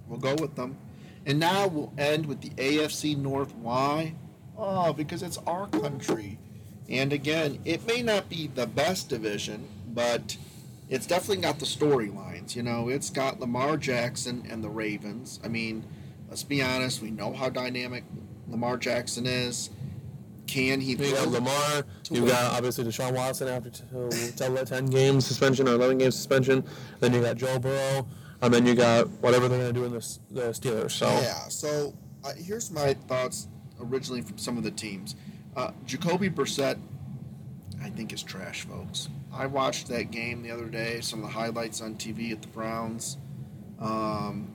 we'll 0.06 0.20
go 0.20 0.34
with 0.34 0.54
them. 0.54 0.76
And 1.26 1.38
now 1.38 1.66
we'll 1.66 1.92
end 1.96 2.26
with 2.26 2.42
the 2.42 2.50
AFC 2.50 3.16
North. 3.16 3.54
Why? 3.54 4.14
Oh, 4.56 4.92
because 4.92 5.22
it's 5.22 5.38
our 5.46 5.66
country. 5.68 6.38
And 6.88 7.12
again, 7.12 7.60
it 7.64 7.86
may 7.86 8.02
not 8.02 8.28
be 8.28 8.46
the 8.46 8.66
best 8.66 9.08
division, 9.08 9.66
but 9.88 10.36
it's 10.90 11.06
definitely 11.06 11.42
got 11.42 11.58
the 11.58 11.64
storylines. 11.64 12.54
You 12.54 12.62
know, 12.62 12.88
it's 12.90 13.08
got 13.08 13.40
Lamar 13.40 13.78
Jackson 13.78 14.46
and 14.50 14.62
the 14.62 14.68
Ravens. 14.68 15.40
I 15.42 15.48
mean, 15.48 15.84
let's 16.28 16.44
be 16.44 16.62
honest, 16.62 17.00
we 17.00 17.10
know 17.10 17.32
how 17.32 17.48
dynamic 17.48 18.04
Lamar 18.48 18.76
Jackson 18.76 19.24
is. 19.24 19.70
Can 20.46 20.80
he? 20.80 20.92
You 20.92 21.12
got 21.14 21.28
Lamar. 21.28 21.84
You 22.10 22.22
win? 22.22 22.30
got 22.30 22.52
obviously 22.54 22.84
Deshaun 22.84 23.14
Watson 23.14 23.48
after 23.48 23.70
t- 23.70 24.64
ten 24.66 24.86
games 24.86 25.26
suspension 25.26 25.68
or 25.68 25.72
eleven 25.72 25.98
games 25.98 26.14
suspension. 26.14 26.64
Then 27.00 27.12
you 27.14 27.22
got 27.22 27.36
Joe 27.36 27.58
Burrow, 27.58 28.06
and 28.42 28.52
then 28.52 28.66
you 28.66 28.74
got 28.74 29.08
whatever 29.20 29.48
they're 29.48 29.58
going 29.58 29.74
to 29.74 29.80
do 29.80 29.84
in 29.84 29.92
the, 29.92 30.18
the 30.30 30.42
Steelers. 30.52 30.92
So 30.92 31.06
Yeah. 31.06 31.48
So 31.48 31.94
uh, 32.24 32.32
here's 32.36 32.70
my 32.70 32.94
thoughts 32.94 33.48
originally 33.80 34.22
from 34.22 34.38
some 34.38 34.56
of 34.58 34.64
the 34.64 34.70
teams. 34.70 35.16
Uh, 35.56 35.70
Jacoby 35.86 36.28
Brissett, 36.30 36.78
I 37.82 37.90
think 37.90 38.12
is 38.12 38.22
trash, 38.22 38.62
folks. 38.62 39.08
I 39.32 39.46
watched 39.46 39.88
that 39.88 40.10
game 40.10 40.42
the 40.42 40.50
other 40.50 40.66
day. 40.66 41.00
Some 41.00 41.20
of 41.20 41.26
the 41.26 41.32
highlights 41.32 41.80
on 41.80 41.94
TV 41.94 42.32
at 42.32 42.42
the 42.42 42.48
Browns. 42.48 43.18
Um, 43.80 44.52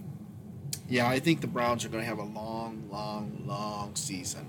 yeah, 0.88 1.08
I 1.08 1.19
think 1.19 1.41
the 1.41 1.47
Browns 1.47 1.86
are 1.86 1.89
going 1.89 2.04
to 2.04 2.08
have 2.08 2.19
a 2.19 2.23
long, 2.23 2.89
long, 2.89 3.43
long 3.45 3.95
season 3.95 4.47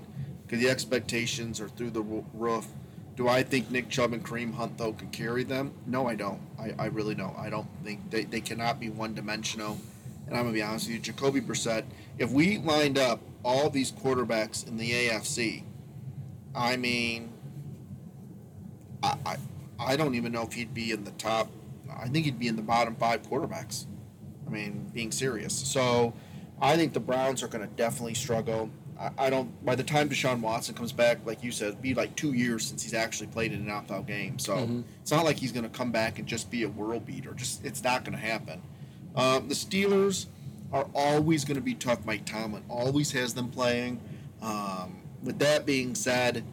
because 0.51 0.65
the 0.65 0.69
expectations 0.69 1.61
are 1.61 1.69
through 1.69 1.91
the 1.91 2.01
roof. 2.01 2.67
Do 3.15 3.29
I 3.29 3.41
think 3.41 3.71
Nick 3.71 3.87
Chubb 3.87 4.11
and 4.11 4.21
Kareem 4.21 4.53
Hunt 4.53 4.77
though 4.77 4.91
can 4.91 5.07
carry 5.09 5.45
them? 5.45 5.73
No, 5.87 6.09
I 6.09 6.15
don't. 6.15 6.41
I, 6.59 6.73
I 6.77 6.85
really 6.87 7.15
don't. 7.15 7.37
I 7.37 7.49
don't 7.49 7.67
think 7.85 8.09
they, 8.09 8.25
they 8.25 8.41
cannot 8.41 8.77
be 8.77 8.89
one 8.89 9.13
dimensional. 9.13 9.77
And 10.27 10.35
I'm 10.35 10.43
gonna 10.43 10.53
be 10.53 10.61
honest 10.61 10.87
with 10.87 10.95
you, 10.95 10.99
Jacoby 10.99 11.39
Brissett. 11.39 11.85
If 12.19 12.31
we 12.31 12.57
lined 12.57 12.97
up 12.97 13.21
all 13.43 13.69
these 13.69 13.93
quarterbacks 13.93 14.67
in 14.67 14.75
the 14.75 14.91
AFC, 14.91 15.63
I 16.53 16.75
mean, 16.75 17.31
I, 19.01 19.15
I 19.25 19.37
I 19.79 19.95
don't 19.95 20.15
even 20.15 20.33
know 20.33 20.43
if 20.43 20.51
he'd 20.51 20.73
be 20.73 20.91
in 20.91 21.05
the 21.05 21.11
top. 21.11 21.49
I 21.97 22.09
think 22.09 22.25
he'd 22.25 22.39
be 22.39 22.49
in 22.49 22.57
the 22.57 22.61
bottom 22.61 22.95
five 22.95 23.21
quarterbacks. 23.23 23.85
I 24.45 24.49
mean, 24.49 24.91
being 24.93 25.13
serious. 25.13 25.53
So, 25.53 26.13
I 26.61 26.75
think 26.75 26.91
the 26.91 26.99
Browns 26.99 27.41
are 27.41 27.47
going 27.47 27.67
to 27.67 27.73
definitely 27.75 28.15
struggle. 28.15 28.69
I, 29.01 29.09
I 29.25 29.29
don't. 29.29 29.65
By 29.65 29.75
the 29.75 29.83
time 29.83 30.09
Deshaun 30.09 30.41
Watson 30.41 30.75
comes 30.75 30.91
back, 30.91 31.25
like 31.25 31.43
you 31.43 31.51
said, 31.51 31.81
be 31.81 31.93
like 31.95 32.15
two 32.15 32.33
years 32.33 32.65
since 32.67 32.83
he's 32.83 32.93
actually 32.93 33.27
played 33.27 33.51
in 33.51 33.61
an 33.61 33.69
opt-out 33.69 34.05
game. 34.05 34.37
So 34.39 34.55
Mhm. 34.57 34.83
it's 35.01 35.11
not 35.11 35.25
like 35.25 35.37
he's 35.37 35.51
going 35.51 35.63
to 35.63 35.69
come 35.69 35.91
back 35.91 36.19
and 36.19 36.27
just 36.27 36.51
be 36.51 36.63
a 36.63 36.69
world 36.69 37.05
beater. 37.05 37.33
Just 37.33 37.65
it's 37.65 37.83
not 37.83 38.05
going 38.05 38.17
to 38.17 38.23
happen. 38.23 38.61
Um, 39.15 39.47
the 39.47 39.55
Steelers 39.55 40.27
are 40.71 40.87
always 40.93 41.43
going 41.43 41.55
to 41.55 41.61
be 41.61 41.73
tough. 41.73 42.05
Mike 42.05 42.25
Tomlin 42.25 42.63
always 42.69 43.11
has 43.11 43.33
them 43.33 43.49
playing. 43.49 43.99
Um, 44.41 44.97
with 45.23 45.39
that 45.39 45.65
being 45.65 45.95
said, 45.95 46.43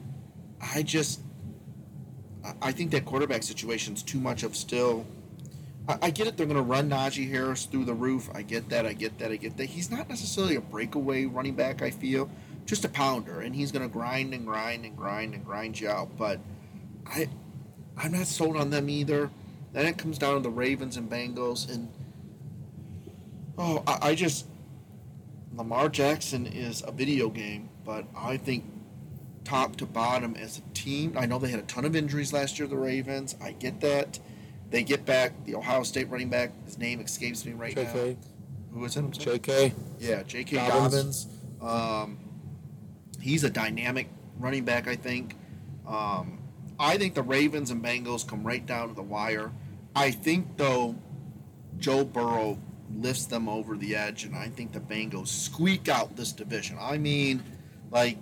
I 0.61 0.83
just 0.83 1.21
I- 2.63 2.73
think 2.73 2.93
that 2.93 3.05
quarterback 3.05 3.43
situation's 3.43 4.03
too 4.03 4.19
much 4.19 4.43
of 4.43 4.57
still. 4.57 5.05
I, 5.89 6.11
get 6.11 6.27
it; 6.27 6.37
they're 6.37 6.47
going 6.47 6.57
to 6.57 6.63
run 6.63 6.91
Najee 6.91 7.31
Harris 7.31 7.65
through 7.65 7.87
the 7.87 7.95
roof. 7.95 8.29
I 8.35 8.43
get 8.43 8.69
that. 8.69 8.85
I 8.85 8.93
get 8.93 9.19
that. 9.19 9.33
I 9.33 9.37
get 9.37 9.57
that. 9.57 9.67
He's 9.67 9.91
not 9.91 10.09
necessarily 10.09 10.57
a 10.57 10.61
breakaway 10.61 11.25
running 11.25 11.55
back. 11.55 11.81
I 11.81 11.91
feel 11.91 12.31
just 12.67 12.85
a 12.85 12.89
pounder, 12.89 13.41
and 13.41 13.55
he's 13.55 13.73
going 13.73 13.83
to 13.83 13.93
grind 13.93 14.35
and 14.35 14.45
grind 14.45 14.85
and 14.85 14.95
grind 14.95 15.33
and 15.35 15.45
grind 15.45 15.81
you 15.81 15.89
out. 15.89 16.17
But 16.19 16.41
I, 17.07 17.29
I'm 17.97 18.13
not 18.13 18.27
sold 18.27 18.57
on 18.57 18.69
them 18.69 18.91
either. 18.91 19.31
Then 19.73 19.87
it 19.87 19.97
comes 19.97 20.19
down 20.19 20.35
to 20.35 20.41
the 20.41 20.51
Ravens 20.51 20.99
and 20.99 21.09
Bengals, 21.09 21.73
and 21.73 21.91
oh, 23.57 23.83
I, 23.87 24.11
I 24.11 24.15
just 24.15 24.47
Lamar 25.55 25.89
Jackson 25.89 26.47
is 26.47 26.85
a 26.87 26.93
video 26.93 27.31
game, 27.31 27.71
but 27.85 28.05
I 28.17 28.37
think 28.37 28.65
top 29.45 29.77
to 29.77 29.87
bottom 29.87 30.37
as 30.37 30.59
a 30.59 30.61
team. 30.75 31.15
I 31.17 31.25
know 31.25 31.39
they 31.39 31.49
had 31.49 31.61
a 31.61 31.65
ton 31.65 31.87
of 31.87 31.97
injuries 31.97 32.33
last 32.33 32.59
year, 32.59 32.69
the 32.69 32.77
Ravens. 32.77 33.35
I 33.43 33.53
get 33.53 33.81
that. 33.81 34.19
They 34.71 34.83
get 34.83 35.07
back 35.07 35.33
the 35.45 35.55
Ohio 35.55 35.83
State 35.83 36.11
running 36.11 36.29
back. 36.29 36.51
His 36.65 36.79
name 36.79 37.01
escapes 37.01 37.45
me 37.45 37.53
right 37.53 37.75
now. 37.75 37.83
JK, 37.83 37.95
now. 37.95 38.17
Who 38.75 38.85
is 38.85 38.97
it? 38.97 39.05
JK. 39.05 39.73
Yeah, 39.99 40.23
J.K. 40.23 40.57
Dobbins. 40.57 41.25
Dobbins. 41.25 41.27
Um, 41.61 42.19
he's 43.21 43.45
a 43.45 43.51
dynamic 43.51 44.09
running 44.39 44.65
back, 44.65 44.87
I 44.87 44.97
think. 44.97 45.37
Um, 45.87 46.39
I 46.79 46.97
think 46.97 47.15
the 47.15 47.23
Ravens 47.23 47.71
and 47.71 47.83
Bengals 47.83 48.27
come 48.27 48.45
right 48.45 48.65
down 48.65 48.89
to 48.89 48.95
the 48.95 49.03
wire. 49.03 49.51
I 49.97 50.11
think, 50.11 50.57
though, 50.57 50.95
Joe 51.79 52.05
Burrow 52.05 52.59
lifts 52.95 53.27
them 53.27 53.49
over 53.49 53.77
the 53.77 53.97
edge, 53.97 54.25
and 54.25 54.37
I 54.37 54.49
think 54.49 54.73
the 54.73 54.81
Bengals 54.81 55.29
squeak 55.29 55.89
out 55.89 56.17
this 56.17 56.33
division. 56.33 56.77
I 56.81 56.99
mean, 56.99 57.43
like, 57.91 58.19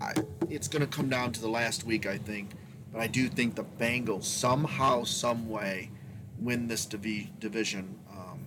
I, 0.00 0.12
it's 0.50 0.68
going 0.68 0.82
to 0.82 0.88
come 0.88 1.08
down 1.08 1.32
to 1.32 1.40
the 1.40 1.48
last 1.48 1.84
week, 1.84 2.06
I 2.06 2.18
think. 2.18 2.50
But 2.94 3.02
I 3.02 3.08
do 3.08 3.28
think 3.28 3.56
the 3.56 3.64
Bengals 3.64 4.22
somehow, 4.22 5.02
some 5.02 5.48
way, 5.48 5.90
win 6.38 6.68
this 6.68 6.86
divi- 6.86 7.32
division. 7.40 7.98
Um, 8.08 8.46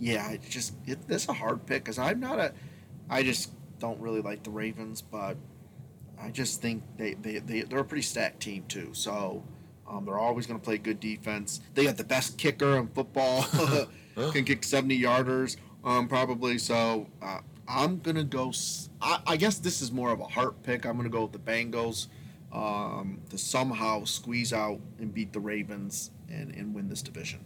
yeah, 0.00 0.30
it's 0.30 0.48
just 0.48 0.72
it, 0.86 0.98
it's 1.10 1.28
a 1.28 1.34
hard 1.34 1.66
pick 1.66 1.84
because 1.84 1.98
I'm 1.98 2.20
not 2.20 2.38
a. 2.38 2.54
I 3.10 3.22
just 3.22 3.52
don't 3.80 4.00
really 4.00 4.22
like 4.22 4.44
the 4.44 4.50
Ravens, 4.50 5.02
but 5.02 5.36
I 6.18 6.30
just 6.30 6.62
think 6.62 6.82
they 6.96 7.14
they 7.14 7.38
they 7.40 7.60
they're 7.60 7.80
a 7.80 7.84
pretty 7.84 8.02
stacked 8.02 8.40
team 8.40 8.64
too. 8.66 8.94
So 8.94 9.44
um, 9.86 10.06
they're 10.06 10.18
always 10.18 10.46
going 10.46 10.58
to 10.58 10.64
play 10.64 10.78
good 10.78 10.98
defense. 10.98 11.60
They 11.74 11.84
got 11.84 11.98
the 11.98 12.04
best 12.04 12.38
kicker 12.38 12.78
in 12.78 12.88
football. 12.88 13.42
Can 14.32 14.44
kick 14.44 14.64
70 14.64 15.00
yarders, 15.00 15.58
um, 15.84 16.08
probably. 16.08 16.56
So 16.58 17.06
uh, 17.20 17.40
I'm 17.68 17.98
gonna 17.98 18.24
go. 18.24 18.52
I 19.02 19.36
guess 19.36 19.58
this 19.58 19.82
is 19.82 19.92
more 19.92 20.12
of 20.12 20.20
a 20.20 20.24
heart 20.24 20.62
pick. 20.62 20.86
I'm 20.86 20.96
gonna 20.96 21.10
go 21.10 21.24
with 21.24 21.32
the 21.32 21.38
Bengals 21.38 22.06
um, 22.52 23.20
to 23.30 23.38
somehow 23.38 24.04
squeeze 24.04 24.52
out 24.52 24.80
and 24.98 25.12
beat 25.12 25.32
the 25.32 25.40
Ravens 25.40 26.10
and, 26.30 26.54
and 26.54 26.74
win 26.74 26.88
this 26.88 27.02
division. 27.02 27.40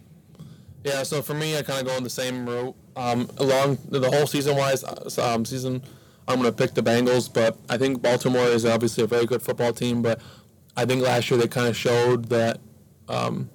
Yeah, 0.83 1.03
so 1.03 1.21
for 1.21 1.33
me, 1.33 1.57
I 1.57 1.61
kind 1.61 1.79
of 1.79 1.87
go 1.87 1.95
on 1.95 2.03
the 2.03 2.09
same 2.09 2.47
route. 2.47 2.75
Um, 2.95 3.29
along 3.37 3.79
the 3.89 4.09
whole 4.11 4.27
season 4.27 4.57
wise, 4.57 4.83
um, 5.17 5.45
season, 5.45 5.81
I'm 6.27 6.39
going 6.39 6.51
to 6.51 6.55
pick 6.55 6.73
the 6.73 6.83
Bengals, 6.83 7.33
but 7.33 7.57
I 7.69 7.77
think 7.77 8.01
Baltimore 8.01 8.45
is 8.47 8.65
obviously 8.65 9.03
a 9.03 9.07
very 9.07 9.25
good 9.25 9.41
football 9.41 9.71
team. 9.73 10.01
But 10.01 10.19
I 10.75 10.85
think 10.85 11.01
last 11.01 11.29
year 11.29 11.39
they 11.39 11.47
kind 11.47 11.67
of 11.67 11.77
showed 11.77 12.25
that 12.25 12.59
um, 13.07 13.49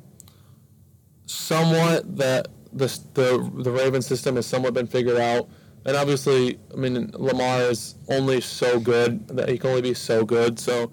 somewhat 1.27 2.17
that 2.17 2.49
the, 2.73 2.87
the 3.15 3.51
the 3.63 3.71
Raven 3.71 4.03
system 4.03 4.37
has 4.37 4.47
somewhat 4.47 4.75
been 4.75 4.87
figured 4.87 5.19
out. 5.19 5.49
And 5.85 5.97
obviously, 5.97 6.59
I 6.73 6.77
mean, 6.77 7.11
Lamar 7.15 7.63
is 7.63 7.95
only 8.09 8.41
so 8.41 8.79
good 8.81 9.27
that 9.29 9.49
he 9.49 9.59
can 9.59 9.71
only 9.71 9.83
be 9.83 9.95
so 9.95 10.25
good. 10.25 10.59
So 10.59 10.91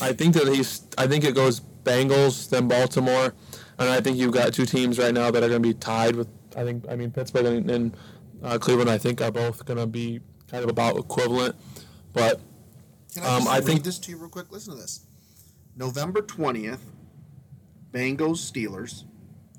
I 0.00 0.12
think 0.12 0.34
that 0.34 0.48
he's. 0.48 0.82
I 0.96 1.06
think 1.06 1.24
it 1.24 1.34
goes 1.34 1.60
Bengals 1.84 2.48
then 2.50 2.68
Baltimore, 2.68 3.34
and 3.78 3.88
I 3.88 4.00
think 4.00 4.16
you've 4.18 4.32
got 4.34 4.52
two 4.52 4.66
teams 4.66 4.98
right 4.98 5.14
now 5.14 5.30
that 5.30 5.42
are 5.42 5.48
going 5.48 5.62
to 5.62 5.68
be 5.68 5.74
tied 5.74 6.14
with. 6.16 6.28
I 6.56 6.64
think. 6.64 6.84
I 6.90 6.96
mean, 6.96 7.10
Pittsburgh 7.10 7.46
and, 7.46 7.70
and 7.70 7.96
uh, 8.42 8.58
Cleveland. 8.58 8.90
I 8.90 8.98
think 8.98 9.20
are 9.20 9.30
both 9.30 9.64
going 9.64 9.78
to 9.78 9.86
be 9.86 10.20
kind 10.50 10.62
of 10.64 10.70
about 10.70 10.96
equivalent. 10.98 11.56
But 12.12 12.40
Can 13.14 13.22
Um, 13.24 13.38
just 13.40 13.48
I 13.48 13.56
read 13.56 13.64
think- 13.64 13.82
this 13.84 13.98
to 14.00 14.10
you 14.10 14.18
real 14.18 14.28
quick? 14.28 14.50
Listen 14.50 14.74
to 14.74 14.80
this. 14.80 15.06
November 15.76 16.20
20th, 16.22 16.80
Bengals 17.92 18.40
Steelers. 18.50 19.04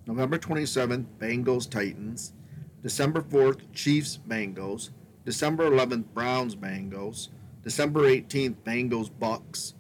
November 0.06 0.38
27th, 0.38 1.06
Bengals 1.20 1.70
Titans. 1.70 2.34
December 2.82 3.22
4th, 3.22 3.62
Chiefs 3.74 4.20
Bengals. 4.28 4.90
December 5.26 5.70
11th, 5.70 6.06
Browns 6.14 6.56
Bengals. 6.56 7.30
December 7.64 8.02
18th, 8.02 8.56
Bengals 8.66 9.10
Bucs. 9.12 9.74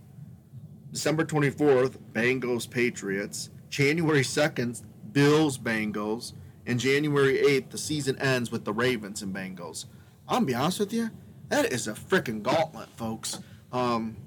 December 0.91 1.23
24th, 1.25 1.97
Bengals 2.13 2.69
Patriots. 2.69 3.49
January 3.69 4.21
2nd, 4.21 4.83
Bills 5.11 5.57
Bengals. 5.57 6.33
And 6.65 6.79
January 6.79 7.37
8th, 7.37 7.69
the 7.71 7.77
season 7.77 8.17
ends 8.19 8.51
with 8.51 8.65
the 8.65 8.73
Ravens 8.73 9.21
and 9.21 9.33
Bengals. 9.33 9.85
I'm 10.27 10.37
gonna 10.37 10.45
be 10.45 10.53
honest 10.55 10.79
with 10.79 10.93
you, 10.93 11.09
that 11.49 11.71
is 11.73 11.87
a 11.87 11.93
freaking 11.93 12.43
gauntlet, 12.43 12.89
folks. 12.95 13.39
Um, 13.71 14.17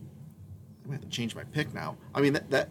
I 0.84 0.88
might 0.88 0.94
have 0.94 1.02
to 1.02 1.08
change 1.08 1.36
my 1.36 1.44
pick 1.44 1.72
now. 1.72 1.96
I 2.14 2.20
mean 2.20 2.32
that 2.32 2.50
that. 2.50 2.68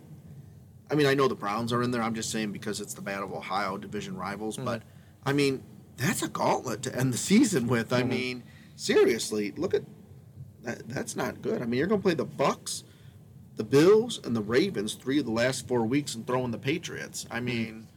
I 0.89 0.95
mean, 0.95 1.07
I 1.07 1.13
know 1.13 1.29
the 1.29 1.35
Browns 1.35 1.71
are 1.71 1.81
in 1.81 1.91
there. 1.91 2.01
I'm 2.01 2.13
just 2.15 2.31
saying 2.31 2.51
because 2.51 2.81
it's 2.81 2.93
the 2.93 3.01
Battle 3.01 3.23
of 3.29 3.33
Ohio 3.33 3.77
division 3.77 4.17
rivals. 4.17 4.57
Mm-hmm. 4.57 4.65
But 4.65 4.83
I 5.25 5.31
mean, 5.31 5.63
that's 5.95 6.21
a 6.21 6.27
gauntlet 6.27 6.81
to 6.83 6.93
end 6.93 7.13
the 7.13 7.17
season 7.17 7.67
with. 7.67 7.93
I 7.93 8.03
Mhm. 8.03 8.07
mean, 8.09 8.43
seriously, 8.75 9.53
look 9.55 9.73
at 9.73 9.83
that. 10.63 10.89
That's 10.89 11.15
not 11.15 11.41
good. 11.41 11.61
I 11.61 11.65
mean, 11.65 11.77
you're 11.77 11.87
going 11.87 12.01
to 12.01 12.03
play 12.03 12.13
the 12.13 12.25
Bucs, 12.25 12.83
the 13.61 13.67
Bills, 13.69 14.19
and 14.23 14.35
the 14.35 14.41
Ravens 14.41 14.95
three 14.95 15.19
of 15.19 15.25
the 15.25 15.31
last 15.31 15.67
four 15.67 15.83
weeks, 15.85 16.15
and 16.15 16.25
throwing 16.25 16.51
the 16.51 16.57
Patriots. 16.57 17.25
Mm-hmm. 17.25 17.33
I 17.35 17.39
mean, 17.39 17.87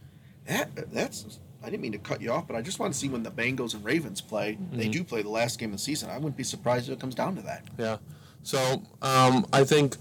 that 0.47 0.93
that's. 0.93 1.39
I 1.63 1.71
didn't 1.71 1.81
mean 1.81 1.93
to 1.93 1.99
cut 1.99 2.21
you 2.21 2.31
off, 2.31 2.47
but 2.47 2.57
I 2.57 2.61
just 2.61 2.79
want 2.79 2.93
to 2.93 2.99
see 2.99 3.09
when 3.09 3.23
the 3.23 3.31
Bengals 3.31 3.73
and 3.73 3.83
Ravens 3.83 4.21
play. 4.21 4.59
They 4.73 4.89
Mhm. 4.89 4.93
do 4.93 5.05
play 5.05 5.23
the 5.23 5.31
last 5.31 5.59
game 5.59 5.71
of 5.71 5.77
the 5.77 5.83
season. 5.83 6.11
I 6.11 6.19
wouldn't 6.19 6.37
be 6.37 6.45
surprised 6.45 6.89
if 6.89 6.93
it 6.95 7.01
comes 7.01 7.15
down 7.15 7.37
to 7.37 7.43
that. 7.43 7.65
Yeah. 7.79 7.97
So 8.43 8.83
um, 9.01 9.47
I 9.53 9.65
think 9.65 9.97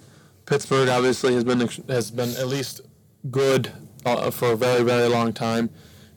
Pittsburgh 0.46 0.90
obviously 0.90 1.34
has 1.36 1.46
been 1.46 1.62
has 1.88 2.12
been 2.12 2.32
at 2.36 2.48
least 2.48 2.82
good 3.32 3.72
uh, 4.06 4.30
for 4.32 4.52
a 4.52 4.58
very 4.58 4.84
very 4.84 5.08
long 5.08 5.32
time, 5.32 5.70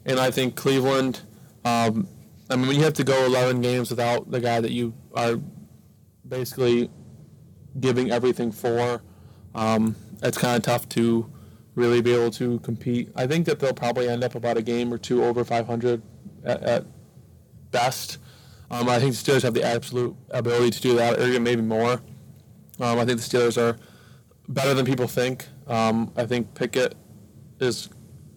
and 0.05 0.19
I 0.19 0.33
think 0.33 0.57
Cleveland. 0.57 1.21
Um, 1.65 2.09
I 2.51 2.57
mean, 2.57 2.67
when 2.69 2.77
you 2.77 2.83
have 2.85 2.95
to 2.95 3.05
go 3.05 3.25
11 3.27 3.61
games 3.61 3.91
without 3.91 4.31
the 4.31 4.41
guy 4.41 4.61
that 4.61 4.71
you 4.73 4.95
are 5.15 5.39
basically 6.27 6.91
giving 7.81 8.11
everything 8.11 8.51
for, 8.53 9.03
um, 9.57 9.97
it's 10.23 10.39
kind 10.39 10.57
of 10.57 10.63
tough 10.63 10.89
to 10.91 11.29
really 11.75 12.01
be 12.01 12.13
able 12.13 12.31
to 12.33 12.61
compete. 12.61 13.11
I 13.17 13.27
think 13.27 13.47
that 13.47 13.59
they'll 13.59 13.75
probably 13.75 14.09
end 14.09 14.23
up 14.23 14.35
about 14.35 14.57
a 14.57 14.63
game 14.63 14.93
or 14.93 14.99
two 14.99 15.25
over 15.25 15.45
500 15.45 16.03
at, 16.45 16.63
at 16.63 16.87
best. 17.71 18.19
Um, 18.71 18.89
I 18.89 18.99
think 18.99 19.15
the 19.15 19.33
Steelers 19.33 19.43
have 19.43 19.55
the 19.55 19.65
absolute 19.65 20.15
ability 20.31 20.71
to 20.71 20.81
do 20.81 20.97
that, 20.97 21.21
or 21.21 21.41
maybe 21.41 21.63
more. 21.63 22.03
Um, 22.81 22.99
I 22.99 23.05
think 23.05 23.21
the 23.21 23.39
Steelers 23.39 23.61
are 23.61 23.79
better 24.49 24.75
than 24.75 24.85
people 24.85 25.07
think. 25.07 25.47
Um, 25.67 26.13
I 26.17 26.27
think 26.27 26.55
Pickett 26.55 26.95
is 27.59 27.89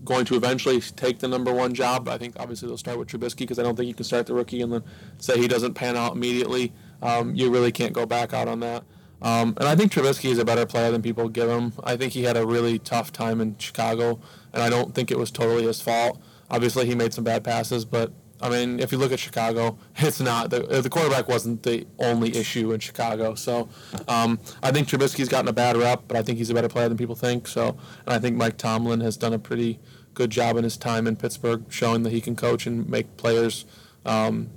going 0.03 0.25
to 0.25 0.35
eventually 0.35 0.79
take 0.79 1.19
the 1.19 1.27
number 1.27 1.53
one 1.53 1.73
job. 1.73 2.07
I 2.07 2.17
think 2.17 2.35
obviously 2.39 2.67
they'll 2.67 2.77
start 2.77 2.97
with 2.97 3.09
Trubisky 3.09 3.39
because 3.39 3.59
I 3.59 3.63
don't 3.63 3.75
think 3.75 3.87
you 3.87 3.93
can 3.93 4.05
start 4.05 4.25
the 4.25 4.33
rookie 4.33 4.61
and 4.61 4.71
then 4.71 4.83
say 5.17 5.37
he 5.37 5.47
doesn't 5.47 5.73
pan 5.73 5.97
out 5.97 6.15
immediately. 6.15 6.73
Um, 7.01 7.35
you 7.35 7.49
really 7.49 7.71
can't 7.71 7.93
go 7.93 8.05
back 8.05 8.33
out 8.33 8.47
on 8.47 8.61
that. 8.61 8.83
Um, 9.21 9.53
and 9.57 9.67
I 9.67 9.75
think 9.75 9.91
Trubisky 9.91 10.29
is 10.29 10.37
a 10.37 10.45
better 10.45 10.65
player 10.65 10.91
than 10.91 11.01
people 11.01 11.27
give 11.29 11.49
him. 11.49 11.73
I 11.83 11.97
think 11.97 12.13
he 12.13 12.23
had 12.23 12.37
a 12.37 12.45
really 12.45 12.79
tough 12.79 13.11
time 13.11 13.41
in 13.41 13.57
Chicago, 13.57 14.19
and 14.53 14.63
I 14.63 14.69
don't 14.69 14.95
think 14.95 15.11
it 15.11 15.17
was 15.17 15.31
totally 15.31 15.63
his 15.63 15.81
fault. 15.81 16.21
Obviously, 16.49 16.85
he 16.85 16.95
made 16.95 17.13
some 17.13 17.23
bad 17.23 17.43
passes, 17.43 17.85
but 17.85 18.11
I 18.41 18.49
mean, 18.49 18.79
if 18.79 18.91
you 18.91 18.97
look 18.97 19.11
at 19.11 19.19
Chicago, 19.19 19.77
it's 19.97 20.19
not 20.19 20.49
the 20.49 20.61
the 20.61 20.89
quarterback 20.89 21.27
wasn't 21.27 21.63
the 21.63 21.85
only 21.99 22.35
issue 22.35 22.71
in 22.71 22.79
Chicago. 22.79 23.35
So 23.35 23.69
um, 24.07 24.39
I 24.63 24.71
think 24.71 24.87
Trubisky's 24.87 25.29
gotten 25.29 25.47
a 25.47 25.53
bad 25.53 25.75
rep, 25.75 26.03
but 26.07 26.15
I 26.15 26.21
think 26.21 26.37
he's 26.37 26.49
a 26.49 26.53
better 26.53 26.69
player 26.69 26.87
than 26.87 26.97
people 26.97 27.15
think. 27.15 27.47
So 27.47 27.77
and 28.05 28.15
I 28.15 28.19
think 28.19 28.37
Mike 28.37 28.57
Tomlin 28.57 29.01
has 29.01 29.17
done 29.17 29.33
a 29.33 29.39
pretty 29.39 29.79
good 30.13 30.29
job 30.29 30.57
in 30.57 30.63
his 30.63 30.77
time 30.77 31.07
in 31.07 31.15
Pittsburgh, 31.15 31.65
showing 31.69 32.03
that 32.03 32.11
he 32.11 32.21
can 32.21 32.35
coach 32.35 32.65
and 32.65 32.89
make 32.89 33.17
players. 33.17 33.65
Um, 34.05 34.49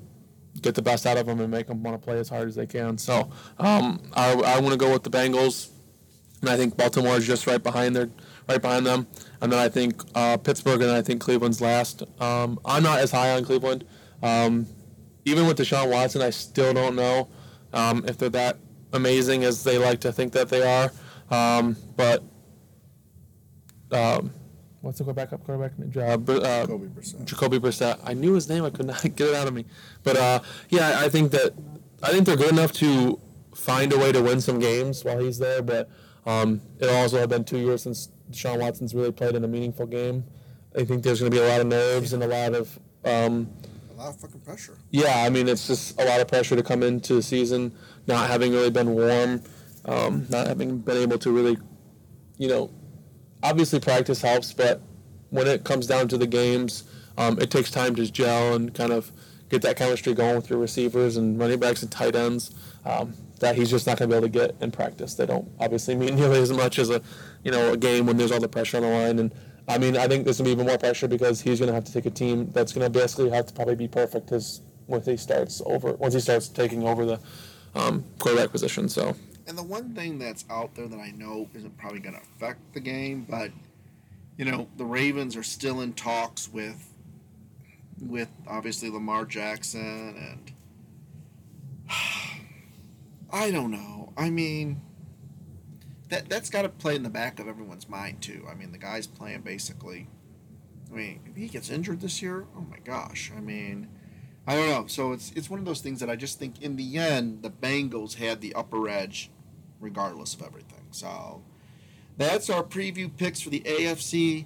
get 0.63 0.75
the 0.75 0.83
best 0.83 1.07
out 1.07 1.19
of 1.19 1.27
them 1.27 1.41
and 1.41 1.51
make 1.51 1.67
them 1.67 1.83
want 1.83 2.01
to 2.01 2.05
play 2.05 2.19
as 2.19 2.29
hard 2.29 2.49
as 2.49 2.55
they 2.55 2.67
can. 2.67 2.97
So 2.97 3.31
um, 3.59 4.01
I, 4.15 4.33
I 4.33 4.61
want 4.61 4.73
to 4.73 4.79
go 4.79 4.93
with 4.93 5.03
the 5.03 5.11
Bengals, 5.11 5.71
and 6.41 6.49
I 6.49 6.57
think 6.57 6.77
Baltimore 6.77 7.17
is 7.17 7.27
just 7.27 7.47
right 7.47 7.63
behind 7.63 7.95
their 7.95 8.09
right 8.49 8.61
behind 8.61 8.87
them, 8.87 9.07
and 9.41 9.53
then 9.53 9.59
I 9.59 9.69
think 9.69 10.03
uh, 10.15 10.37
Pittsburgh 10.37 10.81
and 10.81 10.91
then 10.91 10.97
I 10.97 11.03
think 11.03 11.21
Cleveland's 11.21 11.61
last. 11.61 12.03
Um, 12.21 12.59
I'm 12.65 12.83
not 12.83 13.01
as 13.01 13.11
high 13.11 13.33
on 13.33 13.45
Cleveland, 13.45 13.85
um, 14.23 14.67
even 15.25 15.47
with 15.47 15.59
Deshaun 15.59 15.91
Watson. 15.91 16.23
I 16.23 16.31
still 16.31 16.73
don't 16.73 16.97
know 16.97 17.29
um, 17.73 18.05
if 18.07 18.19
they're 18.19 18.31
that 18.31 18.59
amazing 18.93 19.45
as 19.45 19.63
they 19.65 19.79
like 19.79 20.01
to 20.01 20.13
think 20.13 20.33
that 20.33 20.49
they 20.49 20.63
are, 20.63 20.93
um, 21.31 21.77
but. 21.97 22.23
Um, 23.91 24.33
What's 24.83 24.99
the 24.99 25.05
backup 25.13 25.45
quarterback? 25.45 25.73
Uh, 25.97 26.33
uh, 26.33 26.67
Jacoby 26.67 26.89
Brissett. 26.89 27.25
Jacoby 27.25 27.59
Brissett. 27.61 28.01
I 28.03 28.15
knew 28.15 28.35
his 28.35 28.49
name. 28.49 28.65
I 28.65 28.71
could 28.71 28.87
not 28.87 29.01
get 29.17 29.29
it 29.29 29.35
out 29.37 29.47
of 29.47 29.55
me. 29.55 29.65
But 30.03 30.17
uh, 30.17 30.41
yeah, 30.69 31.01
I 31.01 31.09
think 31.09 31.33
that 31.33 31.53
I 32.03 32.11
think 32.11 32.27
they're 32.27 32.37
good 32.37 32.53
enough 32.53 32.73
to 32.75 33.21
find 33.55 33.93
a 33.93 33.99
way 33.99 34.13
to 34.13 34.23
win 34.23 34.41
some 34.41 34.59
games 34.59 35.05
while 35.05 35.19
he's 35.19 35.39
there. 35.39 35.63
But 35.63 35.89
um, 36.27 36.61
it'll 36.81 36.97
also 36.97 37.19
have 37.19 37.29
been 37.29 37.45
two 37.45 37.59
years 37.59 37.83
since 37.83 38.09
Deshaun 38.31 38.61
Watson's 38.61 38.95
really 38.95 39.13
played 39.13 39.35
in 39.35 39.45
a 39.45 39.49
meaningful 39.49 39.87
game. 39.87 40.25
I 40.77 40.85
think 40.85 41.03
there's 41.03 41.21
going 41.21 41.31
to 41.31 41.37
be 41.37 41.43
a 41.43 41.49
lot 41.49 41.61
of 41.61 41.67
nerves 41.67 42.13
and 42.13 42.23
a 42.23 42.27
lot 42.27 42.55
of 42.55 42.79
um, 43.05 43.51
A 43.91 43.95
lot 43.95 44.09
of 44.09 44.21
fucking 44.21 44.41
pressure. 44.41 44.79
yeah, 44.91 45.23
I 45.27 45.29
mean, 45.29 45.49
it's 45.49 45.67
just 45.67 46.01
a 46.01 46.05
lot 46.05 46.21
of 46.21 46.29
pressure 46.29 46.57
to 46.57 46.63
come 46.63 46.83
into 46.83 47.15
the 47.15 47.23
season, 47.23 47.73
not 48.07 48.31
having 48.31 48.53
really 48.53 48.71
been 48.71 48.95
warm, 48.95 49.43
um, 49.85 50.27
not 50.31 50.47
having 50.47 50.79
been 50.79 50.97
able 50.97 51.19
to 51.19 51.31
really, 51.31 51.59
you 52.39 52.49
know, 52.49 52.71
obviously 53.43 53.81
practice 53.81 54.23
helps, 54.23 54.53
but 54.53 54.81
when 55.31 55.47
it 55.47 55.65
comes 55.65 55.87
down 55.87 56.09
to 56.09 56.17
the 56.17 56.27
games, 56.27 56.85
um, 57.19 57.39
it 57.39 57.51
takes 57.51 57.71
time 57.71 57.95
to 57.97 58.11
gel 58.11 58.55
and 58.55 58.73
kind 58.73 58.93
of 58.93 59.13
get 59.53 59.61
that 59.61 59.77
chemistry 59.77 60.15
going 60.15 60.35
with 60.35 60.49
your 60.49 60.59
receivers 60.59 61.19
and 61.19 61.39
running 61.39 61.61
backs 61.61 61.83
and 61.83 61.93
tight 61.93 62.17
ends. 62.17 62.51
Um, 62.87 63.15
that 63.41 63.55
he's 63.55 63.71
just 63.71 63.87
not 63.87 63.99
going 63.99 64.09
to 64.09 64.15
be 64.15 64.17
able 64.17 64.29
to 64.29 64.33
get 64.33 64.57
in 64.63 64.71
practice. 64.71 65.15
They 65.15 65.27
don't 65.27 65.49
obviously 65.61 65.95
mean 65.95 66.15
nearly 66.17 66.41
as 66.41 66.51
much 66.51 66.79
as 66.79 66.91
a, 66.91 67.03
you 67.45 67.51
know, 67.51 67.75
a 67.75 67.77
game 67.77 68.07
when 68.07 68.17
there's 68.17 68.33
all 68.33 68.41
the 68.41 68.49
pressure 68.49 68.79
on 68.79 68.85
the 68.85 68.89
line. 68.89 69.19
And 69.19 69.35
I 69.69 69.79
mean, 69.79 69.97
I 69.97 70.09
think 70.09 70.25
there's 70.25 70.39
going 70.39 70.51
to 70.51 70.57
be 70.57 70.61
even 70.63 70.67
more 70.67 70.79
pressure 70.79 71.07
because 71.07 71.41
he's 71.41 71.59
going 71.59 71.69
to 71.69 71.75
have 71.75 71.85
to 71.85 71.93
take 71.93 72.07
a 72.07 72.11
team 72.11 72.51
that's 72.53 72.73
going 72.73 72.91
to 72.91 72.99
basically 72.99 73.31
have 73.31 73.47
to 73.47 73.53
probably 73.53 73.75
be 73.75 73.89
perfect 73.89 74.33
as 74.33 74.63
once 74.87 75.07
he 75.07 75.17
starts 75.17 75.63
over 75.67 75.93
once 75.93 76.15
he 76.15 76.21
starts 76.21 76.49
taking 76.49 76.87
over 76.87 77.05
the 77.05 77.21
um, 77.75 78.05
quarterback 78.19 78.51
position. 78.51 78.89
So 78.89 79.15
And 79.47 79.59
the 79.59 79.63
one 79.63 79.95
thing 79.95 80.19
that's 80.19 80.45
out 80.49 80.75
there 80.75 80.89
that 80.89 80.99
I 80.99 81.11
know 81.11 81.49
isn't 81.55 81.77
probably 81.77 82.01
going 82.01 82.15
to 82.15 82.23
affect 82.23 82.61
the 82.73 82.81
game, 82.81 83.27
but 83.29 83.51
you 84.39 84.45
know, 84.45 84.67
the 84.77 84.85
Ravens 84.85 85.37
are 85.37 85.43
still 85.43 85.83
in 85.83 85.93
talks 85.93 86.49
with 86.49 86.92
with 88.01 88.29
obviously 88.47 88.91
Lamar 88.91 89.25
Jackson 89.25 90.17
and 90.17 90.53
I 93.33 93.51
don't 93.51 93.71
know. 93.71 94.13
I 94.17 94.31
mean 94.31 94.81
that 96.09 96.29
that's 96.29 96.51
got 96.51 96.63
to 96.63 96.69
play 96.69 96.95
in 96.95 97.03
the 97.03 97.11
back 97.11 97.41
of 97.41 97.49
everyone's 97.49 97.89
mind 97.89 98.21
too. 98.21 98.47
I 98.51 98.55
mean, 98.55 98.73
the 98.73 98.79
guy's 98.79 99.07
playing 99.07 99.43
basically 99.43 100.09
I 100.93 100.97
mean, 100.97 101.21
if 101.27 101.37
he 101.37 101.49
gets 101.49 101.71
injured 101.71 102.01
this 102.01 102.21
year, 102.21 102.45
oh 102.57 102.67
my 102.71 102.79
gosh. 102.85 103.33
I 103.35 103.41
mean, 103.41 103.89
I 104.47 104.57
don't 104.57 104.69
know. 104.69 104.87
So 104.87 105.13
it's 105.13 105.33
it's 105.33 105.49
one 105.49 105.59
of 105.59 105.65
those 105.65 105.81
things 105.81 106.01
that 106.01 106.11
I 106.11 106.17
just 106.17 106.39
think 106.39 106.61
in 106.61 106.77
the 106.77 106.99
end 106.99 107.43
the 107.43 107.51
Bengals 107.51 108.15
had 108.15 108.41
the 108.41 108.55
upper 108.55 108.89
edge 108.89 109.31
regardless 109.81 110.35
of 110.35 110.43
everything. 110.43 110.87
So 110.91 111.43
that's 112.19 112.51
our 112.51 112.63
preview 112.63 113.11
picks 113.17 113.41
for 113.41 113.51
the 113.51 113.61
AFC. 113.61 114.45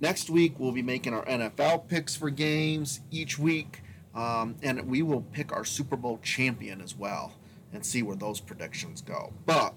Next 0.00 0.28
week 0.28 0.58
we'll 0.58 0.72
be 0.72 0.82
making 0.82 1.14
our 1.14 1.24
NFL 1.24 1.88
picks 1.88 2.14
for 2.14 2.30
games 2.30 3.00
each 3.10 3.38
week. 3.38 3.82
Um, 4.14 4.56
and 4.62 4.88
we 4.88 5.02
will 5.02 5.20
pick 5.20 5.52
our 5.52 5.64
Super 5.64 5.96
Bowl 5.96 6.18
champion 6.22 6.80
as 6.80 6.96
well 6.96 7.34
and 7.72 7.84
see 7.84 8.02
where 8.02 8.16
those 8.16 8.40
predictions 8.40 9.02
go. 9.02 9.34
But 9.44 9.74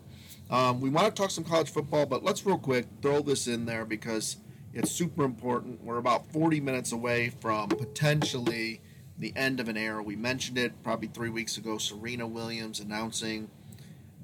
um, 0.49 0.79
we 0.79 0.89
want 0.89 1.13
to 1.13 1.21
talk 1.21 1.29
some 1.29 1.43
college 1.43 1.69
football, 1.69 2.05
but 2.05 2.23
let's 2.23 2.45
real 2.45 2.57
quick 2.57 2.87
throw 3.01 3.21
this 3.21 3.47
in 3.47 3.65
there 3.65 3.83
because 3.83 4.37
it's 4.73 4.91
super 4.91 5.23
important. 5.23 5.83
We're 5.83 5.97
about 5.97 6.31
40 6.31 6.61
minutes 6.61 6.91
away 6.93 7.29
from 7.41 7.67
potentially 7.69 8.81
the 9.17 9.33
end 9.35 9.59
of 9.59 9.67
an 9.67 9.75
era. 9.75 10.01
We 10.01 10.15
mentioned 10.15 10.57
it 10.57 10.81
probably 10.83 11.09
three 11.09 11.29
weeks 11.29 11.57
ago. 11.57 11.77
Serena 11.77 12.25
Williams 12.25 12.79
announcing 12.79 13.49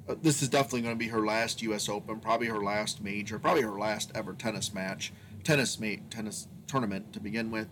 uh, 0.07 0.15
this 0.21 0.41
is 0.41 0.49
definitely 0.49 0.81
going 0.81 0.95
to 0.95 0.99
be 0.99 1.07
her 1.07 1.25
last 1.25 1.61
U.S. 1.63 1.89
Open, 1.89 2.19
probably 2.19 2.47
her 2.47 2.63
last 2.63 3.01
major, 3.01 3.39
probably 3.39 3.63
her 3.63 3.77
last 3.79 4.11
ever 4.13 4.33
tennis 4.33 4.73
match, 4.73 5.11
tennis 5.45 5.79
mate, 5.79 6.11
tennis 6.11 6.47
tournament 6.67 7.13
to 7.13 7.21
begin 7.21 7.49
with. 7.51 7.69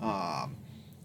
Um, 0.00 0.56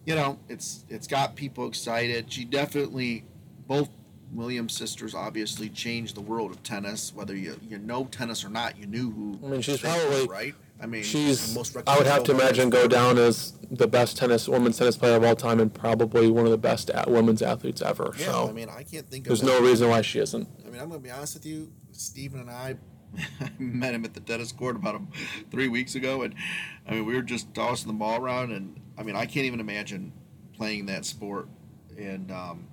you 0.06 0.16
know, 0.16 0.40
it's 0.50 0.84
it's 0.90 1.08
got 1.08 1.36
people 1.36 1.68
excited. 1.68 2.32
She 2.32 2.44
definitely 2.44 3.24
both 3.68 3.90
Williams 4.34 4.74
sisters 4.74 5.16
obviously 5.16 5.70
changed 5.70 6.16
the 6.16 6.22
world 6.22 6.52
of 6.52 6.62
tennis. 6.64 7.14
Whether 7.14 7.36
you 7.36 7.58
you 7.70 7.78
know 7.78 8.06
tennis 8.06 8.44
or 8.44 8.50
not, 8.50 8.78
you 8.78 8.88
knew 8.88 9.12
who. 9.12 9.40
I 9.46 9.50
mean, 9.50 9.62
she's 9.62 9.82
they 9.82 9.90
were, 9.90 10.06
probably- 10.10 10.28
right. 10.28 10.56
I 10.80 10.86
mean, 10.86 11.02
she's 11.02 11.56
most 11.56 11.76
I 11.88 11.98
would 11.98 12.06
have 12.06 12.24
to 12.26 12.34
imagine 12.34 12.70
go 12.70 12.88
down 12.88 13.18
as 13.18 13.54
the 13.72 13.88
best 13.88 14.16
tennis 14.16 14.48
women's 14.48 14.78
tennis 14.78 14.96
player 14.96 15.16
of 15.16 15.24
all 15.24 15.36
time 15.36 15.60
and 15.60 15.74
probably 15.74 16.30
one 16.30 16.46
of 16.46 16.52
the 16.52 16.58
best 16.58 16.92
at 16.92 17.10
women's 17.10 17.42
athletes 17.42 17.82
ever. 17.82 18.14
Yeah, 18.16 18.26
so 18.26 18.50
I 18.50 18.52
mean, 18.52 18.70
I 18.70 18.84
can't 18.84 19.10
think 19.10 19.26
of. 19.26 19.30
there's 19.30 19.42
no 19.42 19.60
reason 19.60 19.90
why 19.90 20.04
she 20.04 20.20
isn't. 20.20 20.48
I 20.66 20.70
mean, 20.70 20.80
I'm 20.80 20.90
going 20.90 21.02
to 21.02 21.04
be 21.04 21.10
honest 21.10 21.34
with 21.34 21.48
you. 21.48 21.72
Stephen 21.92 22.42
and 22.42 22.50
I 23.42 23.52
met 23.58 23.94
him 23.94 24.06
at 24.06 24.14
the 24.14 24.20
tennis 24.20 24.52
court 24.52 24.76
about 24.76 24.96
a, 24.96 25.02
three 25.52 25.68
weeks 25.68 25.96
ago, 25.96 26.24
and 26.24 26.36
I 26.88 26.92
mean, 26.92 27.06
we 27.06 27.16
were 27.16 27.22
just 27.22 27.54
tossing 27.54 27.88
the 27.88 27.94
ball 27.94 28.22
around, 28.22 28.52
and 28.52 28.80
I 28.98 29.04
mean, 29.04 29.16
I 29.16 29.26
can't 29.26 29.46
even 29.46 29.60
imagine 29.60 30.12
playing 30.54 30.86
that 30.88 31.06
sport. 31.06 31.48
And 31.98 32.32
um, 32.32 32.68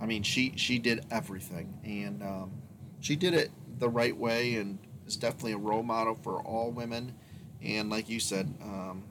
I 0.00 0.06
mean, 0.06 0.22
she 0.22 0.52
she 0.56 0.78
did 0.78 1.06
everything, 1.10 1.78
and 1.84 2.22
um, 2.22 2.52
she 3.00 3.16
did 3.16 3.34
it 3.34 3.50
the 3.78 3.88
right 3.88 4.16
way, 4.16 4.56
and 4.56 4.78
is 5.06 5.16
definitely 5.16 5.52
a 5.52 5.58
role 5.58 5.82
model 5.82 6.14
for 6.14 6.40
all 6.42 6.70
women. 6.70 7.14
And 7.62 7.90
like 7.90 8.08
you 8.08 8.20
said, 8.20 8.52
um, 8.62 9.04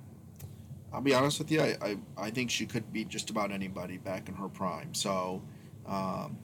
I'll 0.93 1.01
be 1.01 1.13
honest 1.13 1.39
with 1.39 1.51
you, 1.51 1.61
I, 1.61 1.77
I, 1.81 1.97
I 2.17 2.29
think 2.31 2.51
she 2.51 2.65
could 2.65 2.91
beat 2.91 3.07
just 3.07 3.29
about 3.29 3.51
anybody 3.51 3.97
back 3.97 4.29
in 4.29 4.35
her 4.35 4.49
prime. 4.49 4.93
So. 4.93 5.41
Um, 5.85 6.37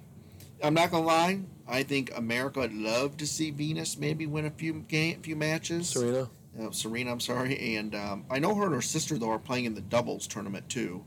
I'm 0.63 0.73
not 0.73 0.91
gonna 0.91 1.05
lie. 1.05 1.39
I 1.67 1.83
think 1.83 2.11
America 2.15 2.59
would 2.61 2.73
love 2.73 3.17
to 3.17 3.27
see 3.27 3.51
Venus 3.51 3.97
maybe 3.97 4.25
win 4.25 4.45
a 4.45 4.51
few 4.51 4.73
game, 4.87 5.21
few 5.21 5.35
matches. 5.35 5.89
Serena. 5.89 6.29
Uh, 6.59 6.71
Serena, 6.71 7.11
I'm 7.11 7.19
sorry, 7.19 7.75
and 7.75 7.93
um, 7.93 8.25
I 8.31 8.39
know 8.39 8.55
her 8.55 8.65
and 8.65 8.73
her 8.73 8.81
sister 8.81 9.17
though 9.17 9.29
are 9.29 9.37
playing 9.39 9.65
in 9.65 9.75
the 9.75 9.81
doubles 9.81 10.25
tournament 10.27 10.67
too. 10.69 11.03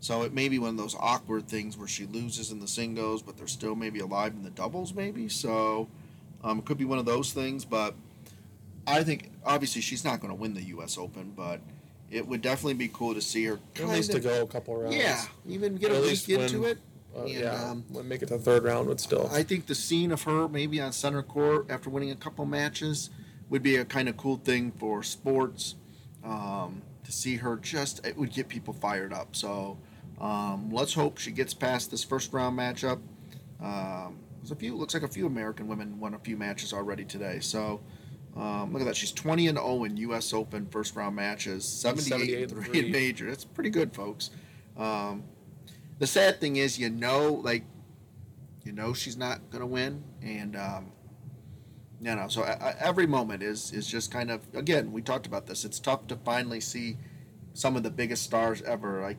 So 0.00 0.22
it 0.22 0.32
may 0.34 0.48
be 0.48 0.58
one 0.58 0.70
of 0.70 0.76
those 0.76 0.94
awkward 0.98 1.48
things 1.48 1.78
where 1.78 1.88
she 1.88 2.06
loses 2.06 2.50
in 2.52 2.60
the 2.60 2.68
singles, 2.68 3.22
but 3.22 3.36
they're 3.38 3.46
still 3.46 3.74
maybe 3.74 4.00
alive 4.00 4.32
in 4.34 4.42
the 4.42 4.50
doubles, 4.50 4.92
maybe. 4.94 5.28
So 5.30 5.88
um, 6.42 6.58
it 6.58 6.66
could 6.66 6.76
be 6.76 6.84
one 6.84 6.98
of 6.98 7.06
those 7.06 7.32
things. 7.32 7.64
But 7.64 7.94
I 8.86 9.02
think 9.02 9.30
obviously 9.46 9.80
she's 9.80 10.04
not 10.04 10.20
going 10.20 10.30
to 10.30 10.34
win 10.38 10.52
the 10.52 10.62
U.S. 10.64 10.98
Open, 10.98 11.32
but 11.34 11.60
it 12.10 12.26
would 12.26 12.42
definitely 12.42 12.74
be 12.74 12.88
cool 12.92 13.14
to 13.14 13.22
see 13.22 13.44
her. 13.46 13.58
At 13.76 13.88
least 13.88 14.12
to 14.12 14.20
go 14.20 14.42
a 14.42 14.46
couple 14.46 14.76
rounds. 14.76 14.94
Yeah, 14.96 15.22
even 15.48 15.76
get 15.76 15.90
At 15.90 15.96
a 15.96 16.00
least 16.00 16.28
week 16.28 16.38
into 16.38 16.60
win. 16.60 16.70
it. 16.72 16.78
Uh, 17.14 17.20
And, 17.22 17.28
yeah. 17.30 17.70
um, 17.70 17.84
when 17.90 18.08
make 18.08 18.22
it 18.22 18.26
to 18.26 18.36
the 18.36 18.42
third 18.42 18.64
round 18.64 18.88
would 18.88 19.00
still. 19.00 19.28
I 19.32 19.42
think 19.42 19.66
the 19.66 19.74
scene 19.74 20.10
of 20.12 20.22
her 20.24 20.48
maybe 20.48 20.80
on 20.80 20.92
center 20.92 21.22
court 21.22 21.66
after 21.70 21.90
winning 21.90 22.10
a 22.10 22.16
couple 22.16 22.44
matches 22.46 23.10
would 23.50 23.62
be 23.62 23.76
a 23.76 23.84
kind 23.84 24.08
of 24.08 24.16
cool 24.16 24.36
thing 24.36 24.72
for 24.78 25.02
sports. 25.02 25.76
Um, 26.24 26.82
to 27.04 27.12
see 27.12 27.36
her 27.36 27.56
just 27.56 28.04
it 28.06 28.16
would 28.16 28.32
get 28.32 28.48
people 28.48 28.72
fired 28.74 29.12
up. 29.12 29.36
So 29.36 29.78
um, 30.20 30.70
let's 30.70 30.94
hope 30.94 31.18
she 31.18 31.30
gets 31.30 31.54
past 31.54 31.90
this 31.90 32.02
first 32.02 32.32
round 32.32 32.58
matchup. 32.58 33.00
Um, 33.62 34.18
there's 34.40 34.50
a 34.50 34.56
few 34.56 34.74
looks 34.74 34.94
like 34.94 35.02
a 35.02 35.08
few 35.08 35.26
American 35.26 35.68
women 35.68 35.98
won 36.00 36.14
a 36.14 36.18
few 36.18 36.36
matches 36.36 36.72
already 36.72 37.04
today. 37.04 37.40
So 37.40 37.80
um, 38.36 38.72
look 38.72 38.82
at 38.82 38.86
that. 38.86 38.96
She's 38.96 39.12
20 39.12 39.48
and 39.48 39.58
0 39.58 39.84
in 39.84 39.96
U.S. 39.98 40.32
Open 40.32 40.66
first 40.66 40.96
round 40.96 41.14
matches, 41.14 41.64
78, 41.64 42.08
78 42.08 42.42
and 42.42 42.52
and 42.52 42.66
3 42.66 42.78
in 42.86 42.92
major. 42.92 43.28
That's 43.28 43.44
pretty 43.44 43.70
good, 43.70 43.94
folks. 43.94 44.30
Um, 44.76 45.22
the 46.04 46.08
sad 46.08 46.38
thing 46.38 46.56
is, 46.56 46.78
you 46.78 46.90
know, 46.90 47.40
like 47.42 47.64
you 48.64 48.72
know 48.72 48.92
she's 48.92 49.16
not 49.16 49.50
going 49.50 49.60
to 49.60 49.66
win 49.66 50.02
and 50.22 50.56
um, 50.56 50.92
you 52.00 52.14
know 52.14 52.26
so 52.28 52.42
uh, 52.42 52.74
every 52.78 53.06
moment 53.06 53.42
is 53.42 53.72
is 53.72 53.86
just 53.86 54.10
kind 54.10 54.30
of 54.30 54.40
again 54.54 54.92
we 54.92 55.02
talked 55.02 55.26
about 55.26 55.46
this 55.46 55.64
it's 55.64 55.78
tough 55.78 56.06
to 56.06 56.16
finally 56.16 56.60
see 56.60 56.96
some 57.52 57.76
of 57.76 57.82
the 57.82 57.90
biggest 57.90 58.22
stars 58.22 58.62
ever 58.62 59.02
like 59.02 59.18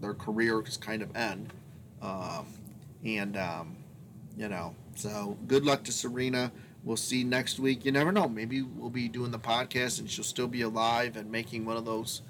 their 0.00 0.14
careers 0.14 0.76
kind 0.76 1.02
of 1.02 1.14
end 1.14 1.52
um, 2.02 2.46
and 3.04 3.36
um, 3.36 3.76
you 4.36 4.48
know 4.48 4.74
so 4.94 5.36
good 5.46 5.64
luck 5.64 5.84
to 5.84 5.92
serena 5.92 6.50
we'll 6.82 6.96
see 6.96 7.22
next 7.24 7.58
week 7.58 7.84
you 7.84 7.92
never 7.92 8.10
know 8.10 8.28
maybe 8.28 8.62
we'll 8.62 8.90
be 8.90 9.08
doing 9.08 9.30
the 9.30 9.38
podcast 9.38 10.00
and 10.00 10.10
she'll 10.10 10.24
still 10.24 10.48
be 10.48 10.62
alive 10.62 11.16
and 11.16 11.30
making 11.30 11.64
one 11.64 11.76
of 11.76 11.84
those 11.84 12.22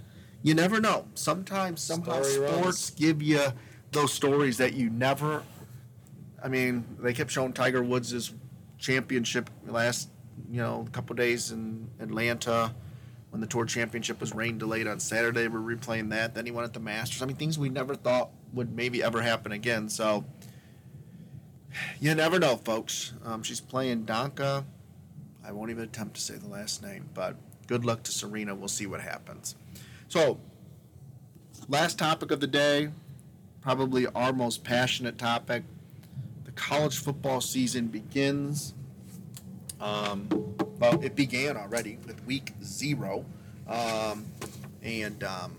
you 0.43 0.55
never 0.55 0.81
know 0.81 1.07
sometimes 1.15 1.81
somehow 1.81 2.23
Story 2.23 2.39
runs. 2.41 2.59
sports 2.59 2.91
give 2.91 3.23
you 3.23 3.53
those 3.93 4.13
stories 4.13 4.59
that 4.59 4.75
you 4.75 4.91
never 4.91 5.43
I 6.43 6.49
mean, 6.49 6.85
they 7.01 7.13
kept 7.13 7.31
showing 7.31 7.53
Tiger 7.53 7.83
Woods' 7.83 8.33
championship 8.79 9.51
last, 9.67 10.09
you 10.49 10.59
know, 10.59 10.87
couple 10.93 11.17
days 11.17 11.51
in 11.51 11.91
Atlanta 11.99 12.75
when 13.31 13.41
the 13.41 13.47
tour 13.47 13.65
championship 13.65 14.21
was 14.21 14.35
rain 14.35 14.57
delayed 14.57 14.87
on 14.87 15.01
Saturday. 15.01 15.49
We're 15.49 15.59
replaying 15.59 16.11
that. 16.11 16.35
Then 16.35 16.47
he 16.47 16.53
won 16.53 16.65
at 16.65 16.73
the 16.73 16.81
Masters. 16.81 17.23
I 17.23 17.27
mean, 17.27 17.37
things 17.37 17.59
we 17.59 17.69
never 17.69 17.95
thought 17.95 18.31
would 18.53 18.75
maybe 18.75 19.03
ever 19.03 19.21
happen 19.21 19.53
again. 19.53 19.89
So 19.89 20.25
you 22.01 22.15
never 22.15 22.39
know, 22.39 22.57
folks. 22.57 23.13
Um, 23.25 23.43
she's 23.43 23.61
playing 23.61 24.05
Danka. 24.05 24.65
I 25.45 25.53
won't 25.53 25.71
even 25.71 25.85
attempt 25.85 26.15
to 26.15 26.21
say 26.21 26.37
the 26.37 26.49
last 26.49 26.83
name, 26.83 27.09
but 27.15 27.37
good 27.67 27.85
luck 27.85 28.03
to 28.05 28.13
Serena. 28.13 28.55
We'll 28.55 28.69
see 28.69 28.87
what 28.87 29.01
happens. 29.01 29.57
So, 30.09 30.39
last 31.69 31.99
topic 31.99 32.31
of 32.31 32.41
the 32.41 32.47
day, 32.47 32.91
probably 33.69 34.07
our 34.15 34.33
most 34.33 34.65
passionate 34.65 35.19
topic 35.19 35.63
the 36.47 36.51
college 36.53 36.97
football 36.97 37.39
season 37.39 37.87
begins. 37.87 38.73
Um, 39.79 40.27
well, 40.79 40.99
it 41.03 41.15
began 41.15 41.59
already 41.59 41.99
with 42.07 42.25
week 42.25 42.55
zero. 42.65 43.27
Um, 43.69 44.25
and, 44.83 45.23
um, 45.23 45.55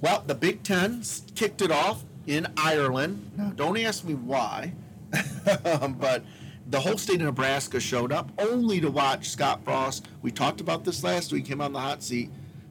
well, 0.00 0.24
the 0.26 0.34
Big 0.34 0.64
Ten 0.64 1.00
kicked 1.36 1.62
it 1.62 1.70
off 1.70 2.02
in 2.26 2.48
Ireland. 2.56 3.30
Now, 3.36 3.52
don't 3.54 3.78
ask 3.78 4.02
me 4.02 4.14
why, 4.14 4.72
but 5.54 6.24
the 6.66 6.80
whole 6.80 6.98
state 6.98 7.20
of 7.20 7.26
Nebraska 7.26 7.78
showed 7.78 8.10
up 8.10 8.32
only 8.36 8.80
to 8.80 8.90
watch 8.90 9.28
Scott 9.28 9.60
Frost. 9.64 10.08
We 10.22 10.32
talked 10.32 10.60
about 10.60 10.82
this 10.82 11.04
last 11.04 11.32
week, 11.32 11.46
him 11.46 11.60
on 11.60 11.72
the 11.72 11.78
hot 11.78 12.02
seat 12.02 12.30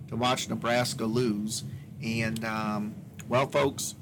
to 0.10 0.18
watch 0.18 0.50
Nebraska 0.50 1.06
lose. 1.06 1.64
And, 2.04 2.44
um, 2.44 2.96
well, 3.30 3.48
folks, 3.48 3.96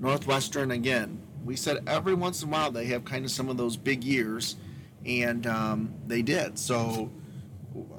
Northwestern 0.00 0.70
again. 0.70 1.20
We 1.44 1.56
said 1.56 1.82
every 1.86 2.14
once 2.14 2.42
in 2.42 2.48
a 2.48 2.52
while 2.52 2.70
they 2.70 2.86
have 2.86 3.04
kind 3.04 3.24
of 3.24 3.30
some 3.30 3.48
of 3.48 3.56
those 3.56 3.76
big 3.76 4.02
years, 4.02 4.56
and 5.04 5.46
um, 5.46 5.94
they 6.06 6.22
did. 6.22 6.58
So 6.58 7.10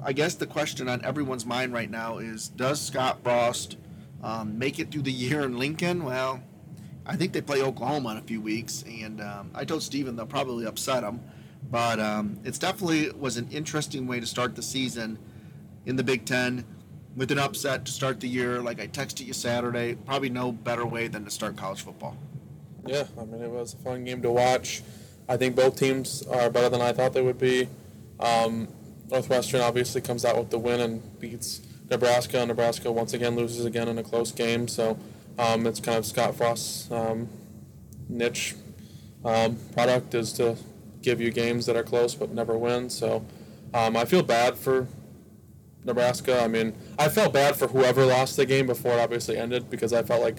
I 0.02 0.12
guess 0.12 0.34
the 0.34 0.46
question 0.46 0.88
on 0.88 1.04
everyone's 1.04 1.46
mind 1.46 1.72
right 1.72 1.90
now 1.90 2.18
is: 2.18 2.48
Does 2.48 2.80
Scott 2.80 3.22
Frost 3.22 3.76
um, 4.22 4.58
make 4.58 4.78
it 4.78 4.90
through 4.90 5.02
the 5.02 5.12
year 5.12 5.42
in 5.42 5.58
Lincoln? 5.58 6.04
Well, 6.04 6.42
I 7.04 7.16
think 7.16 7.32
they 7.32 7.40
play 7.40 7.62
Oklahoma 7.62 8.12
in 8.12 8.16
a 8.18 8.22
few 8.22 8.40
weeks, 8.40 8.84
and 8.88 9.20
um, 9.20 9.50
I 9.54 9.64
told 9.64 9.82
Steven 9.82 10.16
they'll 10.16 10.26
probably 10.26 10.66
upset 10.66 11.02
them. 11.02 11.20
But 11.70 11.98
um, 11.98 12.38
it's 12.44 12.58
definitely 12.58 13.10
was 13.10 13.36
an 13.36 13.48
interesting 13.50 14.06
way 14.06 14.20
to 14.20 14.26
start 14.26 14.54
the 14.54 14.62
season 14.62 15.18
in 15.84 15.96
the 15.96 16.04
Big 16.04 16.24
Ten 16.24 16.64
with 17.16 17.30
an 17.32 17.38
upset 17.38 17.84
to 17.86 17.92
start 17.92 18.20
the 18.20 18.28
year. 18.28 18.60
Like 18.60 18.80
I 18.80 18.86
texted 18.86 19.26
you 19.26 19.32
Saturday, 19.32 19.94
probably 19.94 20.28
no 20.28 20.52
better 20.52 20.86
way 20.86 21.08
than 21.08 21.24
to 21.24 21.30
start 21.30 21.56
college 21.56 21.82
football. 21.82 22.16
Yeah, 22.86 23.04
I 23.18 23.24
mean 23.24 23.42
it 23.42 23.50
was 23.50 23.74
a 23.74 23.78
fun 23.78 24.04
game 24.04 24.22
to 24.22 24.30
watch. 24.30 24.82
I 25.28 25.36
think 25.36 25.56
both 25.56 25.76
teams 25.76 26.22
are 26.26 26.50
better 26.50 26.68
than 26.68 26.80
I 26.80 26.92
thought 26.92 27.12
they 27.12 27.22
would 27.22 27.38
be. 27.38 27.68
Um, 28.20 28.68
Northwestern 29.10 29.60
obviously 29.60 30.00
comes 30.00 30.24
out 30.24 30.38
with 30.38 30.50
the 30.50 30.58
win 30.58 30.80
and 30.80 31.20
beats 31.20 31.60
Nebraska. 31.90 32.44
Nebraska 32.44 32.92
once 32.92 33.12
again 33.12 33.34
loses 33.34 33.64
again 33.64 33.88
in 33.88 33.98
a 33.98 34.02
close 34.02 34.30
game. 34.30 34.68
So 34.68 34.98
um, 35.38 35.66
it's 35.66 35.80
kind 35.80 35.98
of 35.98 36.06
Scott 36.06 36.36
Frost's 36.36 36.90
um, 36.90 37.28
niche 38.08 38.54
um, 39.24 39.58
product 39.72 40.14
is 40.14 40.32
to 40.34 40.56
give 41.02 41.20
you 41.20 41.30
games 41.30 41.66
that 41.66 41.76
are 41.76 41.82
close 41.82 42.14
but 42.14 42.30
never 42.30 42.56
win. 42.56 42.88
So 42.90 43.24
um, 43.74 43.96
I 43.96 44.04
feel 44.04 44.22
bad 44.22 44.56
for 44.56 44.86
Nebraska. 45.86 46.42
I 46.42 46.48
mean, 46.48 46.74
I 46.98 47.08
felt 47.08 47.32
bad 47.32 47.56
for 47.56 47.68
whoever 47.68 48.04
lost 48.04 48.36
the 48.36 48.44
game 48.46 48.66
before 48.66 48.92
it 48.94 49.00
obviously 49.00 49.36
ended 49.38 49.70
because 49.70 49.92
I 49.92 50.02
felt 50.02 50.20
like 50.22 50.36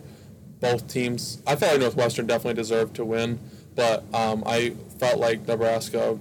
both 0.60 0.88
teams. 0.88 1.42
I 1.48 1.56
felt 1.56 1.74
like 1.74 1.82
Northwestern 1.82 2.28
definitely 2.28 2.56
deserved 2.62 2.96
to 2.98 3.06
win, 3.06 3.40
but 3.76 4.04
um, 4.14 4.44
I 4.46 4.72
felt 5.00 5.20
like 5.20 5.48
Nebraska 5.48 6.20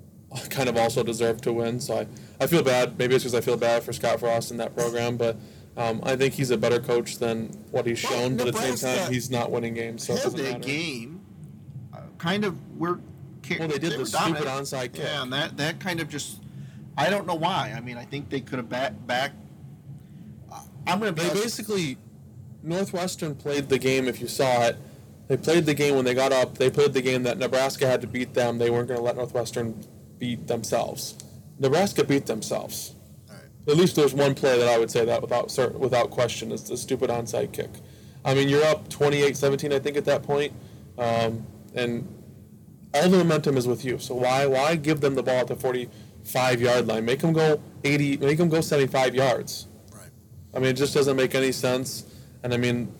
kind 0.50 0.68
of 0.68 0.76
also 0.76 1.02
deserved 1.02 1.42
to 1.44 1.52
win. 1.52 1.80
So 1.80 1.98
I, 1.98 2.06
I 2.40 2.46
feel 2.46 2.62
bad. 2.62 2.98
Maybe 2.98 3.14
it's 3.14 3.24
because 3.24 3.34
I 3.34 3.40
feel 3.40 3.56
bad 3.56 3.82
for 3.82 3.92
Scott 3.92 4.20
Frost 4.20 4.50
in 4.50 4.56
that 4.58 4.74
program, 4.76 5.16
but 5.16 5.36
um, 5.76 6.00
I 6.02 6.16
think 6.16 6.34
he's 6.34 6.50
a 6.50 6.56
better 6.58 6.80
coach 6.80 7.18
than 7.18 7.46
what 7.70 7.86
he's 7.86 8.02
Well, 8.04 8.12
shown. 8.12 8.36
But 8.36 8.48
at 8.48 8.54
the 8.54 8.76
same 8.76 8.76
time, 8.76 9.12
he's 9.12 9.30
not 9.30 9.50
winning 9.50 9.74
games, 9.74 10.06
so 10.06 10.16
Had 10.16 10.36
matter. 10.36 10.58
game, 10.58 11.20
uh, 11.94 11.98
kind 12.18 12.44
of 12.44 12.56
we're. 12.76 12.98
Well, 13.58 13.68
they 13.68 13.78
did 13.78 13.92
were 13.92 13.98
the 13.98 14.06
stupid 14.06 14.44
dominant. 14.44 14.46
onside 14.46 14.92
kick. 14.92 15.04
Yeah, 15.04 15.22
and 15.22 15.32
that 15.32 15.56
that 15.56 15.80
kind 15.80 16.00
of 16.00 16.08
just. 16.10 16.40
I 16.98 17.10
don't 17.10 17.28
know 17.28 17.36
why. 17.36 17.72
I 17.76 17.80
mean, 17.80 17.96
I 17.96 18.04
think 18.04 18.28
they 18.28 18.40
could 18.40 18.58
have 18.58 18.68
back 18.68 18.92
back. 19.06 19.30
I'm 20.86 20.98
going 20.98 21.14
to 21.14 21.22
They 21.22 21.28
be 21.28 21.40
basically 21.40 21.96
Northwestern 22.62 23.36
played 23.36 23.68
the 23.68 23.78
game. 23.78 24.08
If 24.08 24.20
you 24.20 24.26
saw 24.26 24.64
it, 24.64 24.76
they 25.28 25.36
played 25.36 25.64
the 25.64 25.74
game 25.74 25.94
when 25.94 26.04
they 26.04 26.14
got 26.14 26.32
up. 26.32 26.58
They 26.58 26.70
played 26.70 26.94
the 26.94 27.02
game 27.02 27.22
that 27.22 27.38
Nebraska 27.38 27.86
had 27.86 28.00
to 28.00 28.08
beat 28.08 28.34
them. 28.34 28.58
They 28.58 28.68
weren't 28.68 28.88
going 28.88 28.98
to 28.98 29.04
let 29.04 29.16
Northwestern 29.16 29.78
beat 30.18 30.48
themselves. 30.48 31.16
Nebraska 31.60 32.02
beat 32.02 32.26
themselves. 32.26 32.94
Alright. 33.28 33.44
At 33.68 33.76
least 33.76 33.94
there's 33.94 34.14
one 34.14 34.34
play 34.34 34.58
that 34.58 34.68
I 34.68 34.78
would 34.78 34.90
say 34.90 35.04
that 35.04 35.22
without 35.22 35.56
without 35.78 36.10
question 36.10 36.50
is 36.50 36.64
the 36.64 36.76
stupid 36.76 37.10
onside 37.10 37.52
kick. 37.52 37.70
I 38.24 38.34
mean, 38.34 38.48
you're 38.48 38.64
up 38.64 38.88
28-17, 38.88 39.72
I 39.72 39.78
think, 39.78 39.96
at 39.96 40.04
that 40.06 40.24
point, 40.24 40.52
um, 40.98 41.46
and 41.74 42.06
all 42.92 43.08
the 43.08 43.18
momentum 43.18 43.56
is 43.56 43.68
with 43.68 43.84
you. 43.84 43.98
So 43.98 44.14
why 44.14 44.46
why 44.46 44.74
give 44.74 45.00
them 45.00 45.14
the 45.14 45.22
ball 45.22 45.36
at 45.36 45.46
the 45.46 45.56
45 46.28 46.60
yard 46.60 46.86
line? 46.86 47.04
Make 47.04 47.20
them 47.20 47.32
go 47.32 47.60
80. 47.84 48.18
Make 48.18 48.38
them 48.38 48.48
go 48.48 48.60
75 48.60 49.14
yards. 49.14 49.66
Right. 49.92 50.10
I 50.54 50.58
mean, 50.58 50.68
it 50.68 50.74
just 50.74 50.94
doesn't 50.94 51.16
make 51.16 51.34
any 51.34 51.52
sense. 51.52 52.04
And 52.42 52.52
I 52.52 52.58
mean, 52.58 52.92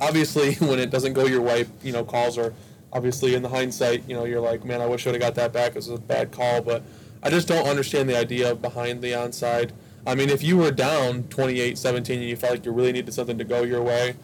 obviously, 0.00 0.54
when 0.66 0.78
it 0.78 0.90
doesn't 0.90 1.12
go 1.12 1.26
your 1.26 1.42
way, 1.42 1.66
you 1.82 1.92
know, 1.92 2.04
calls 2.04 2.38
are 2.38 2.54
obviously 2.92 3.34
in 3.34 3.42
the 3.42 3.48
hindsight, 3.48 4.08
you 4.08 4.14
know, 4.14 4.24
you're 4.24 4.40
like, 4.40 4.64
man, 4.64 4.80
I 4.80 4.86
wish 4.86 5.06
I 5.06 5.10
would 5.10 5.22
have 5.22 5.34
got 5.34 5.34
that 5.36 5.52
back. 5.52 5.70
It 5.70 5.76
was 5.76 5.88
a 5.90 5.98
bad 5.98 6.32
call. 6.32 6.62
But 6.62 6.82
I 7.22 7.30
just 7.30 7.46
don't 7.46 7.66
understand 7.66 8.08
the 8.08 8.18
idea 8.18 8.54
behind 8.54 9.02
the 9.02 9.12
onside. 9.12 9.70
I 10.06 10.14
mean, 10.14 10.30
if 10.30 10.42
you 10.42 10.56
were 10.56 10.70
down 10.70 11.24
28 11.24 11.78
17 11.78 12.20
and 12.20 12.28
you 12.28 12.36
felt 12.36 12.54
like 12.54 12.64
you 12.64 12.72
really 12.72 12.92
needed 12.92 13.12
something 13.12 13.38
to 13.38 13.44
go 13.44 13.62
your 13.62 13.82
way, 13.82 14.16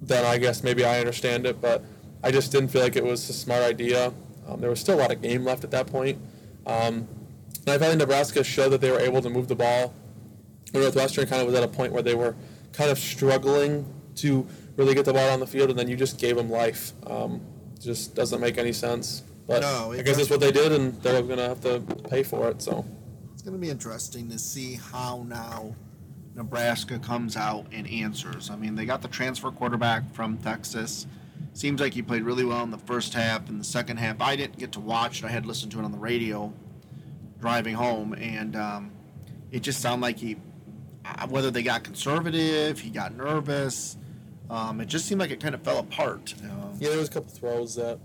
then 0.00 0.24
I 0.24 0.38
guess 0.38 0.62
maybe 0.62 0.84
I 0.84 1.00
understand 1.00 1.44
it. 1.44 1.60
But 1.60 1.84
I 2.22 2.30
just 2.30 2.52
didn't 2.52 2.68
feel 2.68 2.82
like 2.82 2.96
it 2.96 3.04
was 3.04 3.28
a 3.28 3.32
smart 3.32 3.62
idea. 3.62 4.12
Um, 4.46 4.60
there 4.60 4.70
was 4.70 4.80
still 4.80 4.96
a 4.98 5.00
lot 5.00 5.12
of 5.12 5.20
game 5.20 5.44
left 5.44 5.64
at 5.64 5.70
that 5.72 5.86
point. 5.88 6.18
Um, 6.66 7.06
and 7.66 7.74
I 7.74 7.78
felt 7.78 7.90
like 7.90 7.98
Nebraska 7.98 8.44
showed 8.44 8.70
that 8.70 8.80
they 8.80 8.90
were 8.90 9.00
able 9.00 9.22
to 9.22 9.30
move 9.30 9.48
the 9.48 9.56
ball 9.56 9.94
Northwestern 10.80 11.26
kind 11.26 11.40
of 11.40 11.46
was 11.46 11.54
at 11.56 11.62
a 11.62 11.68
point 11.68 11.92
where 11.92 12.02
they 12.02 12.14
were 12.14 12.34
kind 12.72 12.90
of 12.90 12.98
struggling 12.98 13.86
to 14.16 14.46
really 14.76 14.94
get 14.94 15.04
the 15.04 15.12
ball 15.12 15.30
on 15.30 15.40
the 15.40 15.46
field, 15.46 15.70
and 15.70 15.78
then 15.78 15.88
you 15.88 15.96
just 15.96 16.18
gave 16.18 16.36
them 16.36 16.50
life. 16.50 16.92
Um, 17.06 17.40
just 17.80 18.14
doesn't 18.14 18.40
make 18.40 18.58
any 18.58 18.72
sense. 18.72 19.22
But 19.46 19.60
No, 19.60 19.92
I 19.92 20.02
guess 20.02 20.16
that's 20.16 20.30
what 20.30 20.40
they 20.40 20.50
did, 20.50 20.72
and 20.72 21.00
they're 21.02 21.22
going 21.22 21.38
to 21.38 21.48
have 21.48 21.60
to 21.60 21.80
pay 22.08 22.22
for 22.22 22.48
it. 22.48 22.62
So 22.62 22.84
It's 23.34 23.42
going 23.42 23.54
to 23.54 23.60
be 23.60 23.70
interesting 23.70 24.28
to 24.30 24.38
see 24.38 24.74
how 24.74 25.24
now 25.28 25.74
Nebraska 26.34 26.98
comes 26.98 27.36
out 27.36 27.66
and 27.72 27.88
answers. 27.88 28.50
I 28.50 28.56
mean, 28.56 28.74
they 28.74 28.86
got 28.86 29.02
the 29.02 29.08
transfer 29.08 29.50
quarterback 29.50 30.12
from 30.12 30.38
Texas. 30.38 31.06
Seems 31.52 31.80
like 31.80 31.94
he 31.94 32.02
played 32.02 32.22
really 32.22 32.44
well 32.44 32.64
in 32.64 32.70
the 32.70 32.78
first 32.78 33.14
half. 33.14 33.48
In 33.48 33.58
the 33.58 33.64
second 33.64 33.98
half, 33.98 34.20
I 34.20 34.34
didn't 34.34 34.58
get 34.58 34.72
to 34.72 34.80
watch 34.80 35.22
it. 35.22 35.26
I 35.26 35.28
had 35.28 35.46
listened 35.46 35.70
to 35.72 35.78
it 35.78 35.84
on 35.84 35.92
the 35.92 35.98
radio 35.98 36.52
driving 37.44 37.74
home, 37.74 38.14
and 38.14 38.56
um, 38.56 38.90
it 39.52 39.60
just 39.60 39.82
sounded 39.82 40.00
like 40.00 40.16
he, 40.16 40.34
uh, 41.04 41.26
whether 41.26 41.50
they 41.50 41.62
got 41.62 41.84
conservative, 41.84 42.80
he 42.80 42.88
got 42.88 43.14
nervous. 43.14 43.98
Um, 44.48 44.80
it 44.80 44.86
just 44.86 45.04
seemed 45.04 45.20
like 45.20 45.30
it 45.30 45.40
kind 45.40 45.54
of 45.54 45.60
fell 45.60 45.78
apart. 45.78 46.32
Uh, 46.42 46.68
yeah, 46.78 46.88
there 46.88 46.98
was 46.98 47.10
a 47.10 47.12
couple 47.12 47.28
throws 47.28 47.74
that 47.74 47.98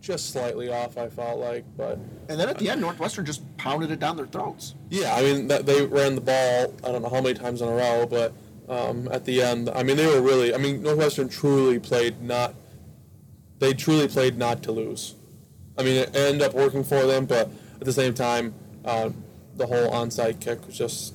just 0.00 0.30
slightly 0.32 0.72
off. 0.72 0.96
I 0.96 1.08
felt 1.08 1.40
like, 1.40 1.64
but 1.76 1.98
and 2.28 2.38
then 2.38 2.48
at 2.48 2.56
the 2.56 2.70
end, 2.70 2.80
Northwestern 2.80 3.26
just 3.26 3.42
pounded 3.56 3.90
it 3.90 3.98
down 3.98 4.16
their 4.16 4.28
throats. 4.28 4.76
Yeah, 4.88 5.16
I 5.16 5.22
mean 5.22 5.48
that 5.48 5.66
they 5.66 5.84
ran 5.84 6.14
the 6.14 6.20
ball. 6.20 6.72
I 6.84 6.92
don't 6.92 7.02
know 7.02 7.08
how 7.08 7.20
many 7.20 7.34
times 7.34 7.62
in 7.62 7.68
a 7.68 7.74
row, 7.74 8.06
but 8.06 8.32
um, 8.68 9.08
at 9.10 9.24
the 9.24 9.42
end, 9.42 9.68
I 9.74 9.82
mean 9.82 9.96
they 9.96 10.06
were 10.06 10.22
really. 10.22 10.54
I 10.54 10.58
mean 10.58 10.84
Northwestern 10.84 11.28
truly 11.28 11.80
played 11.80 12.22
not. 12.22 12.54
They 13.58 13.74
truly 13.74 14.06
played 14.06 14.38
not 14.38 14.62
to 14.62 14.70
lose. 14.70 15.16
I 15.76 15.82
mean 15.82 15.96
it 15.96 16.14
ended 16.14 16.42
up 16.42 16.54
working 16.54 16.84
for 16.84 17.06
them, 17.06 17.26
but 17.26 17.50
at 17.82 17.86
the 17.86 17.92
same 17.92 18.14
time, 18.14 18.54
uh, 18.84 19.10
the 19.56 19.66
whole 19.66 19.90
onside 19.90 20.38
kick 20.38 20.64
was 20.66 20.78
just 20.78 21.14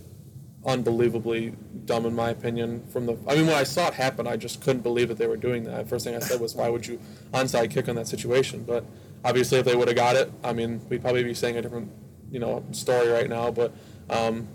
unbelievably 0.66 1.56
dumb 1.86 2.06
in 2.06 2.14
my 2.14 2.30
opinion. 2.30 2.86
From 2.90 3.06
the, 3.06 3.18
I 3.26 3.36
mean 3.36 3.48
when 3.48 3.56
I 3.56 3.64
saw 3.64 3.88
it 3.88 3.94
happen, 3.94 4.28
I 4.28 4.36
just 4.36 4.60
couldn't 4.60 4.82
believe 4.82 5.08
that 5.08 5.18
they 5.18 5.28
were 5.28 5.38
doing 5.38 5.64
that. 5.64 5.88
First 5.88 6.04
thing 6.04 6.14
I 6.14 6.20
said 6.20 6.42
was, 6.42 6.56
"Why 6.56 6.68
would 6.68 6.86
you 6.86 7.00
onside 7.34 7.72
kick 7.72 7.88
on 7.88 7.96
that 7.96 8.10
situation?" 8.10 8.66
But 8.66 8.84
obviously, 9.24 9.60
if 9.60 9.66
they 9.66 9.78
would 9.78 9.88
have 9.88 9.96
got 9.96 10.18
it, 10.18 10.30
I 10.44 10.52
mean 10.52 10.82
we'd 10.90 11.02
probably 11.02 11.24
be 11.24 11.34
saying 11.34 11.56
a 11.56 11.62
different 11.62 11.90
you 12.30 12.40
know 12.40 12.66
story 12.74 13.08
right 13.08 13.30
now. 13.30 13.50
But 13.50 13.72
um, 14.10 14.50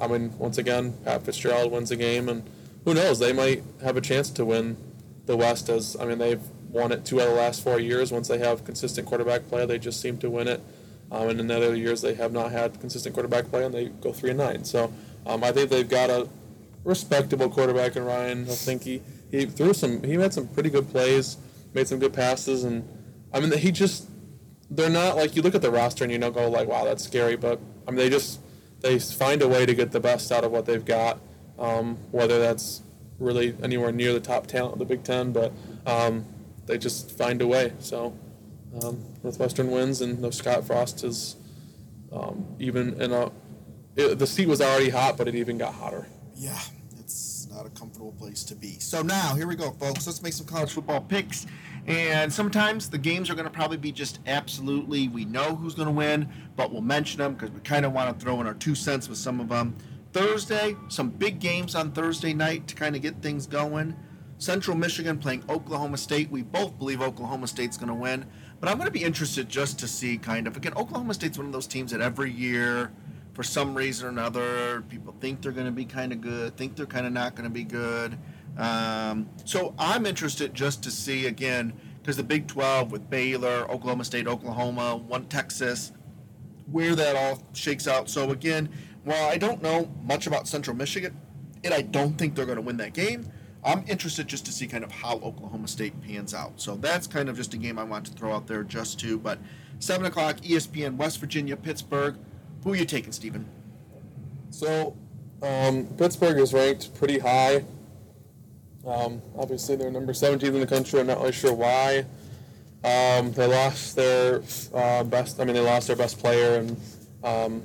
I 0.00 0.06
mean, 0.06 0.38
once 0.38 0.58
again, 0.58 0.94
Pat 1.04 1.24
Fitzgerald 1.24 1.72
wins 1.72 1.88
the 1.88 1.96
game, 1.96 2.28
and 2.28 2.48
who 2.84 2.94
knows? 2.94 3.18
They 3.18 3.32
might 3.32 3.64
have 3.82 3.96
a 3.96 4.00
chance 4.00 4.30
to 4.30 4.44
win 4.44 4.76
the 5.26 5.36
West. 5.36 5.68
As 5.68 5.96
I 5.98 6.04
mean, 6.04 6.18
they've 6.18 6.42
won 6.70 6.92
it 6.92 7.04
two 7.04 7.20
out 7.20 7.26
of 7.26 7.34
the 7.34 7.40
last 7.40 7.64
four 7.64 7.80
years. 7.80 8.12
Once 8.12 8.28
they 8.28 8.38
have 8.38 8.64
consistent 8.64 9.08
quarterback 9.08 9.48
play, 9.48 9.66
they 9.66 9.80
just 9.80 10.00
seem 10.00 10.18
to 10.18 10.30
win 10.30 10.46
it. 10.46 10.60
Um, 11.10 11.30
and 11.30 11.40
in 11.40 11.46
the 11.46 11.56
other 11.56 11.74
years, 11.74 12.02
they 12.02 12.14
have 12.14 12.32
not 12.32 12.52
had 12.52 12.78
consistent 12.80 13.14
quarterback 13.14 13.48
play, 13.48 13.64
and 13.64 13.74
they 13.74 13.86
go 13.86 14.12
three 14.12 14.30
and 14.30 14.38
nine. 14.38 14.64
So 14.64 14.92
um, 15.26 15.42
I 15.42 15.52
think 15.52 15.70
they've 15.70 15.88
got 15.88 16.10
a 16.10 16.28
respectable 16.84 17.48
quarterback 17.48 17.96
in 17.96 18.04
Ryan. 18.04 18.42
I 18.42 18.54
think 18.54 18.82
he, 18.82 19.02
he 19.30 19.46
threw 19.46 19.72
some. 19.72 20.02
He 20.02 20.14
had 20.14 20.34
some 20.34 20.48
pretty 20.48 20.70
good 20.70 20.90
plays, 20.90 21.38
made 21.74 21.88
some 21.88 21.98
good 21.98 22.12
passes, 22.12 22.64
and 22.64 22.86
I 23.32 23.40
mean 23.40 23.52
he 23.52 23.72
just 23.72 24.08
they're 24.70 24.90
not 24.90 25.16
like 25.16 25.34
you 25.34 25.42
look 25.42 25.54
at 25.54 25.62
the 25.62 25.70
roster 25.70 26.04
and 26.04 26.12
you 26.12 26.18
don't 26.18 26.34
go 26.34 26.48
like 26.50 26.68
wow 26.68 26.84
that's 26.84 27.04
scary, 27.04 27.36
but 27.36 27.58
I 27.86 27.90
mean 27.90 27.98
they 27.98 28.10
just 28.10 28.40
they 28.80 28.98
find 28.98 29.42
a 29.42 29.48
way 29.48 29.66
to 29.66 29.74
get 29.74 29.92
the 29.92 30.00
best 30.00 30.30
out 30.30 30.44
of 30.44 30.52
what 30.52 30.66
they've 30.66 30.84
got, 30.84 31.18
um, 31.58 31.96
whether 32.10 32.38
that's 32.38 32.82
really 33.18 33.56
anywhere 33.62 33.92
near 33.92 34.12
the 34.12 34.20
top 34.20 34.46
talent 34.46 34.74
of 34.74 34.78
the 34.78 34.84
Big 34.84 35.02
Ten, 35.02 35.32
but 35.32 35.52
um, 35.86 36.24
they 36.66 36.78
just 36.78 37.10
find 37.10 37.42
a 37.42 37.46
way. 37.46 37.72
So 37.80 38.14
um, 38.82 39.02
Northwestern 39.22 39.70
wins, 39.70 40.00
and 40.00 40.20
no 40.20 40.30
Scott 40.30 40.66
Frost 40.66 41.04
is 41.04 41.36
um, 42.12 42.46
even 42.58 43.00
in 43.00 43.12
a. 43.12 43.30
It, 43.96 44.18
the 44.18 44.26
seat 44.26 44.46
was 44.46 44.60
already 44.60 44.90
hot, 44.90 45.16
but 45.16 45.28
it 45.28 45.34
even 45.34 45.58
got 45.58 45.74
hotter. 45.74 46.06
Yeah, 46.34 46.60
it's 46.98 47.48
not 47.50 47.66
a 47.66 47.70
comfortable 47.70 48.12
place 48.12 48.44
to 48.44 48.54
be. 48.54 48.78
So 48.78 49.02
now, 49.02 49.34
here 49.34 49.46
we 49.46 49.56
go, 49.56 49.72
folks. 49.72 50.06
Let's 50.06 50.22
make 50.22 50.32
some 50.32 50.46
college 50.46 50.72
football 50.72 51.00
picks. 51.00 51.46
And 51.88 52.30
sometimes 52.30 52.90
the 52.90 52.98
games 52.98 53.30
are 53.30 53.34
going 53.34 53.46
to 53.46 53.50
probably 53.50 53.78
be 53.78 53.92
just 53.92 54.18
absolutely, 54.26 55.08
we 55.08 55.24
know 55.24 55.56
who's 55.56 55.74
going 55.74 55.88
to 55.88 55.92
win, 55.92 56.28
but 56.54 56.70
we'll 56.70 56.82
mention 56.82 57.18
them 57.18 57.32
because 57.32 57.50
we 57.50 57.60
kind 57.60 57.86
of 57.86 57.92
want 57.92 58.16
to 58.16 58.22
throw 58.22 58.40
in 58.42 58.46
our 58.46 58.52
two 58.52 58.74
cents 58.74 59.08
with 59.08 59.16
some 59.16 59.40
of 59.40 59.48
them. 59.48 59.74
Thursday, 60.12 60.76
some 60.88 61.08
big 61.08 61.40
games 61.40 61.74
on 61.74 61.92
Thursday 61.92 62.34
night 62.34 62.66
to 62.68 62.74
kind 62.74 62.94
of 62.94 63.00
get 63.00 63.22
things 63.22 63.46
going. 63.46 63.96
Central 64.36 64.76
Michigan 64.76 65.18
playing 65.18 65.44
Oklahoma 65.48 65.96
State. 65.96 66.30
We 66.30 66.42
both 66.42 66.78
believe 66.78 67.00
Oklahoma 67.00 67.46
State's 67.46 67.78
going 67.78 67.88
to 67.88 67.94
win, 67.94 68.26
but 68.60 68.68
I'm 68.68 68.76
going 68.76 68.86
to 68.86 68.92
be 68.92 69.04
interested 69.04 69.48
just 69.48 69.78
to 69.80 69.88
see 69.88 70.18
kind 70.18 70.46
of 70.46 70.56
again. 70.56 70.72
Oklahoma 70.74 71.14
State's 71.14 71.38
one 71.38 71.46
of 71.46 71.52
those 71.52 71.66
teams 71.66 71.92
that 71.92 72.00
every 72.00 72.30
year, 72.30 72.90
for 73.34 73.42
some 73.42 73.74
reason 73.74 74.06
or 74.06 74.10
another, 74.10 74.82
people 74.88 75.14
think 75.20 75.40
they're 75.42 75.52
going 75.52 75.66
to 75.66 75.72
be 75.72 75.84
kind 75.84 76.12
of 76.12 76.20
good, 76.20 76.56
think 76.56 76.76
they're 76.76 76.86
kind 76.86 77.06
of 77.06 77.12
not 77.12 77.34
going 77.34 77.44
to 77.44 77.54
be 77.54 77.64
good. 77.64 78.18
Um, 78.56 79.28
so 79.44 79.74
I'm 79.78 80.06
interested 80.06 80.52
just 80.54 80.82
to 80.82 80.90
see 80.90 81.26
again 81.26 81.72
because 82.00 82.16
the 82.16 82.24
Big 82.24 82.48
12 82.48 82.90
with 82.90 83.08
Baylor, 83.08 83.70
Oklahoma 83.70 84.04
State, 84.04 84.26
Oklahoma, 84.26 84.96
one 84.96 85.26
Texas, 85.26 85.92
where 86.70 86.96
that 86.96 87.16
all 87.16 87.42
shakes 87.52 87.86
out. 87.86 88.10
So 88.10 88.30
again, 88.30 88.68
while 89.04 89.28
I 89.28 89.38
don't 89.38 89.62
know 89.62 89.90
much 90.04 90.26
about 90.26 90.48
Central 90.48 90.76
Michigan, 90.76 91.16
and 91.64 91.72
I 91.72 91.82
don't 91.82 92.16
think 92.18 92.34
they're 92.34 92.46
going 92.46 92.56
to 92.56 92.62
win 92.62 92.76
that 92.78 92.92
game, 92.92 93.30
I'm 93.64 93.84
interested 93.88 94.28
just 94.28 94.46
to 94.46 94.52
see 94.52 94.66
kind 94.66 94.84
of 94.84 94.92
how 94.92 95.14
Oklahoma 95.16 95.68
State 95.68 96.00
pans 96.00 96.32
out. 96.32 96.60
So 96.60 96.76
that's 96.76 97.06
kind 97.06 97.28
of 97.28 97.36
just 97.36 97.54
a 97.54 97.56
game 97.56 97.78
I 97.78 97.84
want 97.84 98.06
to 98.06 98.12
throw 98.12 98.32
out 98.32 98.46
there 98.46 98.62
just 98.62 99.00
to. 99.00 99.18
But 99.18 99.38
seven 99.80 100.06
o'clock, 100.06 100.36
ESPN, 100.36 100.96
West 100.96 101.18
Virginia, 101.18 101.56
Pittsburgh. 101.56 102.16
Who 102.64 102.72
are 102.72 102.76
you 102.76 102.84
taking, 102.84 103.12
Stephen? 103.12 103.46
So, 104.50 104.96
um, 105.42 105.86
Pittsburgh 105.96 106.38
is 106.38 106.52
ranked 106.52 106.94
pretty 106.94 107.18
high. 107.18 107.64
Um, 108.86 109.20
obviously, 109.36 109.76
they're 109.76 109.90
number 109.90 110.14
17 110.14 110.54
in 110.54 110.60
the 110.60 110.66
country. 110.66 111.00
I'm 111.00 111.06
not 111.06 111.18
really 111.18 111.32
sure 111.32 111.52
why. 111.52 112.06
Um, 112.84 113.32
they 113.32 113.46
lost 113.46 113.96
their 113.96 114.42
uh, 114.72 115.04
best. 115.04 115.40
I 115.40 115.44
mean, 115.44 115.54
they 115.54 115.60
lost 115.60 115.88
their 115.88 115.96
best 115.96 116.18
player, 116.18 116.58
and 116.58 116.80
um, 117.24 117.62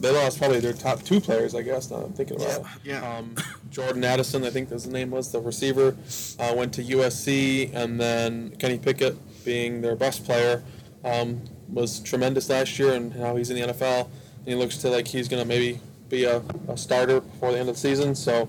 they 0.00 0.10
lost 0.10 0.38
probably 0.38 0.60
their 0.60 0.72
top 0.72 1.02
two 1.02 1.20
players. 1.20 1.54
I 1.54 1.62
guess. 1.62 1.90
Now 1.90 1.98
I'm 1.98 2.12
thinking 2.12 2.36
about 2.36 2.48
Yeah, 2.84 2.98
it. 2.98 3.02
yeah. 3.02 3.16
Um, 3.18 3.34
Jordan 3.70 4.04
Addison, 4.04 4.44
I 4.44 4.50
think 4.50 4.68
his 4.70 4.86
name 4.86 5.10
was 5.10 5.32
the 5.32 5.40
receiver, 5.40 5.96
uh, 6.38 6.54
went 6.56 6.72
to 6.74 6.82
USC, 6.82 7.72
and 7.74 8.00
then 8.00 8.50
Kenny 8.58 8.78
Pickett, 8.78 9.16
being 9.44 9.80
their 9.80 9.96
best 9.96 10.24
player, 10.24 10.62
um, 11.04 11.42
was 11.68 12.00
tremendous 12.00 12.48
last 12.48 12.78
year, 12.78 12.92
and 12.94 13.14
now 13.16 13.36
he's 13.36 13.50
in 13.50 13.56
the 13.56 13.72
NFL, 13.72 14.04
and 14.38 14.46
he 14.46 14.54
looks 14.54 14.76
to 14.78 14.88
like 14.90 15.06
he's 15.08 15.28
going 15.28 15.42
to 15.42 15.48
maybe 15.48 15.80
be 16.08 16.24
a, 16.24 16.42
a 16.68 16.76
starter 16.76 17.20
before 17.20 17.52
the 17.52 17.58
end 17.58 17.68
of 17.68 17.74
the 17.74 17.80
season. 17.80 18.14
So 18.14 18.48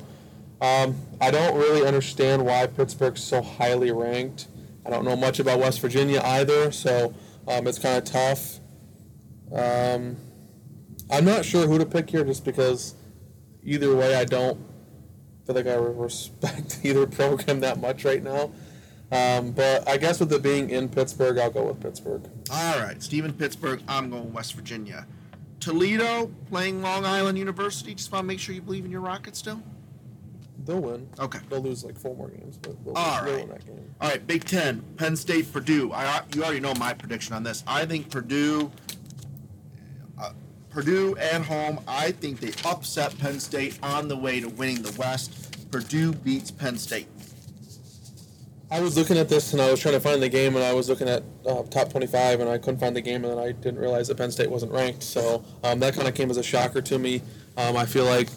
um, 0.61 0.95
I 1.19 1.31
don't 1.31 1.57
really 1.57 1.85
understand 1.85 2.45
why 2.45 2.67
Pittsburgh's 2.67 3.21
so 3.23 3.41
highly 3.41 3.91
ranked. 3.91 4.47
I 4.85 4.89
don't 4.89 5.03
know 5.05 5.15
much 5.17 5.39
about 5.39 5.59
West 5.59 5.79
Virginia 5.81 6.21
either, 6.23 6.71
so 6.71 7.13
um, 7.47 7.67
it's 7.67 7.77
kind 7.79 7.97
of 7.97 8.05
tough. 8.05 8.59
Um, 9.53 10.15
I'm 11.09 11.25
not 11.25 11.45
sure 11.45 11.65
who 11.67 11.77
to 11.77 11.85
pick 11.85 12.09
here, 12.09 12.23
just 12.23 12.45
because 12.45 12.95
either 13.63 13.95
way, 13.95 14.15
I 14.15 14.25
don't 14.25 14.59
feel 15.45 15.55
like 15.55 15.67
I 15.67 15.75
respect 15.75 16.79
either 16.83 17.07
program 17.07 17.59
that 17.61 17.79
much 17.79 18.05
right 18.05 18.23
now. 18.23 18.51
Um, 19.11 19.51
but 19.51 19.87
I 19.89 19.97
guess 19.97 20.19
with 20.19 20.31
it 20.31 20.43
being 20.43 20.69
in 20.69 20.87
Pittsburgh, 20.87 21.39
I'll 21.39 21.49
go 21.49 21.63
with 21.63 21.79
Pittsburgh. 21.79 22.29
All 22.51 22.79
right, 22.79 23.01
Stephen 23.01 23.33
Pittsburgh. 23.33 23.81
I'm 23.87 24.09
going 24.11 24.31
West 24.33 24.53
Virginia. 24.53 25.07
Toledo 25.59 26.27
playing 26.49 26.81
Long 26.81 27.05
Island 27.05 27.37
University. 27.37 27.95
Just 27.95 28.11
want 28.11 28.23
to 28.23 28.27
make 28.27 28.39
sure 28.39 28.53
you 28.53 28.61
believe 28.61 28.85
in 28.85 28.91
your 28.91 29.01
Rockets 29.01 29.39
still. 29.39 29.61
They'll 30.65 30.79
win. 30.79 31.09
Okay. 31.19 31.39
They'll 31.49 31.61
lose 31.61 31.83
like 31.83 31.97
four 31.97 32.15
more 32.15 32.29
games, 32.29 32.57
but 32.57 32.83
they'll, 32.85 32.93
All 32.95 33.25
they'll 33.25 33.37
win 33.37 33.49
that 33.49 33.65
game. 33.65 33.95
All 33.99 34.09
right, 34.09 34.25
Big 34.25 34.45
Ten, 34.45 34.81
Penn 34.97 35.15
State, 35.15 35.51
Purdue. 35.51 35.91
I 35.91 36.21
you 36.35 36.43
already 36.43 36.59
know 36.59 36.73
my 36.75 36.93
prediction 36.93 37.33
on 37.33 37.43
this. 37.43 37.63
I 37.65 37.85
think 37.85 38.11
Purdue, 38.11 38.71
Purdue 40.69 41.17
at 41.17 41.41
home. 41.43 41.79
I 41.87 42.11
think 42.11 42.39
they 42.39 42.53
upset 42.67 43.17
Penn 43.17 43.39
State 43.39 43.79
on 43.81 44.07
the 44.07 44.15
way 44.15 44.39
to 44.39 44.49
winning 44.49 44.81
the 44.81 44.91
West. 44.99 45.71
Purdue 45.71 46.13
beats 46.13 46.51
Penn 46.51 46.77
State. 46.77 47.07
I 48.71 48.81
was 48.81 48.95
looking 48.95 49.17
at 49.17 49.29
this 49.29 49.53
and 49.53 49.61
I 49.61 49.71
was 49.71 49.79
trying 49.79 49.95
to 49.95 49.99
find 49.99 50.21
the 50.21 50.29
game 50.29 50.55
and 50.55 50.63
I 50.63 50.73
was 50.73 50.89
looking 50.89 51.09
at 51.09 51.23
uh, 51.47 51.63
top 51.63 51.89
25 51.89 52.39
and 52.39 52.49
I 52.49 52.59
couldn't 52.59 52.79
find 52.79 52.95
the 52.95 53.01
game 53.01 53.25
and 53.25 53.33
then 53.33 53.39
I 53.39 53.51
didn't 53.51 53.79
realize 53.79 54.09
that 54.09 54.17
Penn 54.17 54.29
State 54.29 54.49
wasn't 54.49 54.71
ranked. 54.71 55.01
So 55.01 55.43
um, 55.63 55.79
that 55.79 55.95
kind 55.95 56.07
of 56.07 56.13
came 56.13 56.29
as 56.29 56.37
a 56.37 56.43
shocker 56.43 56.81
to 56.81 56.99
me. 56.99 57.23
Um, 57.57 57.75
I 57.75 57.85
feel 57.85 58.05
like 58.05 58.29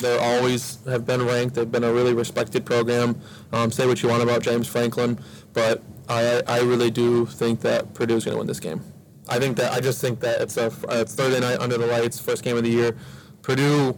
they 0.00 0.16
always 0.16 0.78
have 0.86 1.04
been 1.04 1.24
ranked. 1.26 1.56
They've 1.56 1.70
been 1.70 1.84
a 1.84 1.92
really 1.92 2.14
respected 2.14 2.64
program. 2.64 3.20
Um, 3.52 3.70
say 3.70 3.86
what 3.86 4.02
you 4.02 4.08
want 4.08 4.22
about 4.22 4.42
James 4.42 4.66
Franklin, 4.66 5.18
but 5.52 5.82
I, 6.08 6.42
I 6.46 6.60
really 6.60 6.90
do 6.90 7.26
think 7.26 7.60
that 7.60 7.92
Purdue 7.92 8.16
is 8.16 8.24
going 8.24 8.34
to 8.34 8.38
win 8.38 8.46
this 8.46 8.60
game. 8.60 8.82
I 9.28 9.38
think 9.38 9.56
that 9.56 9.72
I 9.72 9.80
just 9.80 10.00
think 10.00 10.20
that 10.20 10.40
it's 10.40 10.56
a 10.56 10.72
it's 10.90 11.14
Thursday 11.14 11.40
night 11.40 11.60
under 11.60 11.78
the 11.78 11.86
lights, 11.86 12.18
first 12.18 12.42
game 12.44 12.56
of 12.56 12.62
the 12.62 12.70
year. 12.70 12.96
Purdue 13.42 13.96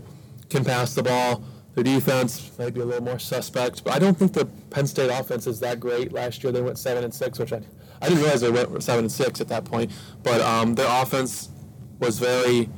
can 0.49 0.64
pass 0.64 0.95
the 0.95 1.03
ball. 1.03 1.45
Their 1.74 1.85
defense 1.85 2.51
might 2.59 2.74
be 2.74 2.81
a 2.81 2.85
little 2.85 3.05
more 3.05 3.18
suspect, 3.18 3.85
but 3.85 3.95
I 3.95 3.99
don't 3.99 4.18
think 4.18 4.33
the 4.33 4.47
Penn 4.70 4.87
State 4.87 5.11
offense 5.11 5.47
is 5.47 5.61
that 5.61 5.79
great. 5.79 6.12
Last 6.12 6.43
year 6.43 6.53
they 6.53 6.62
went 6.62 6.79
seven 6.79 7.05
and 7.05 7.14
six, 7.14 7.39
which 7.39 7.53
I 7.53 7.61
I 8.01 8.09
didn't 8.09 8.22
realize 8.22 8.41
they 8.41 8.51
went 8.51 8.83
seven 8.83 9.05
and 9.05 9.12
six 9.12 9.41
at 9.41 9.49
that 9.49 9.64
point. 9.64 9.91
But 10.22 10.41
um, 10.41 10.74
their 10.74 10.89
offense 11.03 11.51
was 11.99 12.18
very 12.18 12.68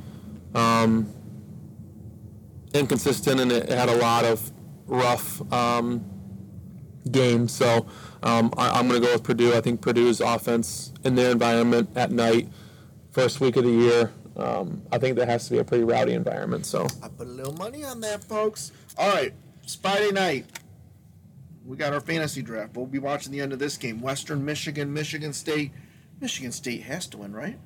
um, 0.53 1.11
inconsistent, 2.73 3.39
and 3.39 3.51
it 3.51 3.69
had 3.69 3.89
a 3.89 3.95
lot 3.95 4.25
of 4.25 4.51
rough 4.87 5.41
um, 5.53 6.05
game. 7.09 7.47
So 7.47 7.87
um, 8.23 8.53
I, 8.57 8.69
I'm 8.71 8.87
going 8.87 9.01
to 9.01 9.07
go 9.07 9.13
with 9.13 9.23
Purdue. 9.23 9.53
I 9.53 9.61
think 9.61 9.81
Purdue's 9.81 10.21
offense 10.21 10.93
in 11.03 11.15
their 11.15 11.31
environment 11.31 11.89
at 11.95 12.11
night, 12.11 12.49
first 13.11 13.39
week 13.39 13.55
of 13.55 13.63
the 13.63 13.71
year. 13.71 14.11
Um, 14.37 14.81
I 14.91 14.97
think 14.97 15.17
that 15.17 15.27
has 15.27 15.45
to 15.45 15.51
be 15.51 15.57
a 15.59 15.63
pretty 15.63 15.83
rowdy 15.83 16.13
environment. 16.13 16.65
So 16.65 16.87
I 17.03 17.09
put 17.09 17.27
a 17.27 17.31
little 17.31 17.53
money 17.53 17.83
on 17.83 17.99
that, 18.01 18.23
folks. 18.23 18.71
All 18.97 19.09
right, 19.09 19.33
it's 19.63 19.75
Friday 19.75 20.11
night. 20.11 20.45
We 21.65 21.77
got 21.77 21.93
our 21.93 22.01
fantasy 22.01 22.41
draft. 22.41 22.75
We'll 22.75 22.85
be 22.85 22.99
watching 22.99 23.31
the 23.31 23.39
end 23.39 23.53
of 23.53 23.59
this 23.59 23.77
game. 23.77 24.01
Western 24.01 24.43
Michigan, 24.43 24.93
Michigan 24.93 25.33
State. 25.33 25.71
Michigan 26.19 26.51
State 26.51 26.83
has 26.83 27.07
to 27.07 27.17
win, 27.17 27.33
right? 27.33 27.57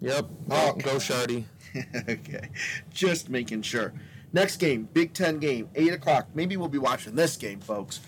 Yep. 0.00 0.26
Oh, 0.50 0.72
go 0.74 0.96
Sparty. 0.96 1.44
okay, 2.08 2.50
just 2.92 3.28
making 3.28 3.62
sure. 3.62 3.92
Next 4.32 4.56
game, 4.56 4.88
Big 4.92 5.12
Ten 5.12 5.38
game, 5.38 5.68
eight 5.74 5.92
o'clock. 5.92 6.28
Maybe 6.34 6.56
we'll 6.56 6.68
be 6.68 6.78
watching 6.78 7.14
this 7.14 7.36
game, 7.36 7.60
folks. 7.60 8.00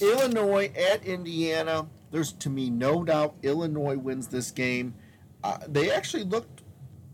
Illinois 0.00 0.70
at 0.76 1.04
Indiana. 1.04 1.86
There's 2.10 2.32
to 2.32 2.50
me 2.50 2.70
no 2.70 3.04
doubt 3.04 3.34
Illinois 3.42 3.96
wins 3.96 4.28
this 4.28 4.50
game. 4.50 4.94
Uh, 5.42 5.58
they 5.68 5.90
actually 5.90 6.24
looked 6.24 6.62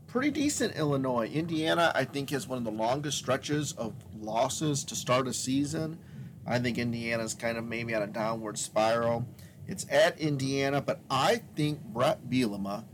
pretty 0.06 0.30
decent. 0.30 0.76
Illinois, 0.76 1.26
Indiana, 1.26 1.92
I 1.94 2.04
think 2.04 2.30
has 2.30 2.46
one 2.46 2.58
of 2.58 2.64
the 2.64 2.70
longest 2.70 3.18
stretches 3.18 3.72
of 3.72 3.94
losses 4.20 4.84
to 4.84 4.94
start 4.94 5.26
a 5.26 5.32
season. 5.32 5.98
I 6.46 6.58
think 6.58 6.78
Indiana's 6.78 7.34
kind 7.34 7.56
of 7.56 7.64
maybe 7.64 7.94
on 7.94 8.02
a 8.02 8.06
downward 8.06 8.58
spiral. 8.58 9.26
It's 9.66 9.86
at 9.90 10.18
Indiana, 10.18 10.80
but 10.80 11.00
I 11.10 11.42
think 11.56 11.82
Bret 11.84 12.28
Bielema 12.28 12.84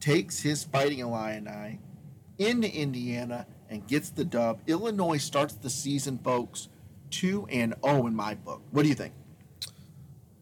takes 0.00 0.40
his 0.40 0.64
Fighting 0.64 0.98
Illini 0.98 1.78
into 2.38 2.74
Indiana 2.74 3.46
and 3.68 3.86
gets 3.86 4.10
the 4.10 4.24
dub. 4.24 4.60
Illinois 4.66 5.18
starts 5.18 5.54
the 5.54 5.70
season, 5.70 6.18
folks, 6.18 6.68
2 7.10 7.46
and 7.50 7.74
0 7.84 8.06
in 8.06 8.14
my 8.14 8.34
book. 8.34 8.62
What 8.70 8.82
do 8.82 8.88
you 8.88 8.94
think? 8.94 9.14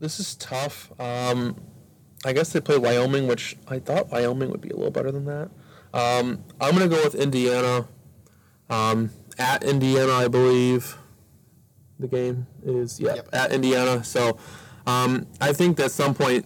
This 0.00 0.20
is 0.20 0.34
tough. 0.36 0.92
Um, 1.00 1.56
I 2.24 2.32
guess 2.32 2.52
they 2.52 2.60
play 2.60 2.78
Wyoming, 2.78 3.26
which 3.26 3.56
I 3.68 3.78
thought 3.78 4.10
Wyoming 4.10 4.50
would 4.50 4.60
be 4.60 4.70
a 4.70 4.76
little 4.76 4.90
better 4.90 5.10
than 5.10 5.24
that. 5.26 5.50
Um, 5.92 6.44
I'm 6.60 6.76
going 6.76 6.88
to 6.88 6.94
go 6.94 7.02
with 7.02 7.14
Indiana. 7.14 7.88
Um, 8.70 9.10
at 9.38 9.62
Indiana, 9.64 10.12
I 10.12 10.28
believe 10.28 10.96
the 11.98 12.06
game 12.08 12.46
is 12.64 13.00
yeah 13.00 13.14
Yep. 13.16 13.28
at 13.32 13.52
Indiana. 13.52 14.04
So 14.04 14.38
um, 14.86 15.26
I 15.40 15.52
think 15.52 15.76
that 15.78 15.86
at 15.86 15.90
some 15.92 16.14
point 16.14 16.44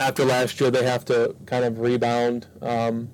after 0.00 0.24
last 0.24 0.60
year 0.60 0.70
they 0.70 0.84
have 0.84 1.04
to 1.06 1.34
kind 1.46 1.64
of 1.64 1.80
rebound. 1.80 2.46
Um, 2.62 3.10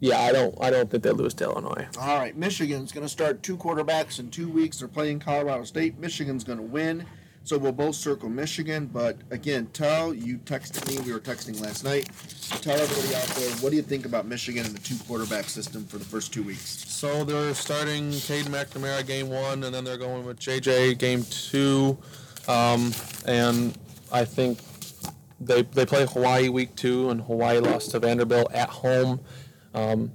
yeah, 0.00 0.20
I 0.20 0.32
don't 0.32 0.54
I 0.62 0.70
don't 0.70 0.90
think 0.90 1.02
they 1.02 1.10
lose 1.10 1.34
to 1.34 1.44
Illinois. 1.44 1.88
All 1.98 2.18
right, 2.18 2.36
Michigan's 2.36 2.92
going 2.92 3.04
to 3.04 3.08
start 3.08 3.42
two 3.42 3.56
quarterbacks 3.56 4.20
in 4.20 4.30
two 4.30 4.48
weeks. 4.48 4.78
They're 4.78 4.86
playing 4.88 5.18
Colorado 5.20 5.64
State. 5.64 5.98
Michigan's 5.98 6.44
going 6.44 6.58
to 6.58 6.64
win. 6.64 7.04
So 7.48 7.56
we'll 7.56 7.72
both 7.72 7.94
circle 7.94 8.28
Michigan. 8.28 8.90
But 8.92 9.16
again, 9.30 9.68
tell 9.72 10.12
you 10.12 10.36
texted 10.36 10.86
me. 10.86 11.00
We 11.00 11.14
were 11.14 11.18
texting 11.18 11.58
last 11.62 11.82
night. 11.82 12.10
Tell 12.60 12.78
everybody 12.78 13.14
out 13.14 13.24
there 13.36 13.50
what 13.62 13.70
do 13.70 13.76
you 13.76 13.82
think 13.82 14.04
about 14.04 14.26
Michigan 14.26 14.66
and 14.66 14.74
the 14.74 14.80
two 14.80 14.96
quarterback 15.06 15.46
system 15.46 15.86
for 15.86 15.96
the 15.96 16.04
first 16.04 16.30
two 16.30 16.42
weeks? 16.42 16.84
So 16.92 17.24
they're 17.24 17.54
starting 17.54 18.10
Cade 18.10 18.44
McNamara 18.48 19.06
game 19.06 19.30
one, 19.30 19.64
and 19.64 19.74
then 19.74 19.82
they're 19.82 19.96
going 19.96 20.26
with 20.26 20.38
JJ 20.38 20.98
game 20.98 21.24
two, 21.30 21.96
um, 22.48 22.92
and 23.24 23.78
I 24.12 24.26
think 24.26 24.58
they 25.40 25.62
they 25.62 25.86
play 25.86 26.04
Hawaii 26.04 26.50
week 26.50 26.74
two, 26.76 27.08
and 27.08 27.22
Hawaii 27.22 27.60
lost 27.60 27.92
to 27.92 27.98
Vanderbilt 27.98 28.52
at 28.52 28.68
home, 28.68 29.20
um, 29.72 30.12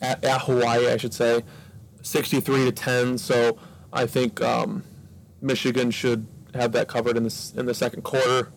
at, 0.00 0.24
at 0.24 0.40
Hawaii 0.40 0.88
I 0.88 0.96
should 0.96 1.14
say, 1.14 1.44
sixty 2.02 2.40
three 2.40 2.64
to 2.64 2.72
ten. 2.72 3.16
So 3.16 3.58
I 3.92 4.06
think 4.06 4.40
um, 4.40 4.82
Michigan 5.40 5.92
should 5.92 6.26
have 6.58 6.72
that 6.72 6.88
covered 6.88 7.16
in 7.16 7.24
the 7.24 7.52
in 7.56 7.66
the 7.66 7.74
second 7.74 8.02
quarter. 8.02 8.50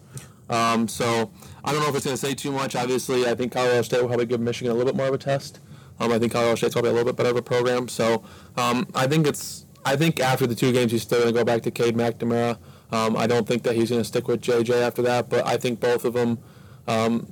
Um, 0.49 0.87
so 0.87 1.31
I 1.63 1.71
don't 1.71 1.81
know 1.81 1.89
if 1.89 1.95
it's 1.95 2.05
going 2.05 2.15
to 2.15 2.25
say 2.25 2.33
too 2.33 2.51
much. 2.51 2.75
Obviously, 2.75 3.27
I 3.27 3.35
think 3.35 3.51
Colorado 3.51 3.81
State 3.81 4.01
will 4.01 4.07
probably 4.07 4.25
give 4.25 4.39
Michigan 4.39 4.71
a 4.71 4.75
little 4.75 4.91
bit 4.91 4.97
more 4.97 5.07
of 5.07 5.13
a 5.13 5.17
test. 5.17 5.59
Um, 5.99 6.11
I 6.11 6.19
think 6.19 6.31
Colorado 6.31 6.55
State's 6.55 6.73
probably 6.73 6.91
a 6.91 6.93
little 6.93 7.11
bit 7.11 7.17
better 7.17 7.29
of 7.29 7.37
a 7.37 7.41
program. 7.41 7.87
So 7.87 8.23
um, 8.55 8.87
I 8.95 9.07
think 9.07 9.27
it's 9.27 9.65
I 9.85 9.95
think 9.95 10.19
after 10.19 10.47
the 10.47 10.55
two 10.55 10.71
games 10.71 10.91
he's 10.91 11.01
still 11.01 11.19
going 11.19 11.33
to 11.33 11.39
go 11.39 11.43
back 11.43 11.63
to 11.63 11.71
Cade 11.71 11.95
McNamara. 11.95 12.57
Um, 12.91 13.17
I 13.17 13.27
don't 13.27 13.47
think 13.47 13.63
that 13.63 13.75
he's 13.75 13.89
going 13.89 14.01
to 14.01 14.07
stick 14.07 14.27
with 14.27 14.41
JJ 14.41 14.81
after 14.81 15.01
that, 15.01 15.29
but 15.29 15.45
I 15.45 15.57
think 15.57 15.81
both 15.81 16.05
of 16.05 16.13
them 16.13 16.39
um, 16.87 17.31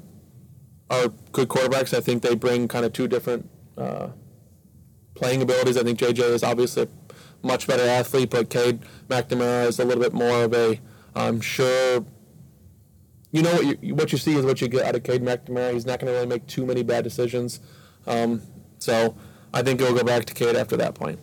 are 0.90 1.08
good 1.32 1.48
quarterbacks. 1.48 1.96
I 1.96 2.02
think 2.02 2.24
they 2.24 2.36
bring 2.36 2.68
kind 2.68 2.86
of 2.86 2.92
two 2.92 3.08
different 3.08 3.50
uh, 3.78 4.10
playing 5.16 5.42
abilities. 5.42 5.78
I 5.78 5.84
think 5.84 6.00
JJ 6.00 6.20
is 6.20 6.44
obviously 6.44 6.88
much 7.46 7.68
better 7.68 7.84
athlete, 7.84 8.30
but 8.30 8.50
Cade 8.50 8.82
McNamara 9.08 9.68
is 9.68 9.80
a 9.80 9.86
little 9.86 10.04
bit 10.04 10.14
more 10.14 10.44
of 10.44 10.54
a 10.54 10.80
I'm 11.16 11.40
sure 11.40 12.06
you 13.32 13.42
know 13.42 13.54
what 13.54 13.84
you 13.84 13.96
what 13.96 14.12
you 14.12 14.18
see 14.18 14.36
is 14.36 14.46
what 14.46 14.62
you 14.62 14.68
get 14.68 14.86
out 14.86 14.96
of 14.96 15.04
Cade 15.04 15.22
McNamara. 15.22 15.74
He's 15.74 15.86
not 15.86 16.00
going 16.00 16.12
to 16.12 16.14
really 16.14 16.28
make 16.28 16.48
too 16.48 16.66
many 16.66 16.84
bad 16.84 17.04
decisions. 17.04 17.60
Um, 18.08 18.42
so 18.80 19.16
I 19.54 19.62
think 19.62 19.80
it'll 19.82 19.96
go 19.96 20.04
back 20.04 20.26
to 20.26 20.34
Cade 20.34 20.56
after 20.56 20.78
that 20.78 20.96
point. 20.96 21.20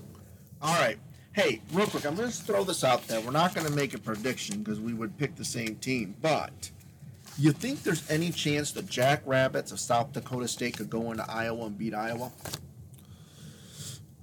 All 0.61 0.75
right. 0.81 0.99
Hey, 1.35 1.63
real 1.73 1.87
quick, 1.87 2.05
I'm 2.05 2.15
going 2.15 2.31
to 2.31 2.35
throw 2.35 2.63
this 2.63 2.85
out 2.85 3.07
there. 3.09 3.19
We're 3.21 3.31
not 3.31 3.55
going 3.55 3.67
to 3.67 3.73
make 3.73 3.95
a 3.95 3.99
prediction 3.99 4.63
because 4.63 4.79
we 4.79 4.93
would 4.93 5.17
pick 5.17 5.35
the 5.35 5.45
same 5.47 5.77
team, 5.77 6.15
but 6.21 6.71
you 7.39 7.53
think 7.53 7.83
there's 7.83 8.09
any 8.11 8.31
chance 8.31 8.73
the 8.73 8.83
Jackrabbits 8.83 9.73
of 9.73 9.81
South 9.81 10.13
Dakota 10.13 10.47
State 10.47 10.77
could 10.77 10.91
go 10.91 11.11
into 11.11 11.25
Iowa 11.31 11.67
and 11.67 11.79
beat 11.79 11.95
Iowa? 11.95 12.31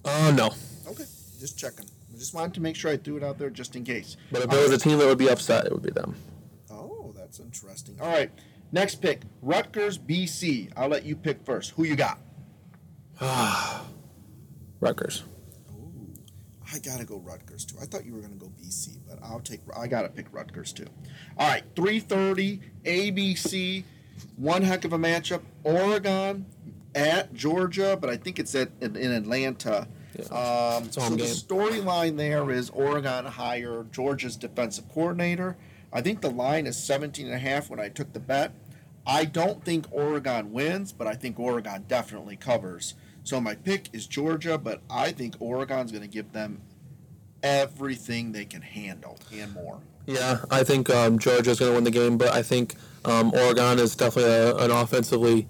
Uh, 0.05 0.31
no. 0.35 0.51
Okay, 0.87 1.05
just 1.39 1.57
checking. 1.57 1.85
I 2.13 2.17
just 2.17 2.33
wanted 2.33 2.53
to 2.55 2.61
make 2.61 2.75
sure 2.75 2.91
I 2.91 2.97
threw 2.97 3.17
it 3.17 3.23
out 3.23 3.37
there 3.37 3.49
just 3.49 3.75
in 3.75 3.83
case. 3.83 4.17
But 4.31 4.43
if 4.43 4.49
there 4.49 4.61
was 4.61 4.71
a 4.71 4.77
team 4.77 4.97
that 4.99 5.07
would 5.07 5.17
be 5.17 5.29
upset, 5.29 5.65
it 5.65 5.71
would 5.71 5.81
be 5.81 5.91
them. 5.91 6.15
Oh, 6.69 7.13
that's 7.17 7.39
interesting. 7.39 7.97
All 8.01 8.11
right, 8.11 8.31
next 8.71 8.95
pick 8.95 9.21
Rutgers, 9.41 9.97
BC. 9.97 10.71
I'll 10.75 10.89
let 10.89 11.05
you 11.05 11.15
pick 11.15 11.45
first. 11.45 11.71
Who 11.71 11.85
you 11.85 11.95
got? 11.95 12.19
Rutgers. 14.81 15.23
Oh. 15.71 15.91
I 16.73 16.79
gotta 16.79 17.05
go 17.05 17.17
Rutgers 17.19 17.65
too. 17.65 17.77
I 17.81 17.85
thought 17.85 18.05
you 18.05 18.13
were 18.13 18.21
gonna 18.21 18.35
go 18.35 18.51
BC, 18.61 18.99
but 19.07 19.19
I'll 19.23 19.39
take. 19.39 19.61
I 19.75 19.87
gotta 19.87 20.09
pick 20.09 20.27
Rutgers 20.31 20.73
too. 20.73 20.87
All 21.37 21.47
right, 21.47 21.63
three 21.75 21.99
thirty 21.99 22.61
ABC. 22.83 23.83
One 24.35 24.61
heck 24.63 24.83
of 24.83 24.91
a 24.93 24.97
matchup. 24.97 25.41
Oregon 25.63 26.45
at 26.95 27.33
Georgia, 27.33 27.97
but 27.99 28.09
I 28.09 28.17
think 28.17 28.39
it's 28.39 28.53
at 28.55 28.71
in, 28.81 28.95
in 28.95 29.11
Atlanta. 29.11 29.87
Um, 30.31 30.91
so 30.91 31.01
the 31.09 31.23
storyline 31.23 32.17
there 32.17 32.49
is 32.51 32.69
Oregon 32.69 33.25
hired 33.25 33.91
Georgia's 33.91 34.35
defensive 34.35 34.89
coordinator. 34.89 35.57
I 35.91 36.01
think 36.01 36.21
the 36.21 36.29
line 36.29 36.67
is 36.67 36.81
17 36.81 37.25
and 37.25 37.35
a 37.35 37.39
half 37.39 37.69
when 37.69 37.79
I 37.79 37.89
took 37.89 38.13
the 38.13 38.19
bet. 38.19 38.53
I 39.05 39.25
don't 39.25 39.63
think 39.63 39.85
Oregon 39.91 40.51
wins, 40.51 40.91
but 40.91 41.07
I 41.07 41.15
think 41.15 41.39
Oregon 41.39 41.85
definitely 41.87 42.35
covers. 42.35 42.93
So 43.23 43.41
my 43.41 43.55
pick 43.55 43.89
is 43.93 44.05
Georgia, 44.05 44.57
but 44.57 44.81
I 44.89 45.11
think 45.11 45.35
Oregon's 45.39 45.91
going 45.91 46.03
to 46.03 46.09
give 46.09 46.31
them 46.31 46.61
everything 47.41 48.31
they 48.31 48.45
can 48.45 48.61
handle 48.61 49.17
and 49.33 49.53
more. 49.53 49.79
Yeah, 50.05 50.39
I 50.49 50.63
think 50.63 50.89
um, 50.89 51.19
Georgia's 51.19 51.59
going 51.59 51.71
to 51.71 51.75
win 51.75 51.83
the 51.83 51.91
game, 51.91 52.17
but 52.17 52.29
I 52.29 52.41
think 52.41 52.75
um, 53.05 53.31
Oregon 53.33 53.79
is 53.79 53.95
definitely 53.95 54.31
a, 54.31 54.55
an 54.57 54.71
offensively 54.71 55.47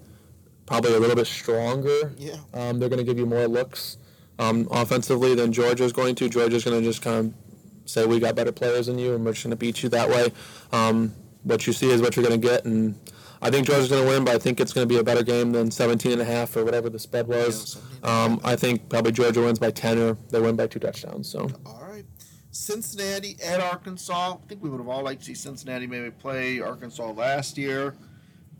probably 0.66 0.94
a 0.94 1.00
little 1.00 1.16
bit 1.16 1.28
stronger. 1.28 2.14
Yeah. 2.18 2.36
Um, 2.54 2.80
they're 2.80 2.90
going 2.90 3.00
to 3.00 3.06
give 3.06 3.18
you 3.18 3.26
more 3.26 3.48
looks 3.48 3.98
um, 4.40 4.68
offensively 4.72 5.36
than 5.36 5.54
Georgia's 5.54 5.94
going 5.94 6.16
to. 6.16 6.30
Georgia's 6.30 6.64
going 6.64 6.82
to 6.82 6.88
just 6.88 7.02
kind 7.02 7.18
of 7.18 7.90
say 7.90 8.06
we 8.06 8.20
got 8.20 8.36
better 8.36 8.52
players 8.52 8.88
than 8.88 8.98
you, 8.98 9.14
and 9.14 9.24
we're 9.24 9.34
just 9.34 9.44
going 9.44 9.52
to 9.52 9.58
beat 9.58 9.84
you 9.84 9.90
that 9.90 10.10
way. 10.10 10.32
Um, 10.72 11.14
what 11.44 11.68
you 11.68 11.74
see 11.74 11.90
is 11.92 12.02
what 12.02 12.16
you're 12.16 12.26
going 12.26 12.40
to 12.40 12.48
get, 12.48 12.66
and 12.66 12.96
I 13.42 13.50
think 13.50 13.68
Georgia's 13.68 13.90
going 13.90 14.04
to 14.04 14.10
win, 14.10 14.26
but 14.26 14.36
I 14.36 14.38
think 14.38 14.60
it's 14.60 14.74
going 14.74 14.88
to 14.88 14.94
be 14.94 15.00
a 15.00 15.04
better 15.04 15.24
game 15.24 15.52
than 15.52 15.72
17 15.72 16.12
and 16.12 16.22
a 16.22 16.26
half 16.26 16.56
or 16.58 16.66
whatever 16.66 16.90
the 16.90 17.00
spread 17.00 17.28
was. 17.28 17.82
Um, 18.04 18.42
I 18.44 18.56
think 18.56 18.90
probably 18.90 19.12
Georgia 19.12 19.42
wins 19.42 19.60
by 19.60 19.72
10 19.72 19.98
or 19.98 20.18
they 20.30 20.42
win 20.42 20.56
by 20.56 20.68
two 20.68 20.80
touchdowns. 20.80 21.30
So 21.30 21.50
All 21.66 21.86
right. 21.90 22.06
Cincinnati 22.52 23.38
at 23.44 23.62
Arkansas. 23.62 24.34
I 24.34 24.48
think 24.48 24.62
we 24.62 24.70
would 24.70 24.80
have 24.80 24.90
all 24.90 25.04
liked 25.04 25.22
to 25.22 25.28
see 25.28 25.34
Cincinnati 25.36 25.88
maybe 25.88 26.12
play 26.12 26.60
Arkansas 26.60 27.12
last 27.12 27.58
year. 27.58 27.96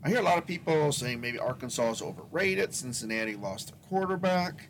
I 0.02 0.08
hear 0.08 0.20
a 0.20 0.22
lot 0.22 0.38
of 0.38 0.46
people 0.46 0.92
saying 0.92 1.20
maybe 1.20 1.38
Arkansas 1.38 1.90
is 1.90 2.02
overrated. 2.02 2.72
Cincinnati 2.72 3.36
lost 3.36 3.68
their 3.68 3.76
quarterback. 3.88 4.68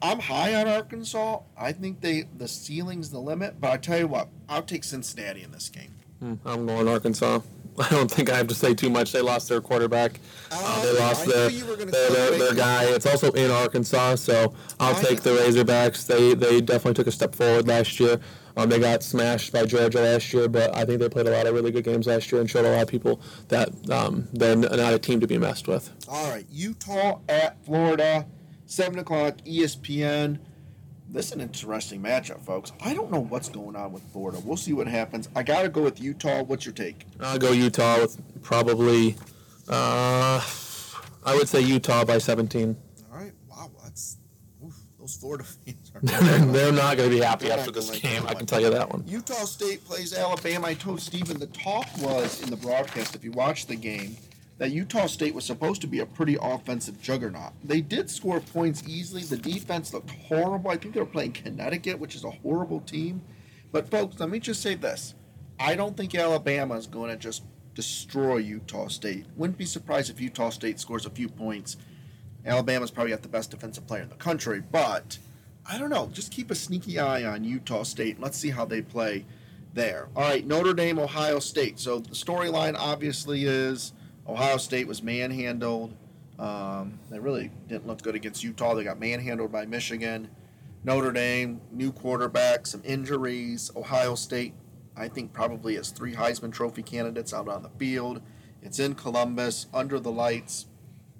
I'm 0.00 0.20
high 0.20 0.54
on 0.54 0.68
Arkansas. 0.68 1.40
I 1.58 1.72
think 1.72 2.00
they 2.00 2.24
the 2.36 2.48
ceiling's 2.48 3.10
the 3.10 3.18
limit. 3.18 3.60
But 3.60 3.70
I 3.70 3.76
tell 3.78 3.98
you 3.98 4.06
what, 4.08 4.28
I'll 4.48 4.62
take 4.62 4.84
Cincinnati 4.84 5.42
in 5.42 5.50
this 5.50 5.68
game. 5.68 5.94
Hmm, 6.20 6.34
I'm 6.44 6.66
going 6.66 6.86
Arkansas. 6.88 7.40
I 7.78 7.88
don't 7.88 8.10
think 8.10 8.30
I 8.30 8.36
have 8.36 8.48
to 8.48 8.54
say 8.54 8.74
too 8.74 8.90
much. 8.90 9.12
They 9.12 9.22
lost 9.22 9.48
their 9.48 9.60
quarterback. 9.62 10.20
Uh, 10.50 10.82
they 10.82 10.90
Uh, 10.90 11.00
lost 11.00 11.26
their, 11.26 11.50
you 11.50 11.64
were 11.64 11.76
gonna 11.76 11.90
their, 11.90 12.10
their, 12.10 12.38
their 12.38 12.54
guy. 12.54 12.84
It's 12.84 13.06
also 13.06 13.32
in 13.32 13.50
Arkansas, 13.50 14.16
so 14.16 14.54
I'll 14.78 14.94
I 14.94 15.02
take 15.02 15.22
the. 15.22 15.30
Razorbacks. 15.30 16.06
They 16.06 16.34
they 16.34 16.60
definitely 16.60 16.94
took 16.94 17.06
a 17.06 17.12
step 17.12 17.34
forward 17.34 17.66
last 17.66 17.98
year. 17.98 18.20
Um, 18.58 18.68
they 18.68 18.78
got 18.78 19.02
smashed 19.02 19.50
by 19.54 19.64
Georgia 19.64 20.00
last 20.02 20.34
year, 20.34 20.46
but 20.46 20.76
I 20.76 20.84
think 20.84 21.00
they 21.00 21.08
played 21.08 21.26
a 21.26 21.30
lot 21.30 21.46
of 21.46 21.54
really 21.54 21.70
good 21.70 21.84
games 21.84 22.06
last 22.06 22.30
year 22.30 22.42
and 22.42 22.50
showed 22.50 22.66
a 22.66 22.70
lot 22.70 22.82
of 22.82 22.88
people 22.88 23.22
that 23.48 23.70
um, 23.90 24.28
they're 24.34 24.54
not 24.54 24.92
a 24.92 24.98
team 24.98 25.20
to 25.20 25.26
be 25.26 25.38
messed 25.38 25.66
with. 25.66 25.90
All 26.06 26.30
right, 26.30 26.44
Utah 26.50 27.20
at 27.30 27.64
Florida, 27.64 28.26
seven 28.72 28.98
o'clock, 28.98 29.36
ESPN. 29.46 30.38
this 31.08 31.26
is 31.26 31.32
an 31.32 31.40
interesting 31.42 32.02
matchup, 32.02 32.40
folks. 32.40 32.72
I 32.82 32.94
don't 32.94 33.10
know 33.12 33.20
what's 33.20 33.50
going 33.50 33.76
on 33.76 33.92
with 33.92 34.02
Florida. 34.12 34.40
We'll 34.42 34.56
see 34.56 34.72
what 34.72 34.86
happens. 34.86 35.28
I 35.36 35.42
got 35.42 35.62
to 35.62 35.68
go 35.68 35.82
with 35.82 36.00
Utah. 36.00 36.42
What's 36.42 36.64
your 36.64 36.72
take? 36.72 37.04
I'll 37.20 37.38
go 37.38 37.52
Utah 37.52 38.00
with 38.00 38.18
probably, 38.42 39.16
uh, 39.68 40.40
I 41.24 41.34
would 41.36 41.48
say 41.48 41.60
Utah 41.60 42.04
by 42.04 42.16
17. 42.18 42.74
All 43.12 43.18
right. 43.18 43.32
Wow. 43.50 43.70
That's 43.82 44.16
oof, 44.64 44.74
those 44.98 45.16
Florida 45.16 45.44
fans 45.66 45.92
are. 45.94 46.00
They're 46.46 46.72
not 46.72 46.96
going 46.96 47.10
to 47.10 47.14
be 47.14 47.22
happy 47.22 47.48
They're 47.48 47.58
after 47.58 47.70
this 47.70 47.90
like 47.90 48.00
game. 48.00 48.24
I 48.26 48.32
can 48.32 48.46
tell 48.46 48.60
you 48.60 48.70
that 48.70 48.90
one. 48.90 49.04
Utah 49.06 49.44
State 49.44 49.84
plays 49.84 50.14
Alabama. 50.14 50.68
I 50.68 50.74
told 50.74 51.00
Stephen 51.02 51.38
the 51.38 51.46
talk 51.48 51.86
was 51.98 52.42
in 52.42 52.48
the 52.48 52.56
broadcast, 52.56 53.14
if 53.14 53.22
you 53.22 53.32
watch 53.32 53.66
the 53.66 53.76
game, 53.76 54.16
that 54.62 54.70
Utah 54.70 55.06
State 55.06 55.34
was 55.34 55.44
supposed 55.44 55.80
to 55.80 55.88
be 55.88 55.98
a 55.98 56.06
pretty 56.06 56.38
offensive 56.40 57.02
juggernaut. 57.02 57.50
They 57.64 57.80
did 57.80 58.08
score 58.08 58.38
points 58.38 58.84
easily. 58.86 59.24
The 59.24 59.36
defense 59.36 59.92
looked 59.92 60.10
horrible. 60.10 60.70
I 60.70 60.76
think 60.76 60.94
they 60.94 61.00
were 61.00 61.06
playing 61.06 61.32
Connecticut, 61.32 61.98
which 61.98 62.14
is 62.14 62.22
a 62.22 62.30
horrible 62.30 62.78
team. 62.78 63.22
But, 63.72 63.90
folks, 63.90 64.20
let 64.20 64.30
me 64.30 64.38
just 64.38 64.62
say 64.62 64.76
this 64.76 65.16
I 65.58 65.74
don't 65.74 65.96
think 65.96 66.14
Alabama 66.14 66.76
is 66.76 66.86
going 66.86 67.10
to 67.10 67.16
just 67.16 67.42
destroy 67.74 68.36
Utah 68.36 68.86
State. 68.86 69.26
Wouldn't 69.34 69.58
be 69.58 69.64
surprised 69.64 70.10
if 70.10 70.20
Utah 70.20 70.50
State 70.50 70.78
scores 70.78 71.06
a 71.06 71.10
few 71.10 71.28
points. 71.28 71.76
Alabama's 72.46 72.92
probably 72.92 73.10
got 73.10 73.22
the 73.22 73.28
best 73.28 73.50
defensive 73.50 73.88
player 73.88 74.02
in 74.02 74.10
the 74.10 74.14
country, 74.14 74.62
but 74.70 75.18
I 75.68 75.76
don't 75.76 75.90
know. 75.90 76.08
Just 76.12 76.30
keep 76.30 76.52
a 76.52 76.54
sneaky 76.54 77.00
eye 77.00 77.24
on 77.24 77.42
Utah 77.42 77.82
State. 77.82 78.14
And 78.14 78.22
let's 78.22 78.38
see 78.38 78.50
how 78.50 78.64
they 78.64 78.80
play 78.80 79.26
there. 79.74 80.06
All 80.14 80.22
right, 80.22 80.46
Notre 80.46 80.72
Dame, 80.72 81.00
Ohio 81.00 81.40
State. 81.40 81.80
So 81.80 81.98
the 81.98 82.10
storyline 82.10 82.76
obviously 82.78 83.44
is 83.44 83.92
Ohio 84.26 84.56
State 84.56 84.86
was 84.86 85.02
manhandled. 85.02 85.94
Um, 86.38 86.98
they 87.10 87.18
really 87.18 87.50
didn't 87.68 87.86
look 87.86 88.02
good 88.02 88.14
against 88.14 88.42
Utah. 88.42 88.74
They 88.74 88.84
got 88.84 88.98
manhandled 88.98 89.52
by 89.52 89.66
Michigan. 89.66 90.28
Notre 90.84 91.12
Dame, 91.12 91.60
new 91.70 91.92
quarterback, 91.92 92.66
some 92.66 92.82
injuries. 92.84 93.70
Ohio 93.76 94.14
State, 94.14 94.54
I 94.96 95.08
think, 95.08 95.32
probably 95.32 95.76
has 95.76 95.90
three 95.90 96.14
Heisman 96.14 96.52
Trophy 96.52 96.82
candidates 96.82 97.32
out 97.32 97.48
on 97.48 97.62
the 97.62 97.70
field. 97.70 98.20
It's 98.62 98.78
in 98.78 98.94
Columbus, 98.94 99.66
under 99.72 100.00
the 100.00 100.10
lights. 100.10 100.66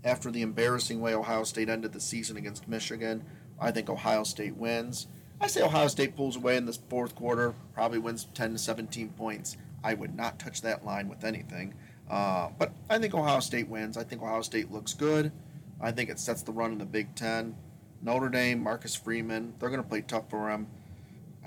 After 0.04 0.32
the 0.32 0.42
embarrassing 0.42 1.00
way 1.00 1.14
Ohio 1.14 1.44
State 1.44 1.68
ended 1.68 1.92
the 1.92 2.00
season 2.00 2.36
against 2.36 2.66
Michigan, 2.66 3.24
I 3.60 3.70
think 3.70 3.88
Ohio 3.88 4.24
State 4.24 4.56
wins. 4.56 5.06
I 5.40 5.46
say 5.46 5.62
Ohio 5.62 5.88
State 5.88 6.16
pulls 6.16 6.36
away 6.36 6.56
in 6.56 6.66
this 6.66 6.80
fourth 6.88 7.14
quarter, 7.14 7.54
probably 7.72 7.98
wins 7.98 8.26
10 8.34 8.52
to 8.52 8.58
17 8.58 9.10
points. 9.10 9.56
I 9.84 9.94
would 9.94 10.16
not 10.16 10.38
touch 10.38 10.62
that 10.62 10.84
line 10.84 11.08
with 11.08 11.24
anything. 11.24 11.74
Uh, 12.12 12.50
but 12.58 12.72
I 12.90 12.98
think 12.98 13.14
Ohio 13.14 13.40
State 13.40 13.68
wins. 13.68 13.96
I 13.96 14.04
think 14.04 14.22
Ohio 14.22 14.42
State 14.42 14.70
looks 14.70 14.92
good. 14.92 15.32
I 15.80 15.90
think 15.92 16.10
it 16.10 16.20
sets 16.20 16.42
the 16.42 16.52
run 16.52 16.72
in 16.72 16.78
the 16.78 16.84
Big 16.84 17.14
Ten. 17.14 17.56
Notre 18.02 18.28
Dame, 18.28 18.62
Marcus 18.62 18.94
Freeman, 18.94 19.54
they're 19.58 19.70
going 19.70 19.82
to 19.82 19.88
play 19.88 20.02
tough 20.02 20.28
for 20.28 20.48
them. 20.50 20.66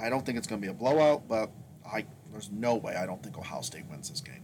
I 0.01 0.09
don't 0.09 0.25
think 0.25 0.39
it's 0.39 0.47
going 0.47 0.59
to 0.59 0.65
be 0.65 0.71
a 0.71 0.73
blowout, 0.73 1.27
but 1.27 1.51
I 1.85 2.05
there's 2.31 2.49
no 2.51 2.75
way 2.75 2.95
I 2.95 3.05
don't 3.05 3.21
think 3.21 3.37
Ohio 3.37 3.61
State 3.61 3.85
wins 3.89 4.09
this 4.09 4.21
game. 4.21 4.43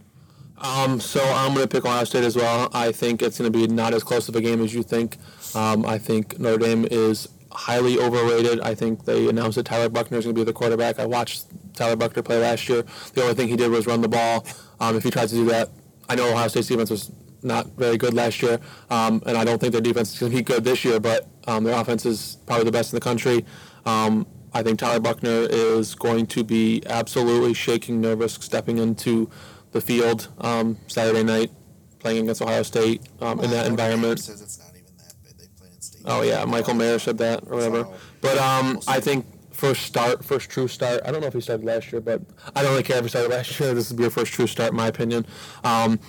Um, 0.58 1.00
so 1.00 1.20
I'm 1.20 1.54
going 1.54 1.66
to 1.66 1.68
pick 1.68 1.84
Ohio 1.84 2.04
State 2.04 2.24
as 2.24 2.36
well. 2.36 2.70
I 2.72 2.92
think 2.92 3.20
it's 3.20 3.38
going 3.38 3.52
to 3.52 3.58
be 3.58 3.66
not 3.66 3.92
as 3.92 4.04
close 4.04 4.28
of 4.28 4.36
a 4.36 4.40
game 4.40 4.62
as 4.62 4.72
you 4.72 4.84
think. 4.84 5.18
Um, 5.56 5.84
I 5.84 5.98
think 5.98 6.38
Notre 6.38 6.58
Dame 6.58 6.86
is 6.88 7.28
highly 7.50 7.98
overrated. 7.98 8.60
I 8.60 8.74
think 8.74 9.04
they 9.04 9.28
announced 9.28 9.56
that 9.56 9.64
Tyler 9.64 9.88
Buchner 9.88 10.18
is 10.18 10.24
going 10.24 10.36
to 10.36 10.40
be 10.40 10.44
the 10.44 10.52
quarterback. 10.52 11.00
I 11.00 11.06
watched 11.06 11.46
Tyler 11.74 11.96
Buchner 11.96 12.22
play 12.22 12.38
last 12.38 12.68
year. 12.68 12.84
The 13.14 13.22
only 13.22 13.34
thing 13.34 13.48
he 13.48 13.56
did 13.56 13.70
was 13.70 13.86
run 13.86 14.00
the 14.00 14.08
ball. 14.08 14.46
Um, 14.78 14.96
if 14.96 15.02
he 15.02 15.10
tries 15.10 15.30
to 15.30 15.36
do 15.36 15.46
that, 15.46 15.68
I 16.08 16.14
know 16.14 16.30
Ohio 16.30 16.48
State's 16.48 16.68
defense 16.68 16.90
was 16.90 17.10
not 17.42 17.66
very 17.76 17.96
good 17.96 18.14
last 18.14 18.42
year, 18.42 18.60
um, 18.90 19.22
and 19.26 19.36
I 19.36 19.44
don't 19.44 19.60
think 19.60 19.72
their 19.72 19.80
defense 19.80 20.12
is 20.12 20.20
going 20.20 20.32
to 20.32 20.38
be 20.38 20.42
good 20.42 20.64
this 20.64 20.84
year. 20.84 21.00
But 21.00 21.28
um, 21.46 21.64
their 21.64 21.78
offense 21.78 22.06
is 22.06 22.38
probably 22.46 22.64
the 22.64 22.72
best 22.72 22.92
in 22.92 22.96
the 22.96 23.00
country. 23.00 23.44
Um, 23.84 24.26
I 24.54 24.62
think 24.62 24.78
Tyler 24.78 25.00
Buchner 25.00 25.46
is 25.50 25.94
going 25.94 26.26
to 26.28 26.44
be 26.44 26.82
absolutely 26.86 27.54
shaking 27.54 28.00
nervous 28.00 28.34
stepping 28.34 28.78
into 28.78 29.30
the 29.72 29.80
field 29.80 30.28
um, 30.38 30.78
Saturday 30.86 31.22
night, 31.22 31.50
playing 31.98 32.24
against 32.24 32.42
Ohio 32.42 32.62
State 32.62 33.02
um, 33.20 33.40
in 33.40 33.50
that 33.50 33.66
environment. 33.66 34.20
says 34.20 34.42
it's 34.42 34.58
not 34.58 34.68
even 34.70 34.94
that 34.98 35.14
big. 35.24 35.38
They 35.38 35.46
play 35.58 35.68
in 35.74 35.80
state. 35.80 36.02
Oh 36.04 36.22
yeah, 36.22 36.44
Michael 36.44 36.74
Mayer 36.74 36.98
said 36.98 37.18
that 37.18 37.42
or 37.46 37.56
whatever. 37.56 37.86
But 38.20 38.38
um, 38.38 38.80
I 38.86 39.00
think 39.00 39.26
first 39.62 39.82
start, 39.82 40.24
first 40.24 40.50
true 40.50 40.66
start. 40.66 41.00
I 41.04 41.12
don't 41.12 41.20
know 41.20 41.28
if 41.28 41.34
he 41.34 41.40
started 41.40 41.64
last 41.64 41.92
year, 41.92 42.00
but 42.00 42.20
I 42.56 42.62
don't 42.62 42.72
really 42.72 42.82
care 42.82 42.96
if 42.96 43.04
he 43.04 43.08
started 43.08 43.30
last 43.30 43.60
year. 43.60 43.72
This 43.74 43.90
will 43.90 43.96
be 43.96 44.02
your 44.02 44.10
first 44.10 44.32
true 44.32 44.48
start, 44.48 44.72
in 44.72 44.76
my 44.76 44.88
opinion. 44.88 45.24
Um, 45.62 46.00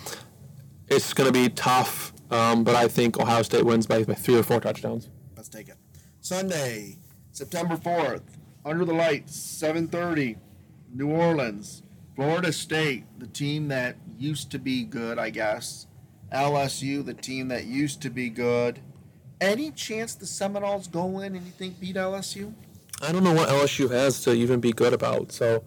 it's 0.88 1.14
going 1.14 1.32
to 1.32 1.32
be 1.32 1.48
tough, 1.50 2.12
um, 2.32 2.64
but 2.64 2.74
I 2.74 2.88
think 2.88 3.16
Ohio 3.20 3.42
State 3.42 3.64
wins 3.64 3.86
by, 3.86 4.02
by 4.02 4.14
three 4.14 4.36
or 4.36 4.42
four 4.42 4.58
touchdowns. 4.58 5.08
Let's 5.36 5.48
take 5.48 5.68
it. 5.68 5.76
Sunday, 6.20 6.98
September 7.30 7.76
4th, 7.76 8.22
under 8.64 8.84
the 8.84 8.92
lights, 8.92 9.36
7:30, 9.36 10.36
New 10.92 11.12
Orleans, 11.12 11.84
Florida 12.16 12.52
State, 12.52 13.04
the 13.20 13.28
team 13.28 13.68
that 13.68 13.94
used 14.18 14.50
to 14.50 14.58
be 14.58 14.82
good, 14.82 15.16
I 15.16 15.30
guess. 15.30 15.86
LSU, 16.32 17.04
the 17.04 17.14
team 17.14 17.46
that 17.48 17.66
used 17.66 18.02
to 18.02 18.10
be 18.10 18.30
good. 18.30 18.80
Any 19.40 19.70
chance 19.70 20.16
the 20.16 20.26
Seminoles 20.26 20.88
go 20.88 21.20
in 21.20 21.36
and 21.36 21.46
you 21.46 21.52
think 21.52 21.78
beat 21.78 21.94
LSU? 21.94 22.52
I 23.02 23.12
don't 23.12 23.24
know 23.24 23.32
what 23.32 23.48
LSU 23.48 23.90
has 23.90 24.22
to 24.22 24.32
even 24.32 24.60
be 24.60 24.72
good 24.72 24.92
about. 24.92 25.32
So, 25.32 25.64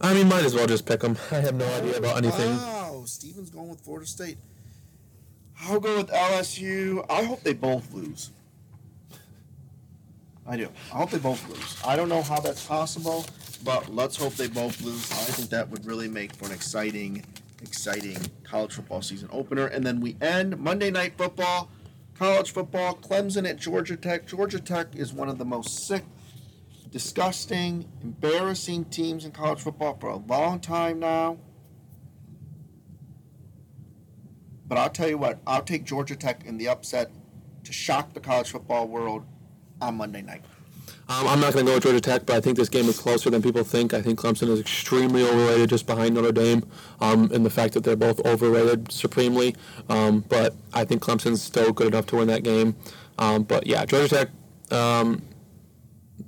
I 0.00 0.14
mean, 0.14 0.28
might 0.28 0.44
as 0.44 0.54
well 0.54 0.66
just 0.66 0.86
pick 0.86 1.00
them. 1.00 1.16
I 1.30 1.36
have 1.36 1.54
no 1.54 1.66
idea 1.74 1.96
about 1.96 2.18
anything. 2.18 2.56
Wow, 2.56 3.02
Steven's 3.06 3.50
going 3.50 3.68
with 3.68 3.80
Florida 3.80 4.06
State. 4.06 4.38
I'll 5.62 5.80
go 5.80 5.96
with 5.96 6.10
LSU. 6.10 7.04
I 7.08 7.24
hope 7.24 7.42
they 7.42 7.54
both 7.54 7.92
lose. 7.92 8.30
I 10.46 10.56
do. 10.56 10.68
I 10.92 10.98
hope 10.98 11.10
they 11.10 11.18
both 11.18 11.48
lose. 11.48 11.76
I 11.84 11.96
don't 11.96 12.08
know 12.08 12.22
how 12.22 12.38
that's 12.38 12.64
possible, 12.64 13.26
but 13.64 13.92
let's 13.92 14.16
hope 14.16 14.34
they 14.34 14.46
both 14.46 14.80
lose. 14.82 15.10
I 15.10 15.32
think 15.32 15.50
that 15.50 15.68
would 15.70 15.84
really 15.84 16.08
make 16.08 16.34
for 16.34 16.46
an 16.46 16.52
exciting, 16.52 17.24
exciting 17.62 18.16
college 18.44 18.74
football 18.74 19.02
season 19.02 19.28
opener. 19.32 19.66
And 19.66 19.84
then 19.84 20.00
we 20.00 20.16
end 20.20 20.56
Monday 20.58 20.90
Night 20.90 21.14
Football, 21.18 21.68
college 22.18 22.50
football, 22.50 22.94
Clemson 22.94 23.48
at 23.48 23.58
Georgia 23.58 23.96
Tech. 23.96 24.26
Georgia 24.26 24.60
Tech 24.60 24.94
is 24.96 25.12
one 25.12 25.28
of 25.28 25.38
the 25.38 25.44
most 25.44 25.86
sick, 25.86 26.04
disgusting, 26.90 27.86
embarrassing 28.02 28.86
teams 28.86 29.24
in 29.24 29.32
college 29.32 29.60
football 29.60 29.96
for 30.00 30.08
a 30.08 30.16
long 30.16 30.60
time 30.60 30.98
now. 30.98 31.38
But 34.66 34.78
I'll 34.78 34.90
tell 34.90 35.08
you 35.08 35.18
what, 35.18 35.40
I'll 35.46 35.62
take 35.62 35.84
Georgia 35.84 36.16
Tech 36.16 36.44
in 36.44 36.58
the 36.58 36.68
upset 36.68 37.10
to 37.64 37.72
shock 37.72 38.14
the 38.14 38.20
college 38.20 38.50
football 38.50 38.88
world 38.88 39.24
on 39.80 39.96
Monday 39.96 40.22
night. 40.22 40.44
Um, 41.08 41.28
I'm 41.28 41.38
not 41.40 41.52
going 41.52 41.64
to 41.64 41.70
go 41.70 41.76
with 41.76 41.84
Georgia 41.84 42.00
Tech, 42.00 42.26
but 42.26 42.34
I 42.34 42.40
think 42.40 42.56
this 42.56 42.68
game 42.68 42.86
is 42.86 42.98
closer 42.98 43.30
than 43.30 43.40
people 43.40 43.62
think. 43.62 43.94
I 43.94 44.02
think 44.02 44.18
Clemson 44.18 44.48
is 44.48 44.58
extremely 44.58 45.22
overrated 45.22 45.70
just 45.70 45.86
behind 45.86 46.14
Notre 46.16 46.32
Dame 46.32 46.64
um, 47.00 47.30
in 47.32 47.44
the 47.44 47.50
fact 47.50 47.74
that 47.74 47.84
they're 47.84 47.94
both 47.94 48.18
overrated 48.26 48.90
supremely. 48.90 49.54
Um, 49.88 50.24
but 50.28 50.54
I 50.74 50.84
think 50.84 51.02
Clemson's 51.02 51.42
still 51.42 51.72
good 51.72 51.86
enough 51.88 52.06
to 52.06 52.16
win 52.16 52.26
that 52.26 52.42
game. 52.42 52.74
Um, 53.18 53.44
but 53.44 53.68
yeah, 53.68 53.84
Georgia 53.84 54.08
Tech, 54.08 54.76
um, 54.76 55.22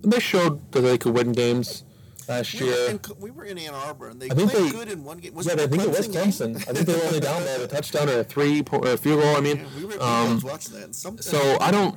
they 0.02 0.20
showed 0.20 0.70
that 0.70 0.82
they 0.82 0.96
could 0.96 1.12
win 1.12 1.32
games 1.32 1.82
last 2.28 2.54
We 2.60 2.66
year. 2.68 2.90
in, 2.90 3.00
we 3.18 3.32
were 3.32 3.44
in 3.46 3.58
Ann 3.58 3.74
Arbor, 3.74 4.08
and 4.10 4.20
they 4.22 4.30
I 4.30 4.34
think 4.34 4.52
played 4.52 4.66
they- 4.66 4.70
good 4.70 4.92
in 4.92 5.02
one 5.02 5.18
game. 5.18 5.34
Was 5.34 5.46
Yeah, 5.46 5.54
I 5.54 5.66
think 5.66 5.82
it 5.82 5.88
was? 5.88 6.06
Clemson. 6.08 6.56
I 6.68 6.72
think 6.72 6.86
they 6.86 6.94
were 6.94 7.04
only 7.04 7.18
down 7.20 7.42
by 7.42 7.48
a 7.50 7.66
touchdown 7.66 8.08
or 8.10 8.20
a 8.20 8.24
three 8.24 8.62
po- 8.62 8.78
or 8.78 8.92
a 8.92 8.96
field 8.96 9.22
goal. 9.22 9.34
I 9.36 9.40
mean, 9.40 9.56
Yeah, 9.56 9.64
we 9.76 9.82
were, 9.86 9.94
we 9.94 9.98
um, 9.98 10.40
watching 10.44 10.74
that. 10.74 10.94
Something 10.94 11.22
So 11.22 11.56
I 11.60 11.72
don't. 11.72 11.96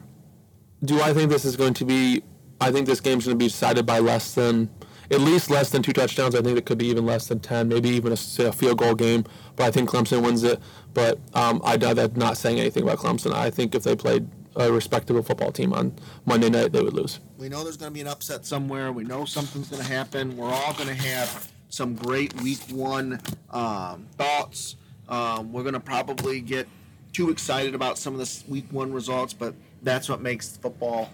Do 0.83 0.99
I 0.99 1.13
think 1.13 1.29
this 1.29 1.45
is 1.45 1.55
going 1.55 1.75
to 1.75 1.85
be? 1.85 2.23
I 2.61 2.71
think 2.71 2.85
this 2.85 3.01
game's 3.01 3.25
going 3.25 3.37
to 3.37 3.43
be 3.43 3.47
decided 3.47 3.87
by 3.87 3.97
less 3.99 4.35
than, 4.35 4.69
at 5.09 5.19
least 5.19 5.49
less 5.49 5.71
than 5.71 5.81
two 5.81 5.93
touchdowns. 5.93 6.35
I 6.35 6.41
think 6.41 6.59
it 6.59 6.65
could 6.67 6.77
be 6.77 6.85
even 6.87 7.07
less 7.07 7.27
than 7.27 7.39
ten, 7.39 7.67
maybe 7.67 7.89
even 7.89 8.13
a, 8.13 8.17
say 8.17 8.45
a 8.45 8.51
field 8.51 8.77
goal 8.77 8.93
game. 8.93 9.25
But 9.55 9.65
I 9.65 9.71
think 9.71 9.89
Clemson 9.89 10.23
wins 10.23 10.43
it. 10.43 10.59
But 10.93 11.19
um, 11.33 11.59
I 11.65 11.75
doubt 11.75 11.95
that. 11.95 12.15
Not 12.15 12.37
saying 12.37 12.59
anything 12.59 12.83
about 12.83 12.99
Clemson. 12.99 13.33
I 13.33 13.49
think 13.49 13.73
if 13.73 13.81
they 13.83 13.95
played 13.95 14.29
a 14.55 14.71
respectable 14.71 15.23
football 15.23 15.51
team 15.51 15.73
on 15.73 15.93
Monday 16.25 16.49
night, 16.49 16.71
they 16.71 16.83
would 16.83 16.93
lose. 16.93 17.19
We 17.37 17.49
know 17.49 17.63
there's 17.63 17.77
going 17.77 17.89
to 17.89 17.93
be 17.93 18.01
an 18.01 18.07
upset 18.07 18.45
somewhere. 18.45 18.91
We 18.91 19.05
know 19.05 19.25
something's 19.25 19.69
going 19.69 19.81
to 19.81 19.87
happen. 19.91 20.37
We're 20.37 20.53
all 20.53 20.73
going 20.73 20.89
to 20.89 20.93
have 20.93 21.51
some 21.69 21.95
great 21.95 22.39
week 22.41 22.59
one 22.69 23.19
um, 23.49 24.05
thoughts. 24.17 24.75
Um, 25.09 25.51
we're 25.51 25.63
going 25.63 25.73
to 25.73 25.79
probably 25.79 26.41
get 26.41 26.67
too 27.11 27.31
excited 27.31 27.73
about 27.73 27.97
some 27.97 28.13
of 28.13 28.19
the 28.19 28.43
week 28.51 28.65
one 28.69 28.93
results, 28.93 29.33
but 29.33 29.55
that's 29.81 30.07
what 30.07 30.21
makes 30.21 30.57
football 30.57 31.09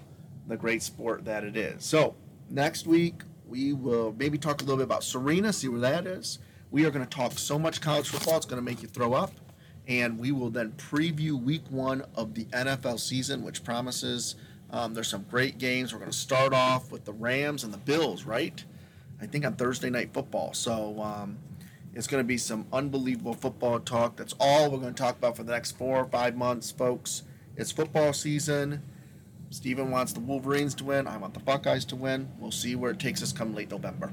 the 0.48 0.58
great 0.58 0.82
sport 0.82 1.26
that 1.26 1.44
it 1.44 1.56
is. 1.58 1.84
So, 1.84 2.16
next 2.50 2.88
week, 2.88 3.22
we 3.48 3.74
will 3.74 4.16
maybe 4.18 4.38
talk 4.38 4.62
a 4.62 4.64
little 4.64 4.78
bit 4.78 4.84
about 4.84 5.04
Serena, 5.04 5.54
see 5.54 5.68
where 5.68 5.80
that 5.82 6.06
is. 6.06 6.40
We 6.72 6.86
are 6.86 6.92
going 6.92 7.06
to 7.06 7.10
talk 7.10 7.34
so 7.34 7.58
much 7.58 7.82
college 7.82 8.10
football, 8.10 8.38
it's 8.38 8.46
going 8.46 8.62
to 8.62 8.66
make 8.66 8.82
you 8.82 8.88
throw 8.88 9.14
up. 9.14 9.32
And 9.88 10.20
we 10.20 10.34
will 10.34 10.50
then 10.50 10.74
preview 10.74 11.42
week 11.42 11.64
one 11.70 12.04
of 12.14 12.34
the 12.34 12.44
NFL 12.46 13.00
season, 13.00 13.44
which 13.44 13.64
promises 13.64 14.36
um, 14.70 14.94
there's 14.94 15.08
some 15.08 15.26
great 15.30 15.58
games. 15.58 15.94
We're 15.94 16.00
going 16.00 16.12
to 16.12 16.18
start 16.18 16.54
off 16.54 16.92
with 16.92 17.06
the 17.06 17.14
Rams 17.14 17.64
and 17.64 17.74
the 17.74 17.78
Bills, 17.78 18.26
right? 18.26 18.64
I 19.22 19.26
think 19.26 19.46
on 19.46 19.56
Thursday 19.56 19.90
night 19.90 20.14
football. 20.14 20.54
So 20.54 21.02
um, 21.02 21.38
it's 21.94 22.06
going 22.08 22.22
to 22.22 22.28
be 22.28 22.38
some 22.38 22.66
unbelievable 22.74 23.34
football 23.34 23.80
talk. 23.80 24.18
That's 24.18 24.36
all 24.40 24.70
we're 24.70 24.80
going 24.80 24.94
to 24.94 25.02
talk 25.02 25.18
about 25.18 25.38
for 25.38 25.44
the 25.44 25.54
next 25.54 25.78
four 25.78 25.98
or 25.98 26.06
five 26.06 26.36
months, 26.36 26.70
folks. 26.70 27.24
It's 27.56 27.72
football 27.72 28.12
season. 28.12 28.84
Steven 29.50 29.92
wants 29.92 30.14
the 30.14 30.20
Wolverines 30.20 30.76
to 30.76 30.84
win. 30.84 31.08
I 31.08 31.18
want 31.18 31.34
the 31.34 31.40
Buckeyes 31.40 31.86
to 31.86 31.96
win. 31.96 32.30
We'll 32.38 32.52
see 32.52 32.76
where 32.76 32.92
it 32.92 33.00
takes 33.00 33.24
us 33.24 33.32
come 33.32 33.56
late 33.56 33.72
November. 33.72 34.12